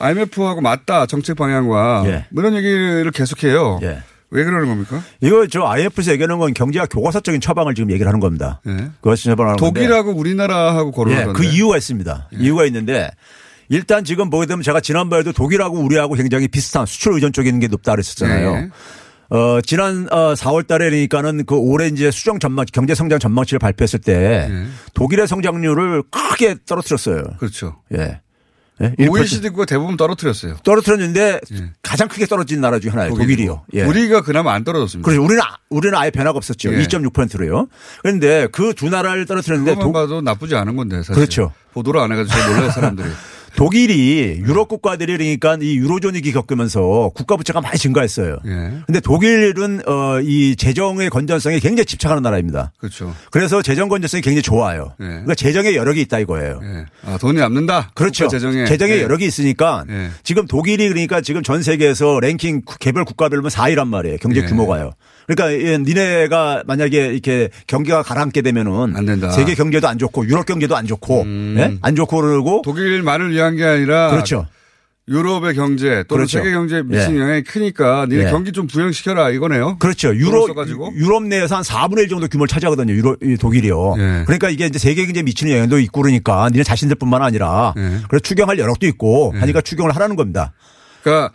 IMF하고 0.00 0.60
맞다. 0.60 1.06
정책 1.06 1.36
방향과 1.36 2.02
예. 2.06 2.26
뭐 2.30 2.42
이런 2.42 2.56
얘기를 2.56 3.08
계속해요. 3.12 3.78
예. 3.82 4.02
왜 4.30 4.44
그러는 4.44 4.68
겁니까? 4.68 5.02
이거 5.20 5.46
저 5.46 5.64
IMF에서 5.64 6.12
얘기하는 6.12 6.38
건 6.38 6.54
경제학 6.54 6.88
교과서적인 6.90 7.40
처방을 7.40 7.74
지금 7.74 7.90
얘기를 7.90 8.06
하는 8.08 8.20
겁니다. 8.20 8.60
예. 8.66 8.90
그것이 9.00 9.24
처방하는. 9.24 9.56
독일하고 9.56 10.12
우리나라하고 10.12 10.88
예, 10.88 10.92
거론하던데. 10.92 11.38
그 11.38 11.44
이유가 11.44 11.76
있습니다. 11.76 12.28
이유가 12.38 12.64
있는데 12.66 13.10
일단 13.68 14.04
지금 14.04 14.30
보게 14.30 14.46
되면 14.46 14.62
제가 14.62 14.80
지난번에도 14.80 15.32
독일하고 15.32 15.78
우리하고 15.78 16.14
굉장히 16.14 16.48
비슷한 16.48 16.86
수출 16.86 17.14
의존 17.14 17.32
있는 17.38 17.60
게 17.60 17.68
높다 17.68 17.92
그랬었잖아요. 17.92 18.54
네. 18.54 18.68
어, 19.30 19.60
지난 19.62 20.08
어, 20.10 20.34
4월 20.34 20.66
달에 20.66 20.90
그러니까는 20.90 21.44
그 21.46 21.54
올해 21.54 21.86
이제 21.86 22.10
수정 22.10 22.40
전망, 22.40 22.66
경제 22.72 22.94
성장 22.96 23.20
전망치를 23.20 23.60
발표했을 23.60 24.00
때 24.00 24.50
독일의 24.94 25.28
성장률을 25.28 26.02
크게 26.10 26.56
떨어뜨렸어요. 26.66 27.22
그렇죠. 27.38 27.76
예. 27.96 28.20
예? 28.82 28.94
1% 28.98 29.10
OECD국가 29.10 29.64
대부분 29.66 29.96
떨어뜨렸어요. 29.96 30.56
떨어뜨렸는데 30.64 31.40
가장 31.82 32.08
크게 32.08 32.26
떨어진 32.26 32.60
나라 32.60 32.78
중에 32.78 32.90
하나예요. 32.90 33.14
독일이요. 33.14 33.64
예. 33.74 33.82
우리가 33.84 34.22
그나마 34.22 34.54
안 34.54 34.64
떨어졌습니다. 34.64 35.04
그렇죠. 35.06 35.22
우리는, 35.24 35.42
아- 35.42 35.56
우리는 35.68 35.96
아예 35.96 36.10
변화가 36.10 36.36
없었죠. 36.38 36.72
예. 36.72 36.78
2.6%로요. 36.82 37.68
그런데 38.02 38.46
그 38.52 38.72
두 38.74 38.88
나라를 38.88 39.26
떨어뜨렸는데 39.26 39.74
독- 39.74 39.92
봐도 39.92 40.20
나쁘지 40.22 40.54
않은 40.56 40.76
건데 40.76 40.96
사실. 40.98 41.14
그렇죠. 41.14 41.52
보도를 41.74 42.00
안 42.00 42.10
해가지고 42.12 42.36
잘 42.38 42.50
몰라요 42.50 42.70
사람들이. 42.70 43.08
독일이 43.56 44.40
유럽 44.44 44.68
국가들이 44.68 45.16
그러니까 45.16 45.58
이 45.60 45.76
유로존 45.76 46.14
위기 46.14 46.32
겪으면서 46.32 47.10
국가 47.14 47.36
부채가 47.36 47.60
많이 47.60 47.78
증가했어요. 47.78 48.38
예. 48.46 48.50
근데 48.86 49.00
독일은 49.00 49.80
어, 49.86 50.20
이 50.22 50.56
재정의 50.56 51.10
건전성에 51.10 51.58
굉장히 51.58 51.84
집착하는 51.86 52.22
나라입니다. 52.22 52.72
그렇죠. 52.78 53.14
그래서 53.30 53.62
재정 53.62 53.88
건전성이 53.88 54.22
굉장히 54.22 54.42
좋아요. 54.42 54.94
예. 55.00 55.04
그러니까 55.04 55.34
재정에 55.34 55.74
여력이 55.74 56.00
있다 56.02 56.18
이거예요. 56.20 56.60
예. 56.62 56.84
아, 57.04 57.18
돈이 57.18 57.38
남는다. 57.38 57.90
그렇죠. 57.94 58.28
재정에. 58.28 58.64
재정에 58.66 58.92
예. 58.98 59.02
여력이 59.02 59.24
있으니까 59.26 59.84
예. 59.90 60.10
지금 60.22 60.46
독일이 60.46 60.88
그러니까 60.88 61.20
지금 61.20 61.42
전 61.42 61.62
세계에서 61.62 62.20
랭킹 62.20 62.62
구- 62.64 62.78
개별 62.78 63.04
국가별로 63.04 63.48
4위란 63.48 63.88
말이에요. 63.88 64.16
경제 64.18 64.40
예. 64.40 64.46
규모가요. 64.46 64.92
그러니까 65.34 65.52
예, 65.64 65.78
니네가 65.78 66.64
만약에 66.66 67.06
이렇게 67.06 67.50
경기가 67.68 68.02
가라앉게 68.02 68.42
되면은 68.42 68.96
안 68.96 69.06
된다. 69.06 69.28
음. 69.28 69.30
세계 69.30 69.54
경제도 69.54 69.86
안 69.86 69.96
좋고 69.98 70.26
유럽 70.26 70.44
경제도 70.44 70.76
안 70.76 70.86
좋고 70.86 71.24
예? 71.56 71.78
안 71.80 71.94
좋고 71.94 72.20
그러고 72.20 72.62
독일만을 72.64 73.30
위한 73.30 73.54
게 73.54 73.64
아니라 73.64 74.10
그렇죠. 74.10 74.46
유럽의 75.08 75.54
경제 75.54 76.04
또는 76.08 76.26
그렇죠. 76.26 76.38
세계 76.38 76.52
경제에 76.52 76.82
미치는 76.82 77.16
예. 77.16 77.20
영향이 77.20 77.42
크니까 77.44 78.06
니네 78.08 78.26
예. 78.26 78.30
경기 78.30 78.52
좀 78.52 78.66
부양시켜라 78.66 79.30
이거네요. 79.30 79.78
그렇죠. 79.78 80.14
유럽. 80.14 80.48
유럽 80.94 81.24
내에서 81.24 81.56
한 81.56 81.62
4분의 81.62 82.00
1 82.00 82.08
정도 82.08 82.28
규모를 82.28 82.48
차지하거든요. 82.48 82.92
유럽 82.92 83.22
이 83.22 83.36
독일이요. 83.36 83.94
예. 83.98 84.22
그러니까 84.24 84.50
이게 84.50 84.66
이제 84.66 84.78
세계 84.78 85.04
경제에 85.04 85.22
미치는 85.22 85.52
영향도 85.52 85.78
있고 85.80 86.02
그러니까 86.02 86.48
니네 86.50 86.64
자신들뿐만 86.64 87.22
아니라 87.22 87.74
예. 87.76 88.00
그래서 88.08 88.20
추경할 88.22 88.58
여력도 88.58 88.86
있고 88.86 89.32
하니까 89.36 89.60
추경을 89.60 89.94
하라는 89.94 90.16
겁니다. 90.16 90.52
그러니까 91.02 91.32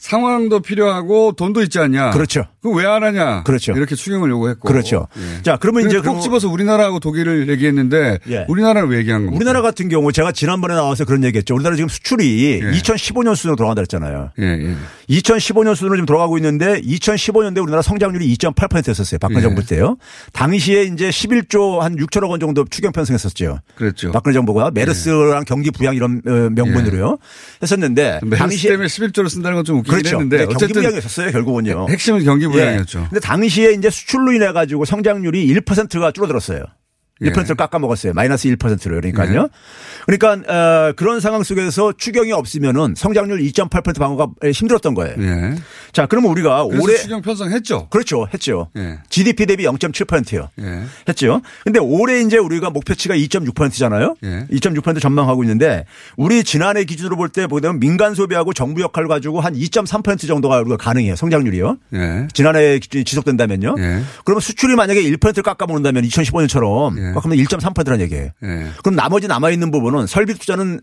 상황도 0.00 0.60
필요하고 0.60 1.32
돈도 1.32 1.62
있지 1.62 1.78
않냐. 1.78 2.10
그렇죠. 2.10 2.46
그거 2.62 2.76
왜안 2.76 3.02
하냐. 3.02 3.42
그렇죠. 3.44 3.72
이렇게 3.72 3.94
추경을 3.94 4.28
요구했고. 4.30 4.68
그렇죠. 4.68 5.06
예. 5.16 5.42
자, 5.42 5.56
그러면 5.58 5.86
이제 5.86 5.96
꼭 5.96 6.02
그럼- 6.02 6.20
집어서 6.20 6.48
우리나라하고 6.48 7.00
독일을 7.00 7.48
얘기했는데 7.48 8.18
예. 8.28 8.44
우리나라를 8.48 8.90
왜 8.90 8.98
얘기한 8.98 9.22
겁니까? 9.22 9.36
우리나라 9.36 9.62
같은 9.62 9.88
경우 9.88 10.12
제가 10.12 10.32
지난번에 10.32 10.74
나와서 10.74 11.04
그런 11.06 11.24
얘기했죠. 11.24 11.54
우리나라 11.54 11.74
지금 11.76 11.88
수출이 11.88 12.60
2015년 12.60 13.34
수준으로 13.34 13.56
돌아간다 13.56 13.80
했잖아요. 13.82 14.30
예, 14.40 14.44
예. 14.44 14.74
2015년 15.08 15.74
수준으로 15.74 15.96
지금 15.96 16.06
돌아가고 16.06 16.36
있는데 16.38 16.80
2015년도에 16.82 17.62
우리나라 17.62 17.80
성장률이 17.82 18.26
2.8%였었어요. 18.36 19.18
박근혜 19.18 19.38
예. 19.40 19.42
정부 19.42 19.64
때요. 19.64 19.96
당시에 20.34 20.82
이제 20.84 21.08
11조 21.08 21.78
한 21.78 21.96
6천억 21.96 22.28
원 22.30 22.40
정도 22.40 22.64
추경 22.68 22.92
편성했었죠. 22.92 23.60
그랬죠. 23.74 24.12
박근혜 24.12 24.34
정부가 24.34 24.70
메르스랑 24.72 25.44
경기 25.46 25.70
부양 25.70 25.94
이런 25.96 26.20
어, 26.26 26.30
명분으로요. 26.50 27.16
했었는데 27.62 28.20
메르스 28.22 28.38
당시에 28.38 28.70
때문에 28.72 28.86
11조를 28.86 29.28
쓴다는 29.30 29.56
건 29.56 29.64
좀 29.64 29.78
웃기긴 29.78 29.98
그렇죠. 29.98 30.16
했는데 30.16 30.38
네, 30.38 30.46
경기 30.46 30.72
부양이었어요. 30.72 31.30
결국은요. 31.32 31.86
핵심은 31.90 32.24
경기 32.24 32.46
부양이었죠. 32.50 32.98
예. 33.00 33.04
근데 33.08 33.20
당시에 33.20 33.72
이제 33.72 33.90
수출로 33.90 34.32
인해 34.32 34.52
가지고 34.52 34.84
성장률이 34.84 35.46
1%가 35.46 36.12
줄어들었어요. 36.12 36.64
예. 37.22 37.30
1%를 37.30 37.56
깎아 37.56 37.78
먹었어요. 37.78 38.12
마이너스 38.12 38.48
1%를 38.48 39.00
그러니까요. 39.00 39.42
예. 39.42 39.48
그러니까 40.06 40.52
어, 40.52 40.92
그런 40.96 41.20
상황 41.20 41.42
속에서 41.42 41.92
추경이 41.96 42.32
없으면은 42.32 42.94
성장률 42.96 43.40
2.8% 43.40 43.98
방어가 43.98 44.28
힘들었던 44.52 44.94
거예요. 44.94 45.14
예. 45.18 45.54
자, 45.92 46.06
그러면 46.06 46.30
우리가 46.30 46.64
올해 46.64 46.96
추경 46.96 47.22
편성했죠. 47.22 47.88
그렇죠. 47.90 48.26
했죠. 48.32 48.68
예. 48.76 48.98
GDP 49.08 49.46
대비 49.46 49.64
0.7%요. 49.64 50.48
예. 50.60 50.82
했죠. 51.08 51.40
근데 51.64 51.78
올해 51.80 52.20
이제 52.20 52.38
우리가 52.38 52.70
목표치가 52.70 53.14
2.6%잖아요. 53.14 54.16
예. 54.24 54.46
2.6% 54.50 55.00
전망하고 55.00 55.42
있는데 55.44 55.84
우리 56.16 56.42
지난해 56.44 56.84
기준으로 56.84 57.16
볼 57.16 57.30
때 57.30 57.46
보면 57.46 57.78
민간 57.78 58.14
소비하고 58.16 58.52
정부 58.52 58.80
역할 58.82 59.06
가지고 59.06 59.40
한 59.40 59.54
2.3% 59.54 60.26
정도가 60.26 60.58
우리가 60.60 60.76
가능해요. 60.76 61.14
성장률이요. 61.14 61.76
예. 61.94 62.26
지난해 62.32 62.80
지속된다면요. 62.80 63.76
예. 63.78 64.00
그러면 64.24 64.40
수출이 64.40 64.74
만약에 64.74 65.00
1%를 65.02 65.42
깎아먹는다면 65.44 66.02
2015년처럼 66.04 67.09
예. 67.10 67.14
깎으면 67.14 67.36
1.3%라는 67.38 68.00
얘기예요. 68.02 68.28
예. 68.42 68.66
그럼 68.82 68.96
나머지 68.96 69.28
남아있는 69.28 69.70
부분은 69.70 70.06
설비 70.06 70.34
투자는 70.34 70.80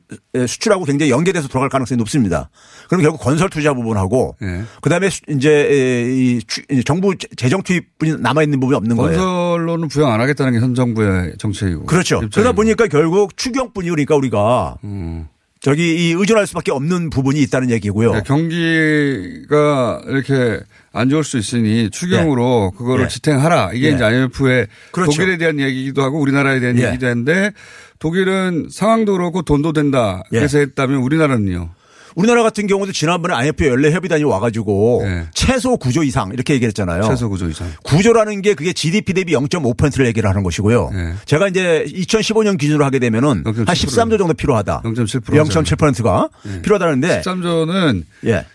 수출하고 0.48 0.86
굉장히 0.86 1.12
연계돼서 1.12 1.48
돌아갈 1.48 1.70
가능성이 1.70 1.98
높습니다. 1.98 2.50
그럼 2.88 3.02
결국 3.02 3.20
건설 3.20 3.50
투자 3.50 3.74
부분하고 3.74 4.36
예. 4.44 4.64
그다음에 4.82 5.10
수- 5.10 5.22
이제 5.30 6.40
이 6.70 6.84
정부 6.86 7.16
재정 7.36 7.62
투입분이 7.64 8.18
남아있는 8.20 8.60
부분이 8.60 8.76
없는 8.78 8.96
거예요. 8.98 9.18
건설로는 9.20 9.88
부양 9.88 10.12
안 10.14 10.22
하겠다는 10.22 10.54
게 10.54 10.60
현 10.60 10.76
정부의 10.76 11.34
정책이고. 11.38 11.86
그렇죠. 11.86 12.16
입장이고. 12.18 12.30
그러다 12.34 12.52
보니까 12.54 12.88
결국 12.88 13.36
추경뿐이 13.38 13.90
그러니까 13.90 14.16
우리가 14.16 14.78
음. 14.84 15.28
저기 15.68 15.96
이 15.96 16.14
의존할 16.14 16.48
수밖에 16.48 16.72
없는 16.72 17.10
부분이 17.10 17.42
있다는 17.42 17.72
얘기고요. 17.72 18.14
네, 18.14 18.22
경기가 18.26 20.02
이렇게 20.08 20.62
안 20.94 21.10
좋을 21.10 21.26
수 21.26 21.38
있으니 21.38 21.90
추경으로 21.90 22.72
그거를 22.72 23.04
예. 23.04 23.08
지탱하라. 23.10 23.72
이게 23.74 23.90
예. 23.90 23.92
이제 23.92 24.02
IMF의 24.02 24.68
그렇죠. 24.94 25.12
독일에 25.12 25.38
대한 25.38 25.60
얘기기도 25.60 26.04
하고 26.04 26.22
우리나라에 26.22 26.62
대한 26.62 26.80
예. 26.80 26.88
얘기도 26.88 27.08
했는데 27.08 27.52
독일은 28.00 28.70
상황도 28.72 29.12
그렇고 29.12 29.42
돈도 29.42 29.74
된다. 29.74 30.24
예. 30.32 30.38
그래서 30.38 30.60
했다면 30.60 31.02
우리나라는요. 31.02 31.70
우리나라 32.18 32.42
같은 32.42 32.66
경우도 32.66 32.94
지난번에 32.94 33.36
IMF 33.36 33.68
연례 33.68 33.92
협의단이 33.92 34.24
와가지고 34.24 35.02
네. 35.06 35.26
최소 35.36 35.78
구조 35.78 36.02
이상 36.02 36.32
이렇게 36.34 36.56
얘기했잖아요. 36.56 37.04
최소 37.04 37.30
구조 37.30 37.48
이상. 37.48 37.72
구조라는 37.84 38.42
게 38.42 38.56
그게 38.56 38.74
GDP 38.74 39.14
대비 39.14 39.34
0.5%를 39.34 40.08
얘기를 40.08 40.28
하는 40.28 40.42
것이고요. 40.42 40.90
네. 40.94 41.14
제가 41.26 41.48
이제 41.48 41.86
2015년 41.88 42.58
기준으로 42.58 42.84
하게 42.84 42.98
되면은 42.98 43.44
한 43.46 43.54
13조 43.54 44.18
정도 44.18 44.34
필요하다. 44.34 44.82
0.7% 44.84 45.26
0.7%가 45.26 46.30
네. 46.44 46.62
필요하다는데 46.64 47.22
13조는 47.22 48.04
예. 48.26 48.46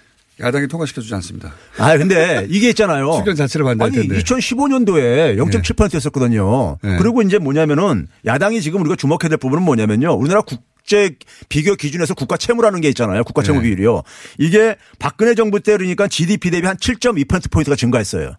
야당이 0.40 0.66
통과시켜주지 0.66 1.14
않습니다. 1.14 1.52
아 1.78 1.96
근데 1.96 2.44
이게 2.50 2.70
있잖아요. 2.70 3.12
추경 3.18 3.36
자체를 3.36 3.64
반대할 3.64 3.92
아니 3.92 4.08
텐데. 4.08 4.20
2015년도에 4.24 5.36
0.7%였었거든요. 5.38 6.78
네. 6.82 6.96
그리고 6.96 7.22
이제 7.22 7.38
뭐냐면은 7.38 8.08
야당이 8.26 8.60
지금 8.60 8.80
우리가 8.80 8.96
주목해야 8.96 9.28
될 9.28 9.38
부분은 9.38 9.62
뭐냐면요. 9.62 10.14
우리나라 10.14 10.40
국 10.40 10.71
제 10.84 11.16
비교 11.48 11.74
기준에서 11.74 12.14
국가 12.14 12.36
채무라는 12.36 12.80
게 12.80 12.88
있잖아요. 12.88 13.24
국가 13.24 13.42
채무 13.42 13.58
네. 13.58 13.64
비율이요. 13.64 14.02
이게 14.38 14.76
박근혜 14.98 15.34
정부 15.34 15.60
때 15.60 15.72
그러니까 15.76 16.08
GDP 16.08 16.50
대비 16.50 16.66
한 16.66 16.76
7.2% 16.76 17.50
포인트가 17.50 17.76
증가했어요. 17.76 18.36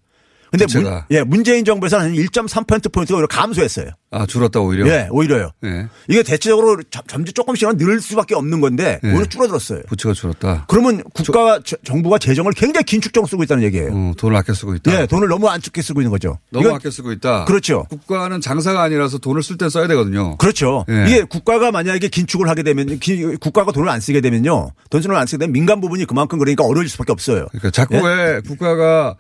근데 0.58 0.80
문. 0.80 1.02
예, 1.10 1.24
문재인 1.24 1.66
정부에서는 1.66 2.14
한1.3% 2.14 2.92
포인트가 2.94 3.18
오히려 3.18 3.28
감소했어요. 3.28 3.88
아 4.12 4.28
줄었다 4.28 4.60
오히려. 4.60 4.88
예, 4.88 5.08
오히려요. 5.10 5.50
예. 5.66 5.88
이게 6.08 6.22
대체적으로 6.22 6.80
점- 6.92 7.02
점점 7.08 7.34
조금씩은 7.34 7.78
늘 7.78 8.00
수밖에 8.00 8.36
없는 8.36 8.62
건데 8.62 9.00
예. 9.04 9.08
오히려 9.10 9.26
줄어들었어요. 9.26 9.82
부채가 9.88 10.14
줄었다. 10.14 10.66
그러면 10.68 11.02
국가 11.16 11.60
저- 11.66 11.78
정부가 11.84 12.20
재정을 12.20 12.52
굉장히 12.54 12.84
긴축적으로 12.84 13.28
쓰고 13.28 13.42
있다는 13.42 13.64
얘기예요. 13.64 13.90
어, 13.92 14.14
돈을 14.16 14.36
아껴 14.38 14.54
쓰고 14.54 14.76
있다. 14.76 15.02
예, 15.02 15.08
돈을 15.08 15.28
너무 15.28 15.48
압축해 15.50 15.82
쓰고 15.82 16.02
있는 16.02 16.12
거죠. 16.12 16.38
너무 16.52 16.70
아껴 16.70 16.92
쓰고 16.92 17.12
있다. 17.14 17.46
그렇죠. 17.46 17.86
국가는 17.90 18.40
장사가 18.40 18.84
아니라서 18.84 19.18
돈을 19.18 19.42
쓸 19.42 19.58
때 19.58 19.68
써야 19.70 19.88
되거든요. 19.88 20.38
그렇죠. 20.38 20.86
예. 20.90 21.06
이게 21.08 21.24
국가가 21.24 21.72
만약에 21.72 22.08
긴축을 22.10 22.48
하게 22.48 22.62
되면 22.62 23.00
기- 23.00 23.36
국가가 23.38 23.72
돈을 23.72 23.90
안 23.90 24.00
쓰게 24.00 24.22
되면요. 24.22 24.70
돈을 24.92 25.16
안 25.16 25.26
쓰게 25.26 25.40
되면 25.40 25.52
민간 25.52 25.82
부분이 25.82 26.06
그만큼 26.06 26.38
그러니까 26.38 26.64
어려울 26.64 26.88
수밖에 26.88 27.12
없어요. 27.12 27.48
그러니까 27.50 27.72
자꾸 27.72 27.96
예? 27.96 28.02
왜 28.04 28.42
국가가 28.42 29.16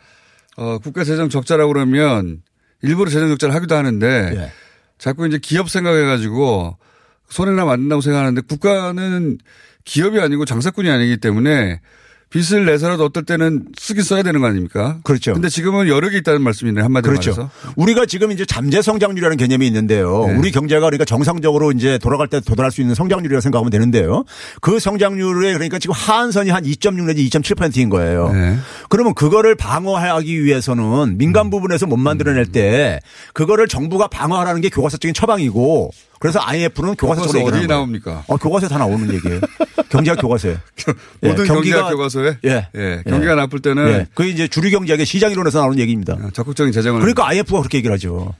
어, 0.57 0.77
국가 0.79 1.03
재정 1.03 1.29
적자라고 1.29 1.73
그러면 1.73 2.41
일부러 2.81 3.09
재정 3.09 3.29
적자를 3.29 3.55
하기도 3.55 3.75
하는데 3.75 4.33
예. 4.35 4.51
자꾸 4.97 5.27
이제 5.27 5.37
기업 5.37 5.69
생각해가지고 5.69 6.77
손해나면 7.29 7.73
안 7.73 7.79
된다고 7.81 8.01
생각하는데 8.01 8.41
국가는 8.41 9.37
기업이 9.85 10.19
아니고 10.19 10.45
장사꾼이 10.45 10.89
아니기 10.89 11.17
때문에 11.17 11.81
빚을 12.33 12.65
내서라도 12.65 13.05
어떨 13.05 13.23
때는 13.23 13.65
쓰긴 13.77 14.03
써야 14.03 14.23
되는 14.23 14.41
거 14.41 14.47
아닙니까? 14.47 14.97
그렇죠. 15.03 15.33
근데 15.33 15.49
지금은 15.49 15.87
여력이 15.87 16.17
있다는 16.17 16.41
말씀이네 16.41 16.81
한마디로 16.81 17.11
그렇죠. 17.11 17.31
말해서. 17.31 17.51
우리가 17.75 18.07
지금 18.07 18.31
이제 18.31 18.43
잠재 18.43 18.81
성장률이라는 18.81 19.37
개념이 19.37 19.67
있는데요. 19.67 20.25
네. 20.25 20.35
우리 20.35 20.51
경제가 20.51 20.81
그러니까 20.81 21.05
정상적으로 21.05 21.71
이제 21.71 21.99
돌아갈 21.99 22.27
때 22.27 22.39
도달할 22.39 22.71
수 22.71 22.81
있는 22.81 22.95
성장률이라고 22.95 23.39
생각하면 23.39 23.69
되는데요. 23.69 24.23
그 24.61 24.79
성장률에 24.79 25.53
그러니까 25.53 25.77
지금 25.77 25.93
하한선이 25.95 26.49
한 26.49 26.63
2.6 26.63 27.05
내지 27.05 27.29
2.7%인 27.29 27.89
거예요. 27.89 28.31
네. 28.33 28.57
그러면 28.89 29.13
그거를 29.13 29.53
방어하기 29.53 30.43
위해서는 30.43 31.19
민간 31.19 31.51
부분에서 31.51 31.85
못 31.85 31.97
만들어낼 31.97 32.47
때 32.47 32.99
그거를 33.33 33.67
정부가 33.67 34.07
방어하라는 34.07 34.61
게 34.61 34.69
교과서적인 34.69 35.13
처방이고 35.13 35.91
그래서 36.23 36.39
IMF는 36.41 36.95
교과서 36.95 37.23
적으로 37.23 37.33
교과서 37.33 37.39
얘기를 37.39 37.57
어디. 37.59 37.67
나옵니까? 37.67 38.23
어, 38.27 38.37
교과서에 38.37 38.69
다 38.69 38.77
나오는 38.77 39.13
얘기예요. 39.13 39.41
경제학 39.91 40.21
교과서에. 40.21 40.51
예, 40.53 41.27
모든 41.27 41.43
경기가- 41.43 41.53
경제학 41.53 41.89
교과서에 41.91 42.37
예. 42.45 42.67
예, 42.75 43.03
경기가 43.05 43.35
나쁠 43.35 43.59
때는 43.59 43.87
예. 43.89 44.07
그게 44.13 44.29
이제 44.29 44.47
주류 44.47 44.71
경제학의 44.71 45.05
시장 45.05 45.31
이론에서 45.33 45.59
나오는 45.59 45.77
얘기입니다. 45.79 46.17
적극적인 46.31 46.71
재정을 46.71 47.01
그러니까 47.01 47.27
IMF가 47.27 47.59
그렇게 47.59 47.79
얘기를 47.79 47.93
하죠. 47.95 48.33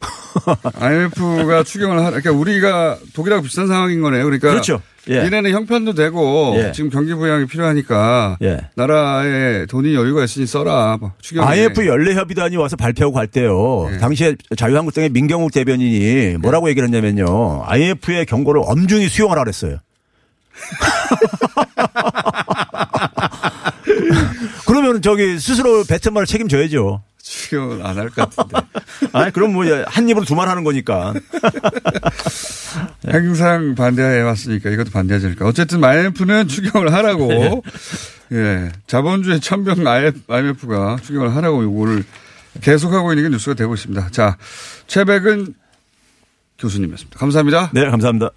IMF가 0.80 1.62
추경을 1.62 1.98
하, 2.00 2.06
그러니까 2.10 2.32
우리가 2.32 2.98
독일하고 3.14 3.42
비슷한 3.44 3.68
상황인 3.68 4.00
거네요. 4.00 4.24
그러니까 4.24 4.50
그렇죠. 4.50 4.82
예. 5.10 5.16
얘네는 5.16 5.50
형편도 5.50 5.94
되고 5.94 6.54
예. 6.56 6.72
지금 6.72 6.90
경기 6.90 7.12
부양이 7.14 7.46
필요하니까 7.46 8.36
예. 8.42 8.58
나라에 8.76 9.66
돈이 9.66 9.94
여유가 9.94 10.24
있으니 10.24 10.46
써라. 10.46 10.96
뭐 11.00 11.12
추경에. 11.20 11.46
IMF 11.46 11.86
연례협의단이 11.86 12.56
와서 12.56 12.76
발표하고 12.76 13.14
갈 13.14 13.26
때요. 13.26 13.88
네. 13.90 13.98
당시에 13.98 14.36
자유한국당의 14.56 15.10
민경욱 15.10 15.52
대변인이 15.52 16.36
뭐라고 16.38 16.68
얘기를 16.68 16.86
했냐면요. 16.88 17.64
IMF의 17.66 18.26
경고를 18.26 18.62
엄중히 18.64 19.08
수용하라 19.08 19.42
그랬어요. 19.42 19.78
그러면 24.92 25.00
저기 25.02 25.38
스스로 25.38 25.84
뱉은 25.84 26.12
말을 26.12 26.26
책임져야죠. 26.26 27.02
추경을 27.22 27.86
안할 27.86 28.10
것 28.10 28.28
같은데. 28.28 28.66
아니, 29.14 29.32
그럼 29.32 29.52
뭐 29.54 29.64
한 29.86 30.08
입으로 30.08 30.24
두 30.26 30.34
말 30.34 30.48
하는 30.48 30.64
거니까. 30.64 31.14
항상 33.08 33.74
반대해 33.74 34.20
왔으니까 34.20 34.68
이것도 34.70 34.90
반대하지 34.90 35.26
않을까. 35.26 35.46
어쨌든 35.46 35.82
IMF는 35.82 36.48
추경을 36.48 36.92
하라고. 36.92 37.62
예. 38.32 38.72
자본주의 38.86 39.40
천병 39.40 39.86
IMF가 39.86 40.98
추경을 41.02 41.34
하라고 41.36 41.62
요거를 41.64 42.04
계속하고 42.60 43.12
있는 43.12 43.24
게 43.24 43.28
뉴스가 43.30 43.54
되고 43.54 43.72
있습니다. 43.72 44.08
자, 44.10 44.36
최백은 44.88 45.54
교수님이었습니다. 46.58 47.18
감사합니다. 47.18 47.70
네, 47.72 47.88
감사합니다. 47.88 48.30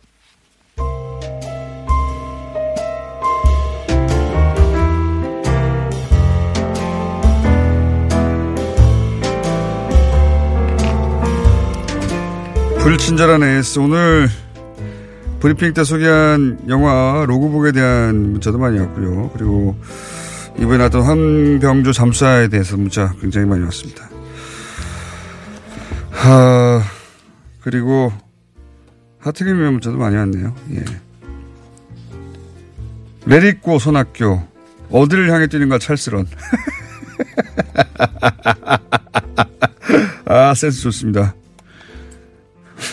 불친절한 12.85 13.41
AS. 13.41 13.79
오늘 13.79 14.29
브리핑 15.39 15.73
때 15.73 15.83
소개한 15.83 16.59
영화 16.67 17.25
로그북에 17.27 17.71
대한 17.71 18.33
문자도 18.33 18.59
많이 18.59 18.77
왔고요. 18.77 19.31
그리고 19.33 19.75
이번에 20.59 20.77
나왔던 20.77 21.01
한병조 21.01 21.93
잠수사에 21.93 22.47
대해서 22.47 22.77
문자 22.77 23.11
굉장히 23.19 23.47
많이 23.47 23.63
왔습니다. 23.63 24.07
하, 26.11 26.83
그리고 27.61 28.13
하트김의 29.17 29.71
문자도 29.71 29.97
많이 29.97 30.15
왔네요. 30.15 30.53
예. 30.75 30.85
레리꼬 33.25 33.79
손학교. 33.79 34.43
어디를 34.91 35.31
향해 35.31 35.47
뛰는가 35.47 35.79
찰스런. 35.79 36.27
아, 40.25 40.53
센스 40.53 40.81
좋습니다. 40.81 41.33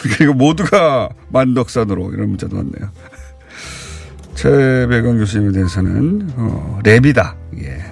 그리고 0.17 0.35
모두가 0.35 1.09
만덕산으로 1.29 2.13
이런 2.13 2.31
문자도 2.31 2.57
왔네요. 2.57 2.91
최백원 4.35 5.19
교수님에 5.19 5.53
대해서는 5.53 6.33
어, 6.37 6.81
랩이다. 6.83 7.35
예. 7.63 7.85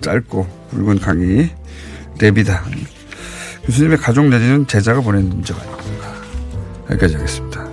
짧고 0.00 0.46
굵은 0.70 1.00
강의 1.00 1.50
랩이다. 2.18 2.62
교수님의 3.64 3.98
가족 3.98 4.28
내지는 4.28 4.66
제자가 4.66 5.00
보낸 5.00 5.28
문자가 5.28 5.60
아닌가. 5.60 6.14
여기까지 6.90 7.16
하겠습니다. 7.16 7.66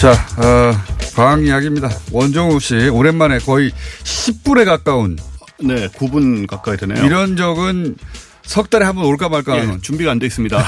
자, 0.00 0.12
어, 0.38 0.89
과학 1.20 1.44
이야기입니다. 1.44 1.90
원종우 2.12 2.60
씨 2.60 2.88
오랜만에 2.88 3.40
거의 3.40 3.70
10분에 4.04 4.64
가까운 4.64 5.18
네, 5.62 5.86
9분 5.88 6.46
가까이 6.46 6.78
되네요. 6.78 7.04
이런 7.04 7.36
적은 7.36 7.96
석 8.42 8.70
달에 8.70 8.86
한 8.86 8.94
번 8.94 9.04
올까 9.04 9.28
말까 9.28 9.52
하는 9.52 9.74
예, 9.74 9.78
준비가 9.82 10.10
안 10.12 10.18
돼 10.18 10.24
있습니다. 10.26 10.56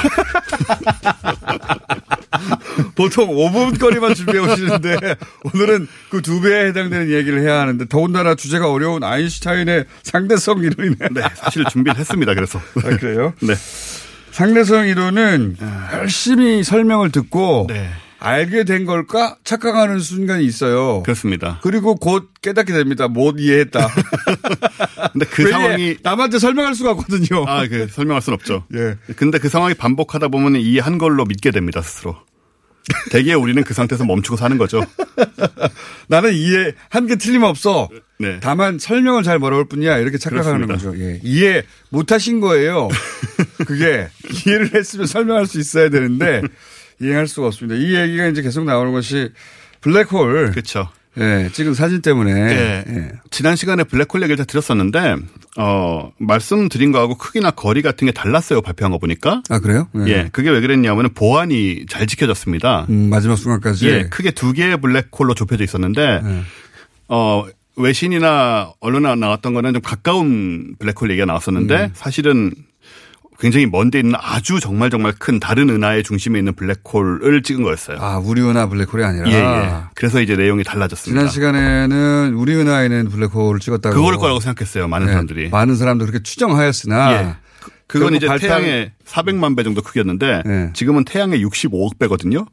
보통 2.94 3.28
5분 3.30 3.80
거리만 3.80 4.14
준비해 4.14 4.38
오시는데 4.40 5.16
오늘은 5.54 5.88
그 6.10 6.20
두 6.20 6.42
배에 6.42 6.66
해당되는 6.66 7.10
얘기를 7.10 7.40
해야 7.40 7.58
하는데 7.60 7.86
더군다나 7.88 8.34
주제가 8.34 8.70
어려운 8.70 9.02
아인슈타인의 9.02 9.86
상대성 10.02 10.58
이론이네. 10.58 10.96
네, 11.12 11.22
사실 11.34 11.64
준비를 11.64 11.98
했습니다. 11.98 12.34
그래서. 12.34 12.58
아, 12.76 12.82
그래요? 12.98 13.32
네. 13.40 13.54
상대성 14.32 14.86
이론은 14.86 15.56
열심히 15.94 16.62
설명을 16.62 17.10
듣고 17.10 17.66
네. 17.70 17.88
알게 18.24 18.64
된 18.64 18.84
걸까 18.86 19.36
착각하는 19.44 19.98
순간이 19.98 20.44
있어요. 20.44 21.02
그렇습니다. 21.02 21.58
그리고 21.62 21.96
곧 21.96 22.30
깨닫게 22.40 22.72
됩니다. 22.72 23.08
못 23.08 23.36
이해했다. 23.38 23.88
근데 25.12 25.26
그왜 25.26 25.50
상황이 25.50 25.96
남한테 26.02 26.38
설명할 26.38 26.74
수가 26.74 26.92
없거든요. 26.92 27.44
아, 27.48 27.66
그 27.66 27.88
설명할 27.88 28.22
수는 28.22 28.34
없죠. 28.36 28.64
예. 28.74 28.96
근데 29.16 29.38
그 29.38 29.48
상황이 29.48 29.74
반복하다 29.74 30.28
보면 30.28 30.56
이해한 30.56 30.98
걸로 30.98 31.24
믿게 31.24 31.50
됩니다, 31.50 31.82
스스로. 31.82 32.16
대개 33.10 33.32
우리는 33.34 33.62
그 33.62 33.74
상태에서 33.74 34.04
멈추고 34.04 34.36
사는 34.36 34.58
거죠. 34.58 34.84
나는 36.08 36.32
이해 36.34 36.72
한 36.88 37.06
게 37.06 37.16
틀림없어. 37.16 37.88
네. 38.18 38.38
다만 38.40 38.78
설명을 38.78 39.22
잘 39.22 39.38
몰아올 39.38 39.66
뿐이야 39.68 39.98
이렇게 39.98 40.18
착각하는 40.18 40.66
그렇습니다. 40.66 40.90
거죠. 40.90 41.04
예. 41.04 41.20
이해 41.24 41.62
못하신 41.90 42.40
거예요. 42.40 42.88
그게 43.66 44.08
이해를 44.46 44.74
했으면 44.74 45.06
설명할 45.06 45.46
수 45.46 45.58
있어야 45.60 45.90
되는데 45.90 46.42
이해할 47.02 47.26
수가 47.26 47.48
없습니다. 47.48 47.74
이 47.74 47.94
얘기가 47.94 48.26
이제 48.28 48.42
계속 48.42 48.64
나오는 48.64 48.92
것이 48.92 49.30
블랙홀. 49.80 50.52
그렇죠. 50.52 50.88
예, 51.18 51.50
찍은 51.52 51.74
사진 51.74 52.00
때문에. 52.00 52.32
네. 52.32 52.84
예. 52.88 53.12
지난 53.30 53.54
시간에 53.54 53.84
블랙홀 53.84 54.22
얘기를 54.22 54.36
다 54.36 54.44
드렸었는데, 54.44 55.16
어, 55.58 56.10
말씀드린 56.18 56.90
거하고 56.90 57.16
크기나 57.18 57.50
거리 57.50 57.82
같은 57.82 58.06
게 58.06 58.12
달랐어요, 58.12 58.62
발표한 58.62 58.92
거 58.92 58.98
보니까. 58.98 59.42
아 59.50 59.58
그래요? 59.58 59.88
예, 60.06 60.30
그게 60.32 60.48
왜 60.48 60.60
그랬냐면 60.62 61.10
보안이 61.12 61.84
잘 61.86 62.06
지켜졌습니다. 62.06 62.86
음, 62.88 63.10
마지막 63.10 63.36
순간까지. 63.36 63.88
예, 63.88 64.02
크게 64.04 64.30
두 64.30 64.54
개의 64.54 64.80
블랙홀로 64.80 65.34
좁혀져 65.34 65.64
있었는데, 65.64 66.22
네. 66.24 66.42
어, 67.08 67.44
외신이나 67.76 68.72
언론에 68.80 69.14
나왔던 69.14 69.52
거는 69.52 69.74
좀 69.74 69.82
가까운 69.82 70.76
블랙홀 70.78 71.10
얘기가 71.10 71.26
나왔었는데, 71.26 71.74
음. 71.74 71.90
사실은 71.92 72.54
굉장히 73.42 73.66
먼데 73.66 73.98
있는 73.98 74.14
아주 74.16 74.60
정말 74.60 74.88
정말 74.88 75.12
큰 75.18 75.40
다른 75.40 75.68
은하의 75.68 76.04
중심에 76.04 76.38
있는 76.38 76.54
블랙홀을 76.54 77.42
찍은 77.42 77.64
거였어요. 77.64 77.98
아 78.00 78.18
우리 78.18 78.40
은하 78.40 78.68
블랙홀이 78.68 79.02
아니라. 79.04 79.28
예, 79.28 79.34
예. 79.34 79.72
그래서 79.96 80.20
이제 80.20 80.36
내용이 80.36 80.62
달라졌습니다. 80.62 81.20
지난 81.20 81.28
시간에는 81.28 82.34
우리 82.34 82.54
은하에는 82.54 83.08
블랙홀을 83.08 83.58
찍었다고. 83.58 83.96
그걸 83.96 84.16
거라고 84.16 84.38
생각했어요, 84.38 84.86
많은 84.86 85.06
네, 85.08 85.12
사람들이. 85.12 85.48
많은 85.50 85.74
사람도 85.74 86.06
그렇게 86.06 86.22
추정하였으나. 86.22 87.12
예. 87.12 87.34
그건 87.88 88.12
결국 88.12 88.16
이제 88.16 88.46
태양의 88.46 88.92
400만 89.04 89.56
배 89.56 89.64
정도 89.64 89.82
크기였는데 89.82 90.42
네. 90.46 90.70
지금은 90.72 91.04
태양의 91.04 91.44
65억 91.44 91.98
배거든요. 91.98 92.46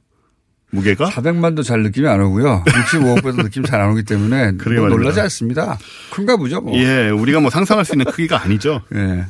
무게가 0.71 1.05
400만도 1.09 1.63
잘 1.63 1.81
느낌이 1.83 2.07
안 2.07 2.19
오고요. 2.21 2.63
65억 2.65 3.23
배도 3.23 3.43
느낌 3.43 3.63
잘 3.63 3.79
안 3.79 3.91
오기 3.91 4.03
때문에. 4.03 4.51
놀라지 4.57 5.21
않습니다. 5.21 5.77
큰가 6.09 6.35
보죠. 6.37 6.61
뭐. 6.61 6.75
예, 6.77 7.09
우리가 7.09 7.39
뭐 7.41 7.51
상상할 7.51 7.85
수 7.85 7.93
있는 7.93 8.05
크기가 8.05 8.41
아니죠. 8.41 8.81
예. 8.95 9.25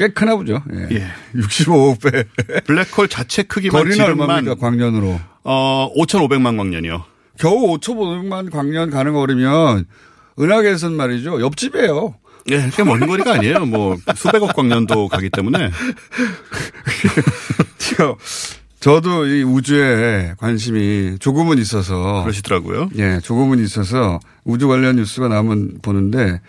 꽤 0.00 0.08
크나 0.08 0.34
보죠. 0.34 0.62
예. 0.72 0.96
예. 0.96 1.06
65억 1.38 2.00
배. 2.10 2.24
블랙홀 2.62 3.08
자체 3.08 3.42
크기만 3.42 3.82
거리는 3.84 4.02
얼마입니까 4.02 4.54
광년으로? 4.54 5.20
어 5.44 5.90
5,500만 5.94 6.56
광년이요. 6.56 7.04
겨우 7.38 7.76
5,500만 7.76 8.50
광년 8.50 8.88
가는 8.88 9.12
거리면 9.12 9.84
은하계에선 10.38 10.94
말이죠. 10.94 11.42
옆집이에요. 11.42 12.14
예, 12.50 12.70
꽤 12.74 12.82
먼 12.82 13.06
거리가 13.06 13.34
아니에요. 13.34 13.66
뭐 13.66 13.98
수백억 14.16 14.56
광년도 14.56 15.08
가기 15.08 15.28
때문에 15.28 15.68
저, 17.76 18.16
저도 18.80 19.26
이 19.26 19.42
우주에 19.42 20.32
관심이 20.38 21.18
조금은 21.20 21.58
있어서. 21.58 22.22
그러시더라고요. 22.22 22.88
예, 22.96 23.18
조금은 23.22 23.62
있어서 23.64 24.18
우주 24.44 24.66
관련 24.66 24.96
뉴스가 24.96 25.28
나오면 25.28 25.80
보는데 25.82 26.40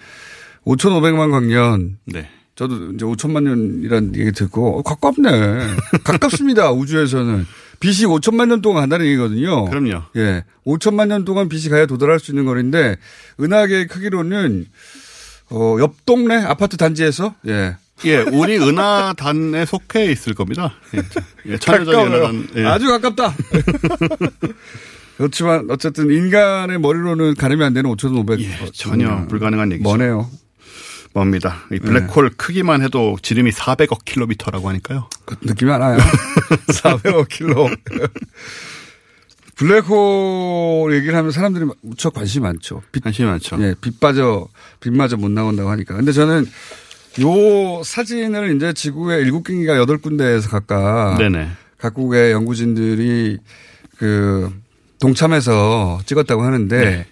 5,500만 0.65 1.31
광년. 1.31 1.97
네. 2.05 2.29
저도 2.55 2.91
이제 2.93 3.05
5천만 3.05 3.43
년이라는 3.43 4.15
얘기 4.15 4.31
듣고 4.31 4.79
어, 4.79 4.83
가깝네. 4.83 5.29
가깝습니다. 6.03 6.71
우주에서는. 6.71 7.45
빛이 7.79 8.05
5천만 8.05 8.47
년 8.47 8.61
동안 8.61 8.83
간다는 8.83 9.07
얘기거든요. 9.07 9.65
그럼요. 9.65 10.03
예. 10.15 10.43
5천만 10.65 11.07
년 11.07 11.25
동안 11.25 11.49
빛이 11.49 11.69
가야 11.69 11.87
도달할 11.87 12.19
수 12.19 12.31
있는 12.31 12.45
거리인데 12.45 12.97
은하계의 13.39 13.87
크기로는 13.87 14.67
어, 15.49 15.77
옆 15.79 16.05
동네 16.05 16.35
아파트 16.35 16.77
단지에서 16.77 17.35
예. 17.47 17.75
예, 18.05 18.17
우리 18.17 18.57
은하단에 18.57 19.65
속해 19.65 20.11
있을 20.11 20.33
겁니다. 20.33 20.73
예, 20.95 21.01
예 21.53 21.57
천여자리 21.57 21.95
가까워요. 21.95 22.15
은하단. 22.15 22.47
예. 22.55 22.65
아주 22.65 22.87
가깝다. 22.87 23.33
그렇지만 25.17 25.67
어쨌든 25.69 26.09
인간의 26.11 26.79
머리로는 26.79 27.35
가늠이 27.35 27.63
안 27.63 27.73
되는 27.73 27.89
5,500. 27.91 28.39
예, 28.39 28.71
전혀 28.73 29.27
불가능한 29.27 29.71
얘기죠. 29.73 29.87
머네요. 29.87 30.29
뭡니다. 31.13 31.57
이 31.71 31.79
블랙홀 31.79 32.31
크기만 32.37 32.81
해도 32.81 33.17
지름이 33.21 33.51
400억 33.51 34.05
킬로미터라고 34.05 34.69
하니까요. 34.69 35.09
그 35.25 35.35
느낌이 35.41 35.71
안 35.71 35.81
와요. 35.81 35.97
400억 36.69 37.27
킬로. 37.29 37.69
블랙홀 39.55 40.93
얘기를 40.95 41.15
하면 41.15 41.31
사람들이 41.31 41.65
무척 41.81 42.13
관심이 42.13 42.43
많죠. 42.43 42.81
빛, 42.91 43.03
관심이 43.03 43.27
많죠. 43.27 43.57
예, 43.61 43.75
빛 43.79 43.99
빠져, 43.99 44.47
빛마저 44.79 45.17
못 45.17 45.29
나온다고 45.29 45.69
하니까. 45.69 45.95
근데 45.95 46.11
저는 46.11 46.45
요 47.21 47.83
사진을 47.83 48.55
이제 48.55 48.73
지구의 48.73 49.21
일곱 49.21 49.43
개인가 49.43 49.75
여덟 49.77 49.97
군데에서 49.97 50.49
각각 50.49 51.17
네네. 51.17 51.49
각국의 51.77 52.31
연구진들이 52.31 53.37
그 53.97 54.51
동참해서 54.99 55.99
찍었다고 56.05 56.41
하는데 56.43 56.77
네. 56.79 57.05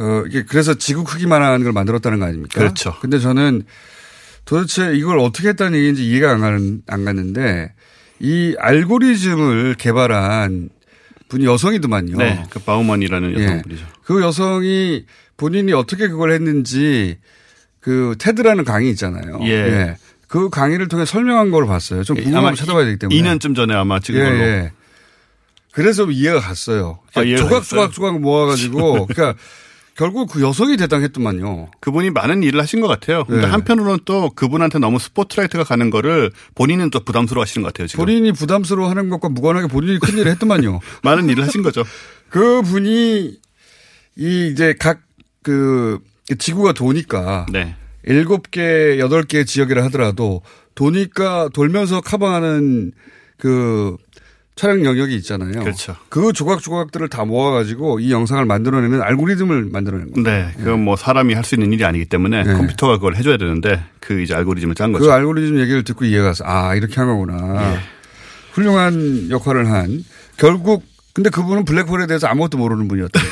어 0.00 0.24
이게 0.26 0.44
그래서 0.44 0.74
지구 0.74 1.04
크기만한 1.04 1.62
걸 1.62 1.72
만들었다는 1.72 2.18
거 2.18 2.24
아닙니까? 2.24 2.58
그렇죠. 2.58 2.96
근데 3.00 3.18
저는 3.18 3.64
도대체 4.46 4.94
이걸 4.94 5.18
어떻게 5.18 5.48
했다는 5.48 5.78
얘기인지 5.78 6.06
이해가 6.06 6.32
안 6.32 6.40
가는 6.40 6.82
안 6.86 7.04
갔는데 7.04 7.74
이 8.18 8.56
알고리즘을 8.58 9.74
개발한 9.78 10.70
분이 11.28 11.44
여성이더만요. 11.44 12.16
네. 12.16 12.42
그 12.50 12.58
바우먼이라는 12.60 13.38
예. 13.38 13.44
여성분이죠. 13.44 13.86
그 14.02 14.22
여성이 14.22 15.04
본인이 15.36 15.72
어떻게 15.74 16.08
그걸 16.08 16.32
했는지 16.32 17.18
그 17.80 18.14
테드라는 18.18 18.64
강의 18.64 18.90
있잖아요. 18.90 19.38
예. 19.42 19.96
그 20.28 20.48
강의를 20.48 20.88
통해 20.88 21.04
설명한 21.04 21.50
걸 21.50 21.66
봤어요. 21.66 22.04
좀 22.04 22.16
예, 22.18 22.22
궁금하면 22.22 22.48
아마 22.48 22.56
찾아봐야 22.56 22.84
되기 22.84 22.98
때문에. 22.98 23.20
2년쯤 23.20 23.54
전에 23.54 23.74
아마 23.74 24.00
찍은 24.00 24.20
예, 24.20 24.24
걸로. 24.24 24.38
예. 24.38 24.72
그래서 25.72 26.10
이해가 26.10 26.40
갔어요. 26.40 27.00
아, 27.14 27.22
이해가 27.22 27.42
조각 27.42 27.58
갔어요? 27.60 27.80
조각 27.80 27.92
조각 27.92 28.20
모아가지고 28.20 29.06
그러니까 29.12 29.38
결국 30.00 30.30
그 30.32 30.40
여성이 30.40 30.76
대단했더만요. 30.76 31.70
그분이 31.80 32.10
많은 32.10 32.42
일을 32.42 32.60
하신 32.60 32.80
것 32.80 32.88
같아요. 32.88 33.24
근데 33.24 33.42
네. 33.42 33.46
한편으로는 33.48 34.00
또 34.06 34.30
그분한테 34.30 34.78
너무 34.78 34.98
스포트라이트가 34.98 35.64
가는 35.64 35.90
거를 35.90 36.32
본인은 36.54 36.90
또 36.90 37.00
부담스러워 37.00 37.42
하시는 37.42 37.62
것 37.62 37.72
같아요. 37.72 37.86
지금. 37.86 38.04
본인이 38.04 38.32
부담스러워 38.32 38.88
하는 38.88 39.10
것과 39.10 39.28
무관하게 39.28 39.68
본인이 39.68 39.98
큰 40.00 40.16
일을 40.16 40.32
했더만요. 40.32 40.80
많은 41.04 41.28
일을 41.28 41.44
하신 41.44 41.62
거죠. 41.62 41.84
그 42.30 42.62
분이 42.62 43.38
이 44.16 44.48
이제 44.50 44.74
각 44.78 45.10
그 45.42 45.98
지구가 46.38 46.72
도니까 46.72 47.46
네. 47.52 47.76
일곱 48.04 48.50
개, 48.50 48.98
여덟 48.98 49.22
개 49.22 49.44
지역이라 49.44 49.84
하더라도 49.84 50.42
도니까 50.74 51.48
돌면서 51.52 52.00
커버하는 52.00 52.92
그 53.36 53.96
촬영 54.60 54.84
영역이 54.84 55.16
있잖아요. 55.16 55.52
그렇죠. 55.52 55.96
그 56.10 56.34
조각조각들을 56.34 57.08
다 57.08 57.24
모아가지고 57.24 57.98
이 58.00 58.12
영상을 58.12 58.44
만들어내는 58.44 59.00
알고리즘을 59.00 59.70
만들어낸 59.72 60.12
거예요. 60.12 60.22
네. 60.22 60.52
그건 60.58 60.84
뭐 60.84 60.96
사람이 60.96 61.32
할 61.32 61.44
수 61.44 61.54
있는 61.54 61.72
일이 61.72 61.82
아니기 61.82 62.04
때문에 62.04 62.42
네. 62.44 62.52
컴퓨터가 62.52 62.98
그걸 62.98 63.16
해줘야 63.16 63.38
되는데 63.38 63.82
그 64.00 64.20
이제 64.20 64.34
알고리즘을 64.34 64.74
짠 64.74 64.92
거죠. 64.92 65.06
그 65.06 65.12
알고리즘 65.12 65.58
얘기를 65.60 65.82
듣고 65.82 66.04
이해가 66.04 66.24
가서 66.28 66.44
아 66.46 66.74
이렇게 66.74 66.96
한 66.96 67.06
거구나. 67.06 67.72
예. 67.72 67.78
훌륭한 68.52 69.30
역할을 69.30 69.70
한 69.70 70.04
결국 70.36 70.84
근데 71.14 71.30
그분은 71.30 71.64
블랙홀에 71.64 72.06
대해서 72.06 72.26
아무것도 72.26 72.58
모르는 72.58 72.86
분이었대요. 72.86 73.24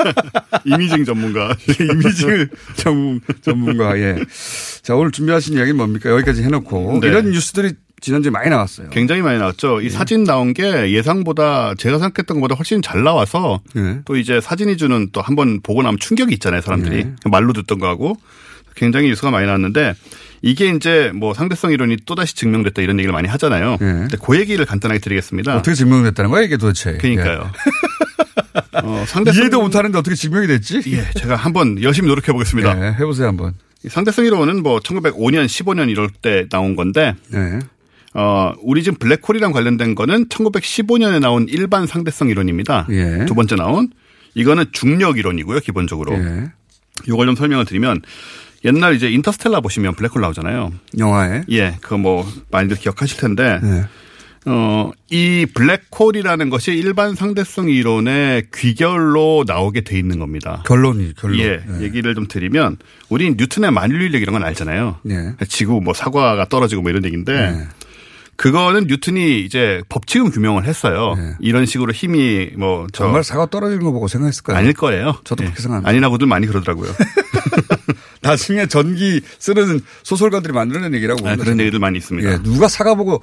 이미징 0.64 1.04
전문가. 1.04 1.54
이미징을 1.78 2.48
전문, 2.76 3.20
전문가, 3.42 3.98
예. 3.98 4.16
자, 4.80 4.94
오늘 4.96 5.10
준비하신 5.12 5.54
이야기는 5.54 5.76
뭡니까? 5.76 6.08
여기까지 6.10 6.42
해놓고. 6.42 7.00
네. 7.02 7.08
이런 7.08 7.30
뉴스들이 7.30 7.74
지난주에 8.02 8.30
많이 8.30 8.50
나왔어요. 8.50 8.90
굉장히 8.90 9.22
많이 9.22 9.38
나왔죠. 9.38 9.78
네. 9.78 9.86
이 9.86 9.90
사진 9.90 10.24
나온 10.24 10.52
게 10.52 10.90
예상보다 10.90 11.74
제가 11.76 11.98
생각했던 11.98 12.40
것보다 12.40 12.56
훨씬 12.56 12.82
잘 12.82 13.02
나와서 13.04 13.60
네. 13.74 14.00
또 14.04 14.16
이제 14.16 14.40
사진이 14.40 14.76
주는 14.76 15.08
또 15.12 15.22
한번 15.22 15.60
보고 15.62 15.82
나면 15.82 15.98
충격이 15.98 16.34
있잖아요, 16.34 16.60
사람들이. 16.60 17.04
네. 17.04 17.14
말로 17.30 17.52
듣던 17.52 17.78
거하고 17.78 18.16
굉장히 18.74 19.08
뉴스가 19.08 19.30
많이 19.30 19.46
나왔는데 19.46 19.94
이게 20.42 20.68
이제 20.70 21.12
뭐 21.14 21.32
상대성 21.32 21.70
이론이 21.70 21.98
또다시 22.04 22.34
증명됐다 22.34 22.82
이런 22.82 22.98
얘기를 22.98 23.12
많이 23.12 23.28
하잖아요. 23.28 23.76
근데 23.78 24.16
그 24.20 24.38
얘기를 24.38 24.66
간단하게 24.66 25.00
드리겠습니다. 25.00 25.52
네. 25.52 25.58
어떻게 25.58 25.74
증명됐다는 25.74 26.30
거야, 26.30 26.42
이게 26.42 26.56
도대체. 26.56 26.94
그러니까요. 26.94 27.50
어, 28.82 29.04
상대성 29.06 29.42
이해도 29.42 29.62
못하는데 29.62 29.96
어떻게 29.96 30.16
증명이 30.16 30.48
됐지? 30.48 30.82
예, 30.88 31.08
제가 31.20 31.36
한번 31.36 31.80
열심히 31.82 32.08
노력해 32.08 32.32
보겠습니다. 32.32 32.74
네, 32.74 32.96
해보세요 32.98 33.28
한번. 33.28 33.54
상대성 33.88 34.24
이론은 34.24 34.62
뭐 34.62 34.78
1905년, 34.80 35.46
15년 35.46 35.90
이럴 35.90 36.08
때 36.08 36.46
나온 36.50 36.76
건데, 36.76 37.14
네. 37.28 37.58
어, 38.14 38.52
우리 38.62 38.82
지금 38.82 38.98
블랙홀이랑 38.98 39.52
관련된 39.52 39.94
거는 39.94 40.26
1915년에 40.26 41.20
나온 41.20 41.46
일반 41.48 41.86
상대성 41.86 42.28
이론입니다. 42.28 42.86
예. 42.90 43.24
두 43.26 43.34
번째 43.34 43.56
나온 43.56 43.90
이거는 44.34 44.66
중력 44.72 45.18
이론이고요, 45.18 45.60
기본적으로. 45.60 46.14
예. 46.14 46.50
요걸 47.08 47.26
좀 47.26 47.36
설명을 47.36 47.64
드리면 47.64 48.02
옛날 48.64 48.94
이제 48.94 49.10
인터스텔라 49.10 49.60
보시면 49.60 49.94
블랙홀 49.94 50.20
나오잖아요. 50.20 50.72
영화에. 50.98 51.42
예, 51.50 51.76
그 51.80 51.96
뭐 51.96 52.26
많이들 52.50 52.76
기억하실 52.76 53.18
텐데 53.18 53.58
네. 53.62 53.84
어, 54.44 54.90
이 55.10 55.46
블랙홀이라는 55.54 56.50
것이 56.50 56.72
일반 56.72 57.14
상대성 57.14 57.68
이론의 57.70 58.48
귀결로 58.54 59.44
나오게 59.46 59.82
돼 59.82 59.98
있는 59.98 60.18
겁니다. 60.18 60.62
결론이 60.66 61.14
결론. 61.16 61.38
예, 61.38 61.62
네. 61.66 61.82
얘기를 61.82 62.14
좀 62.14 62.26
드리면 62.28 62.76
우린 63.08 63.36
뉴턴의 63.38 63.70
만유인력 63.72 64.20
이런 64.20 64.32
건 64.34 64.44
알잖아요. 64.44 64.98
네. 65.02 65.32
지구 65.48 65.80
뭐 65.80 65.94
사과가 65.94 66.46
떨어지고 66.48 66.82
뭐 66.82 66.90
이런 66.90 67.04
얘기인데 67.04 67.66
그거는 68.36 68.86
뉴턴이 68.86 69.40
이제 69.42 69.82
법칙은 69.88 70.30
규명을 70.30 70.64
했어요. 70.64 71.14
이런 71.40 71.66
식으로 71.66 71.92
힘이 71.92 72.50
네. 72.56 72.86
정말 72.92 73.22
사과 73.22 73.46
떨어지는 73.46 73.84
거 73.84 73.92
보고 73.92 74.08
생각했을까요? 74.08 74.56
아닐 74.56 74.72
거예요. 74.72 75.18
저도 75.24 75.44
예. 75.44 75.46
그렇게 75.46 75.62
생각합니다. 75.62 75.90
아니라고들 75.90 76.26
많이 76.26 76.46
그러더라고요. 76.46 76.92
나중에 78.22 78.66
전기 78.66 79.20
쓰는 79.38 79.80
소설가들이 80.02 80.52
만들어낸 80.52 80.94
얘기라고. 80.94 81.28
아, 81.28 81.36
그런 81.36 81.60
얘기들 81.60 81.78
많이 81.78 81.98
있습니다. 81.98 82.32
예, 82.32 82.38
누가 82.42 82.68
사과 82.68 82.94
보고 82.94 83.22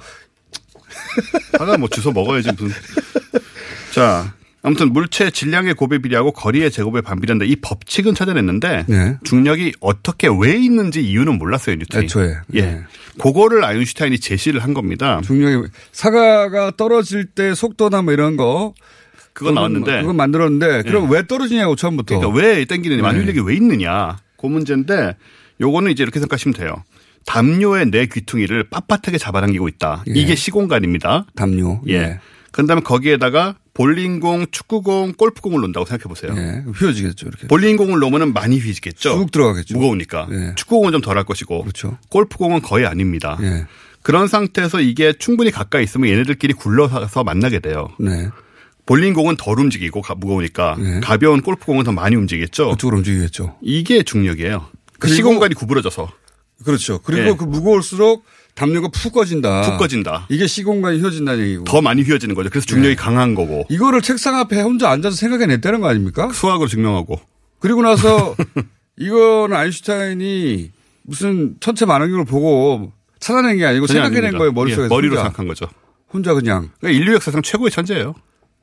사과 1.58 1.76
뭐 1.76 1.88
주워 1.88 2.12
먹어야지 2.12 2.52
무슨. 2.52 2.70
자, 3.92 4.32
아무튼 4.62 4.92
물체 4.92 5.30
질량의 5.30 5.74
곱에 5.74 5.98
비례하고 5.98 6.32
거리의 6.32 6.70
제곱에 6.70 7.00
반비례한다. 7.00 7.46
이 7.46 7.56
법칙은 7.56 8.14
찾아냈는데 8.14 8.84
네. 8.88 9.16
중력이 9.24 9.72
어떻게 9.80 10.28
왜 10.28 10.52
있는지 10.56 11.02
이유는 11.02 11.38
몰랐어요 11.38 11.76
뉴턴이. 11.76 12.04
애초에. 12.04 12.34
예. 12.54 12.60
네. 12.60 12.80
그거를 13.18 13.64
아인슈타인이 13.64 14.18
제시를 14.18 14.62
한 14.62 14.74
겁니다. 14.74 15.20
중력이 15.24 15.68
사과가 15.92 16.72
떨어질 16.76 17.24
때 17.24 17.54
속도나 17.54 18.02
뭐 18.02 18.12
이런 18.12 18.36
거 18.36 18.74
그건 19.32 19.54
나왔는데 19.54 20.00
그건 20.00 20.16
만들었는데 20.16 20.82
그럼 20.82 21.08
예. 21.08 21.16
왜 21.16 21.26
떨어지냐고 21.26 21.74
처음부터. 21.76 22.18
그러니까 22.18 22.38
왜 22.38 22.64
땡기느냐, 22.66 22.96
네. 22.96 23.02
만유인력이 23.02 23.40
왜 23.40 23.54
있느냐. 23.54 24.18
그 24.36 24.46
문제인데 24.46 25.16
요거는 25.60 25.90
이제 25.90 26.02
이렇게 26.02 26.18
생각하시면 26.20 26.54
돼요. 26.54 26.84
담요의 27.26 27.90
내 27.90 28.06
귀퉁이를 28.06 28.68
빳빳하게 28.70 29.18
잡아당기고 29.18 29.68
있다. 29.68 30.04
예. 30.08 30.12
이게 30.14 30.34
시공간입니다. 30.34 31.26
담요. 31.34 31.80
예. 31.88 32.18
그다음에 32.52 32.82
거기에다가 32.82 33.56
볼링공, 33.74 34.46
축구공, 34.50 35.12
골프공을 35.16 35.60
놓는다고 35.60 35.86
생각해 35.86 36.04
보세요. 36.08 36.34
예. 36.36 36.64
휘어지겠죠 36.74 37.28
이렇게. 37.28 37.46
볼링공을 37.46 37.98
놓으면 38.00 38.32
많이 38.32 38.58
휘지겠죠. 38.58 39.10
쑥 39.16 39.30
들어가겠죠. 39.30 39.74
무거우니까. 39.74 40.28
예. 40.32 40.54
축구공은 40.56 40.92
좀 40.92 41.00
덜할 41.00 41.24
것이고. 41.24 41.62
그렇죠. 41.62 41.96
골프공은 42.10 42.62
거의 42.62 42.86
아닙니다. 42.86 43.38
예. 43.42 43.64
그런 44.02 44.28
상태에서 44.28 44.80
이게 44.80 45.12
충분히 45.12 45.50
가까이 45.50 45.84
있으면 45.84 46.08
얘네들끼리 46.10 46.54
굴러서 46.54 47.22
만나게 47.24 47.60
돼요. 47.60 47.88
네. 47.98 48.28
볼링공은 48.86 49.36
덜 49.36 49.60
움직이고 49.60 50.00
가- 50.02 50.14
무거우니까 50.16 50.76
예. 50.80 51.00
가벼운 51.00 51.40
골프공은 51.42 51.84
더 51.84 51.92
많이 51.92 52.16
움직이겠죠. 52.16 52.70
그쪽으로 52.70 52.96
움직이겠죠. 52.98 53.56
이게 53.62 54.02
중력이에요. 54.02 54.66
그 54.98 55.08
시공간이 55.08 55.54
구부러져서 55.54 56.10
그렇죠. 56.64 57.00
그리고 57.02 57.30
예. 57.30 57.34
그 57.36 57.44
무거울수록 57.44 58.24
담요가 58.60 58.88
푹 58.88 59.14
꺼진다. 59.14 59.62
푹 59.62 59.78
꺼진다. 59.78 60.26
이게 60.28 60.46
시공간이 60.46 60.98
휘어진다는 60.98 61.42
얘기고. 61.44 61.64
더 61.64 61.80
많이 61.80 62.02
휘어지는 62.02 62.34
거죠. 62.34 62.50
그래서 62.50 62.66
중력이 62.66 62.94
강한 62.94 63.34
거고 63.34 63.64
이거를 63.70 64.02
책상 64.02 64.36
앞에 64.36 64.60
혼자 64.60 64.90
앉아서 64.90 65.16
생각해냈다는 65.16 65.80
거 65.80 65.88
아닙니까? 65.88 66.30
수학으로 66.32 66.68
증명하고 66.68 67.18
그리고 67.58 67.80
나서 67.82 68.36
이거는 68.98 69.56
아인슈타인이 69.56 70.70
무슨 71.04 71.56
천체 71.60 71.86
만원경을 71.86 72.26
보고 72.26 72.92
찾아낸 73.18 73.56
게 73.56 73.64
아니고 73.64 73.86
생각해낸 73.86 74.18
아닙니다. 74.24 74.38
거예요 74.38 74.52
머릿속에서 74.52 74.84
예, 74.84 74.88
머리로 74.94 75.12
혼자. 75.14 75.22
생각한 75.24 75.48
거죠. 75.48 75.66
혼자 76.12 76.34
그냥 76.34 76.68
그러니까 76.80 77.00
인류 77.00 77.14
역사상 77.14 77.40
최고의 77.40 77.70
천재예요. 77.70 78.14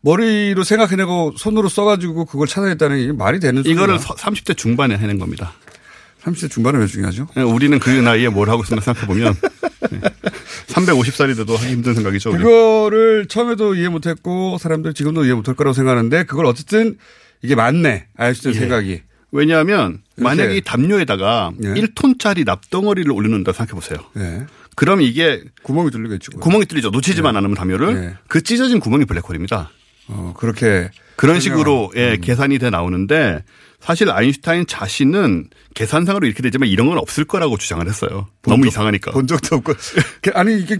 머리로 0.01 0.63
생각해내고 0.63 1.33
손으로 1.37 1.69
써가지고 1.69 2.25
그걸 2.25 2.45
찾아냈다는 2.45 3.07
게 3.07 3.11
말이 3.13 3.39
되는. 3.39 3.65
이거를 3.65 3.97
서- 3.97 4.13
30대 4.13 4.55
중반에 4.55 4.95
해낸 4.95 5.17
겁니다. 5.17 5.53
30대 6.27 6.49
중반에 6.51 6.77
왜 6.79 6.87
중요하죠? 6.87 7.27
예, 7.37 7.41
우리는 7.41 7.77
그 7.79 7.89
나이에 7.89 8.29
뭘 8.29 8.49
하고 8.49 8.63
있으면 8.63 8.81
생각해 8.81 9.07
보면 9.07 9.33
350살이 10.67 11.35
돼도 11.37 11.55
하기 11.55 11.71
힘든 11.71 11.93
생각이죠. 11.95 12.31
우리. 12.31 12.43
그거를 12.43 13.27
처음에도 13.27 13.75
이해 13.75 13.89
못했고 13.89 14.57
사람들 14.59 14.93
지금도 14.93 15.25
이해 15.25 15.33
못할 15.33 15.55
거라고 15.55 15.73
생각하는데 15.73 16.25
그걸 16.25 16.45
어쨌든 16.45 16.97
이게 17.41 17.55
맞네 17.55 18.07
아인슈타인 18.17 18.55
예. 18.55 18.59
생각이. 18.59 19.01
왜냐하면 19.31 19.99
만약에 20.15 20.43
이렇게. 20.43 20.57
이 20.57 20.61
담요에다가 20.61 21.51
예. 21.63 21.67
1톤짜리 21.73 22.45
납덩어리를 22.45 23.11
올려놓는다 23.11 23.51
생각해 23.53 23.71
보세요. 23.79 23.99
예. 24.17 24.45
그럼 24.75 25.01
이게 25.01 25.43
구멍이 25.63 25.91
뚫리겠죠. 25.91 26.37
구멍이 26.39 26.65
뚫리죠. 26.65 26.89
놓치지만 26.91 27.35
않으면 27.35 27.55
담요를 27.55 27.95
예. 28.03 28.17
그 28.27 28.41
찢어진 28.41 28.79
구멍이 28.79 29.05
블랙홀입니다. 29.05 29.69
어, 30.09 30.33
그렇게 30.37 30.89
그런 31.17 31.37
설명을- 31.37 31.41
식으로 31.41 31.91
예, 31.97 32.17
계산이 32.21 32.59
돼 32.59 32.69
나오는데 32.69 33.43
사실 33.79 34.09
아인슈타인 34.09 34.65
자신은 34.67 35.49
계산상으로 35.75 36.25
이렇게 36.25 36.41
되지만 36.41 36.67
이런 36.69 36.87
건 36.87 36.97
없을 36.97 37.25
거라고 37.25 37.57
주장을 37.57 37.85
했어요. 37.87 38.27
너무 38.43 38.63
적- 38.63 38.69
이상하니까. 38.69 39.11
본 39.11 39.27
적도 39.27 39.55
없고. 39.57 39.73
아니, 40.33 40.59
이게 40.59 40.77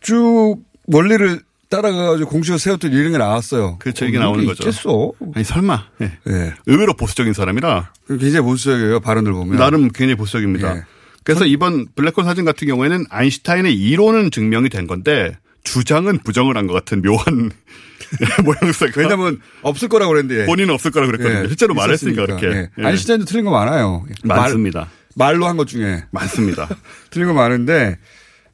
쭉 0.00 0.56
원리를 0.86 1.40
따라가가지고 1.68 2.28
공식을 2.30 2.58
세웠더니 2.58 2.94
이런 2.96 3.12
게 3.12 3.18
나왔어요. 3.18 3.78
그렇죠. 3.78 4.04
이게 4.04 4.18
어, 4.18 4.22
나오는 4.22 4.44
거죠. 4.44 4.62
있겠어. 4.68 5.12
아니 5.34 5.44
설마. 5.44 5.84
예. 6.02 6.12
예. 6.28 6.54
의외로 6.66 6.94
보수적인 6.94 7.32
사람이라 7.32 7.92
굉장히 8.08 8.40
보수적이에요. 8.40 9.00
발언들 9.00 9.32
보면. 9.32 9.56
나름 9.56 9.88
굉장히 9.88 10.16
보수적입니다. 10.16 10.76
예. 10.78 10.82
그래서 11.22 11.44
이번 11.46 11.86
블랙홀 11.94 12.24
사진 12.24 12.44
같은 12.44 12.66
경우에는 12.66 13.04
아인슈타인의 13.10 13.74
이론은 13.74 14.30
증명이 14.32 14.68
된 14.68 14.86
건데 14.88 15.36
주장은 15.64 16.18
부정을 16.24 16.56
한 16.56 16.66
것 16.66 16.72
같은 16.74 17.02
묘한 17.02 17.50
모양새가. 18.44 18.92
왜냐면 19.00 19.40
없을 19.62 19.88
거라고 19.88 20.12
그랬는데. 20.12 20.46
본인은 20.46 20.74
없을 20.74 20.90
거라고 20.90 21.12
그랬거든요. 21.12 21.44
예, 21.44 21.48
실제로 21.48 21.74
말했으니까 21.74 22.22
있었으니까. 22.24 22.40
그렇게. 22.40 22.68
예. 22.78 22.82
예. 22.82 22.86
아인슈타인도 22.86 23.24
틀린 23.26 23.44
거 23.44 23.50
많아요. 23.50 24.04
많습니다. 24.24 24.88
말, 25.14 25.34
말로 25.34 25.46
한 25.46 25.56
것 25.56 25.66
중에. 25.68 26.04
많습니다. 26.10 26.68
틀린 27.10 27.28
거 27.28 27.34
많은데 27.34 27.98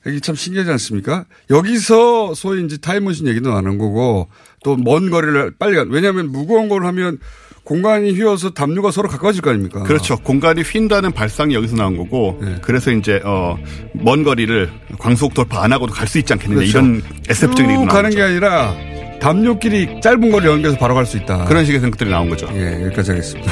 이게 0.07 0.21
참 0.21 0.35
신기하지 0.37 0.71
않습니까? 0.73 1.25
여기서 1.51 2.35
소위 2.35 2.65
이제 2.65 2.77
타임머신 2.77 3.27
얘기도 3.29 3.53
나는 3.53 3.79
거고 3.79 4.29
또 4.63 4.77
먼 4.77 5.11
거리를 5.11 5.55
빨리 5.59 5.77
가. 5.77 5.85
왜냐하면 5.89 6.31
무거운 6.31 6.69
걸 6.69 6.85
하면 6.87 7.19
공간이 7.67 8.13
휘어서 8.13 8.51
담요가 8.51 8.91
서로 8.93 9.09
가까워질 9.09 9.43
거 9.43 9.51
아닙니까? 9.51 9.83
그렇죠. 9.83 10.17
공간이 10.19 10.63
휜다는 10.63 11.13
발상이 11.13 11.53
여기서 11.55 11.75
나온 11.77 11.97
거고, 11.97 12.39
네. 12.41 12.55
그래서 12.63 12.91
이제 12.93 13.21
어 13.25 13.57
먼 13.93 14.23
거리를 14.25 14.71
광속 14.99 15.35
돌파 15.35 15.65
안 15.65 15.73
하고도 15.73 15.93
갈 15.93 16.07
수 16.07 16.19
있지 16.19 16.33
않겠느냐 16.33 16.61
그렇죠. 16.61 16.79
이런 16.79 17.03
SF적인 17.29 17.71
얘기도 17.73 17.89
쭉 17.89 17.93
가는. 17.95 18.11
게 18.11 18.23
아니라 18.23 18.73
담요끼리 19.21 20.01
짧은 20.01 20.31
거리 20.31 20.47
연결해서 20.47 20.79
바로 20.79 20.95
갈 20.95 21.05
수 21.07 21.17
있다. 21.17 21.45
그런 21.47 21.65
식의 21.65 21.81
생각들이 21.81 22.09
나온 22.11 22.29
거죠. 22.31 22.47
예, 22.55 22.85
여기까지 22.85 23.11
하겠습니다. 23.11 23.51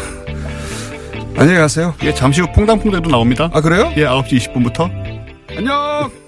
안녕히 1.37 1.59
가세요. 1.59 1.93
예, 2.05 2.15
잠시 2.15 2.41
후 2.41 2.47
퐁당퐁당도 2.55 3.11
나옵니다. 3.11 3.51
아, 3.53 3.61
그래요? 3.61 3.93
예, 3.97 4.05
9시 4.05 4.53
20분부터. 4.53 4.89
안녕! 5.57 6.24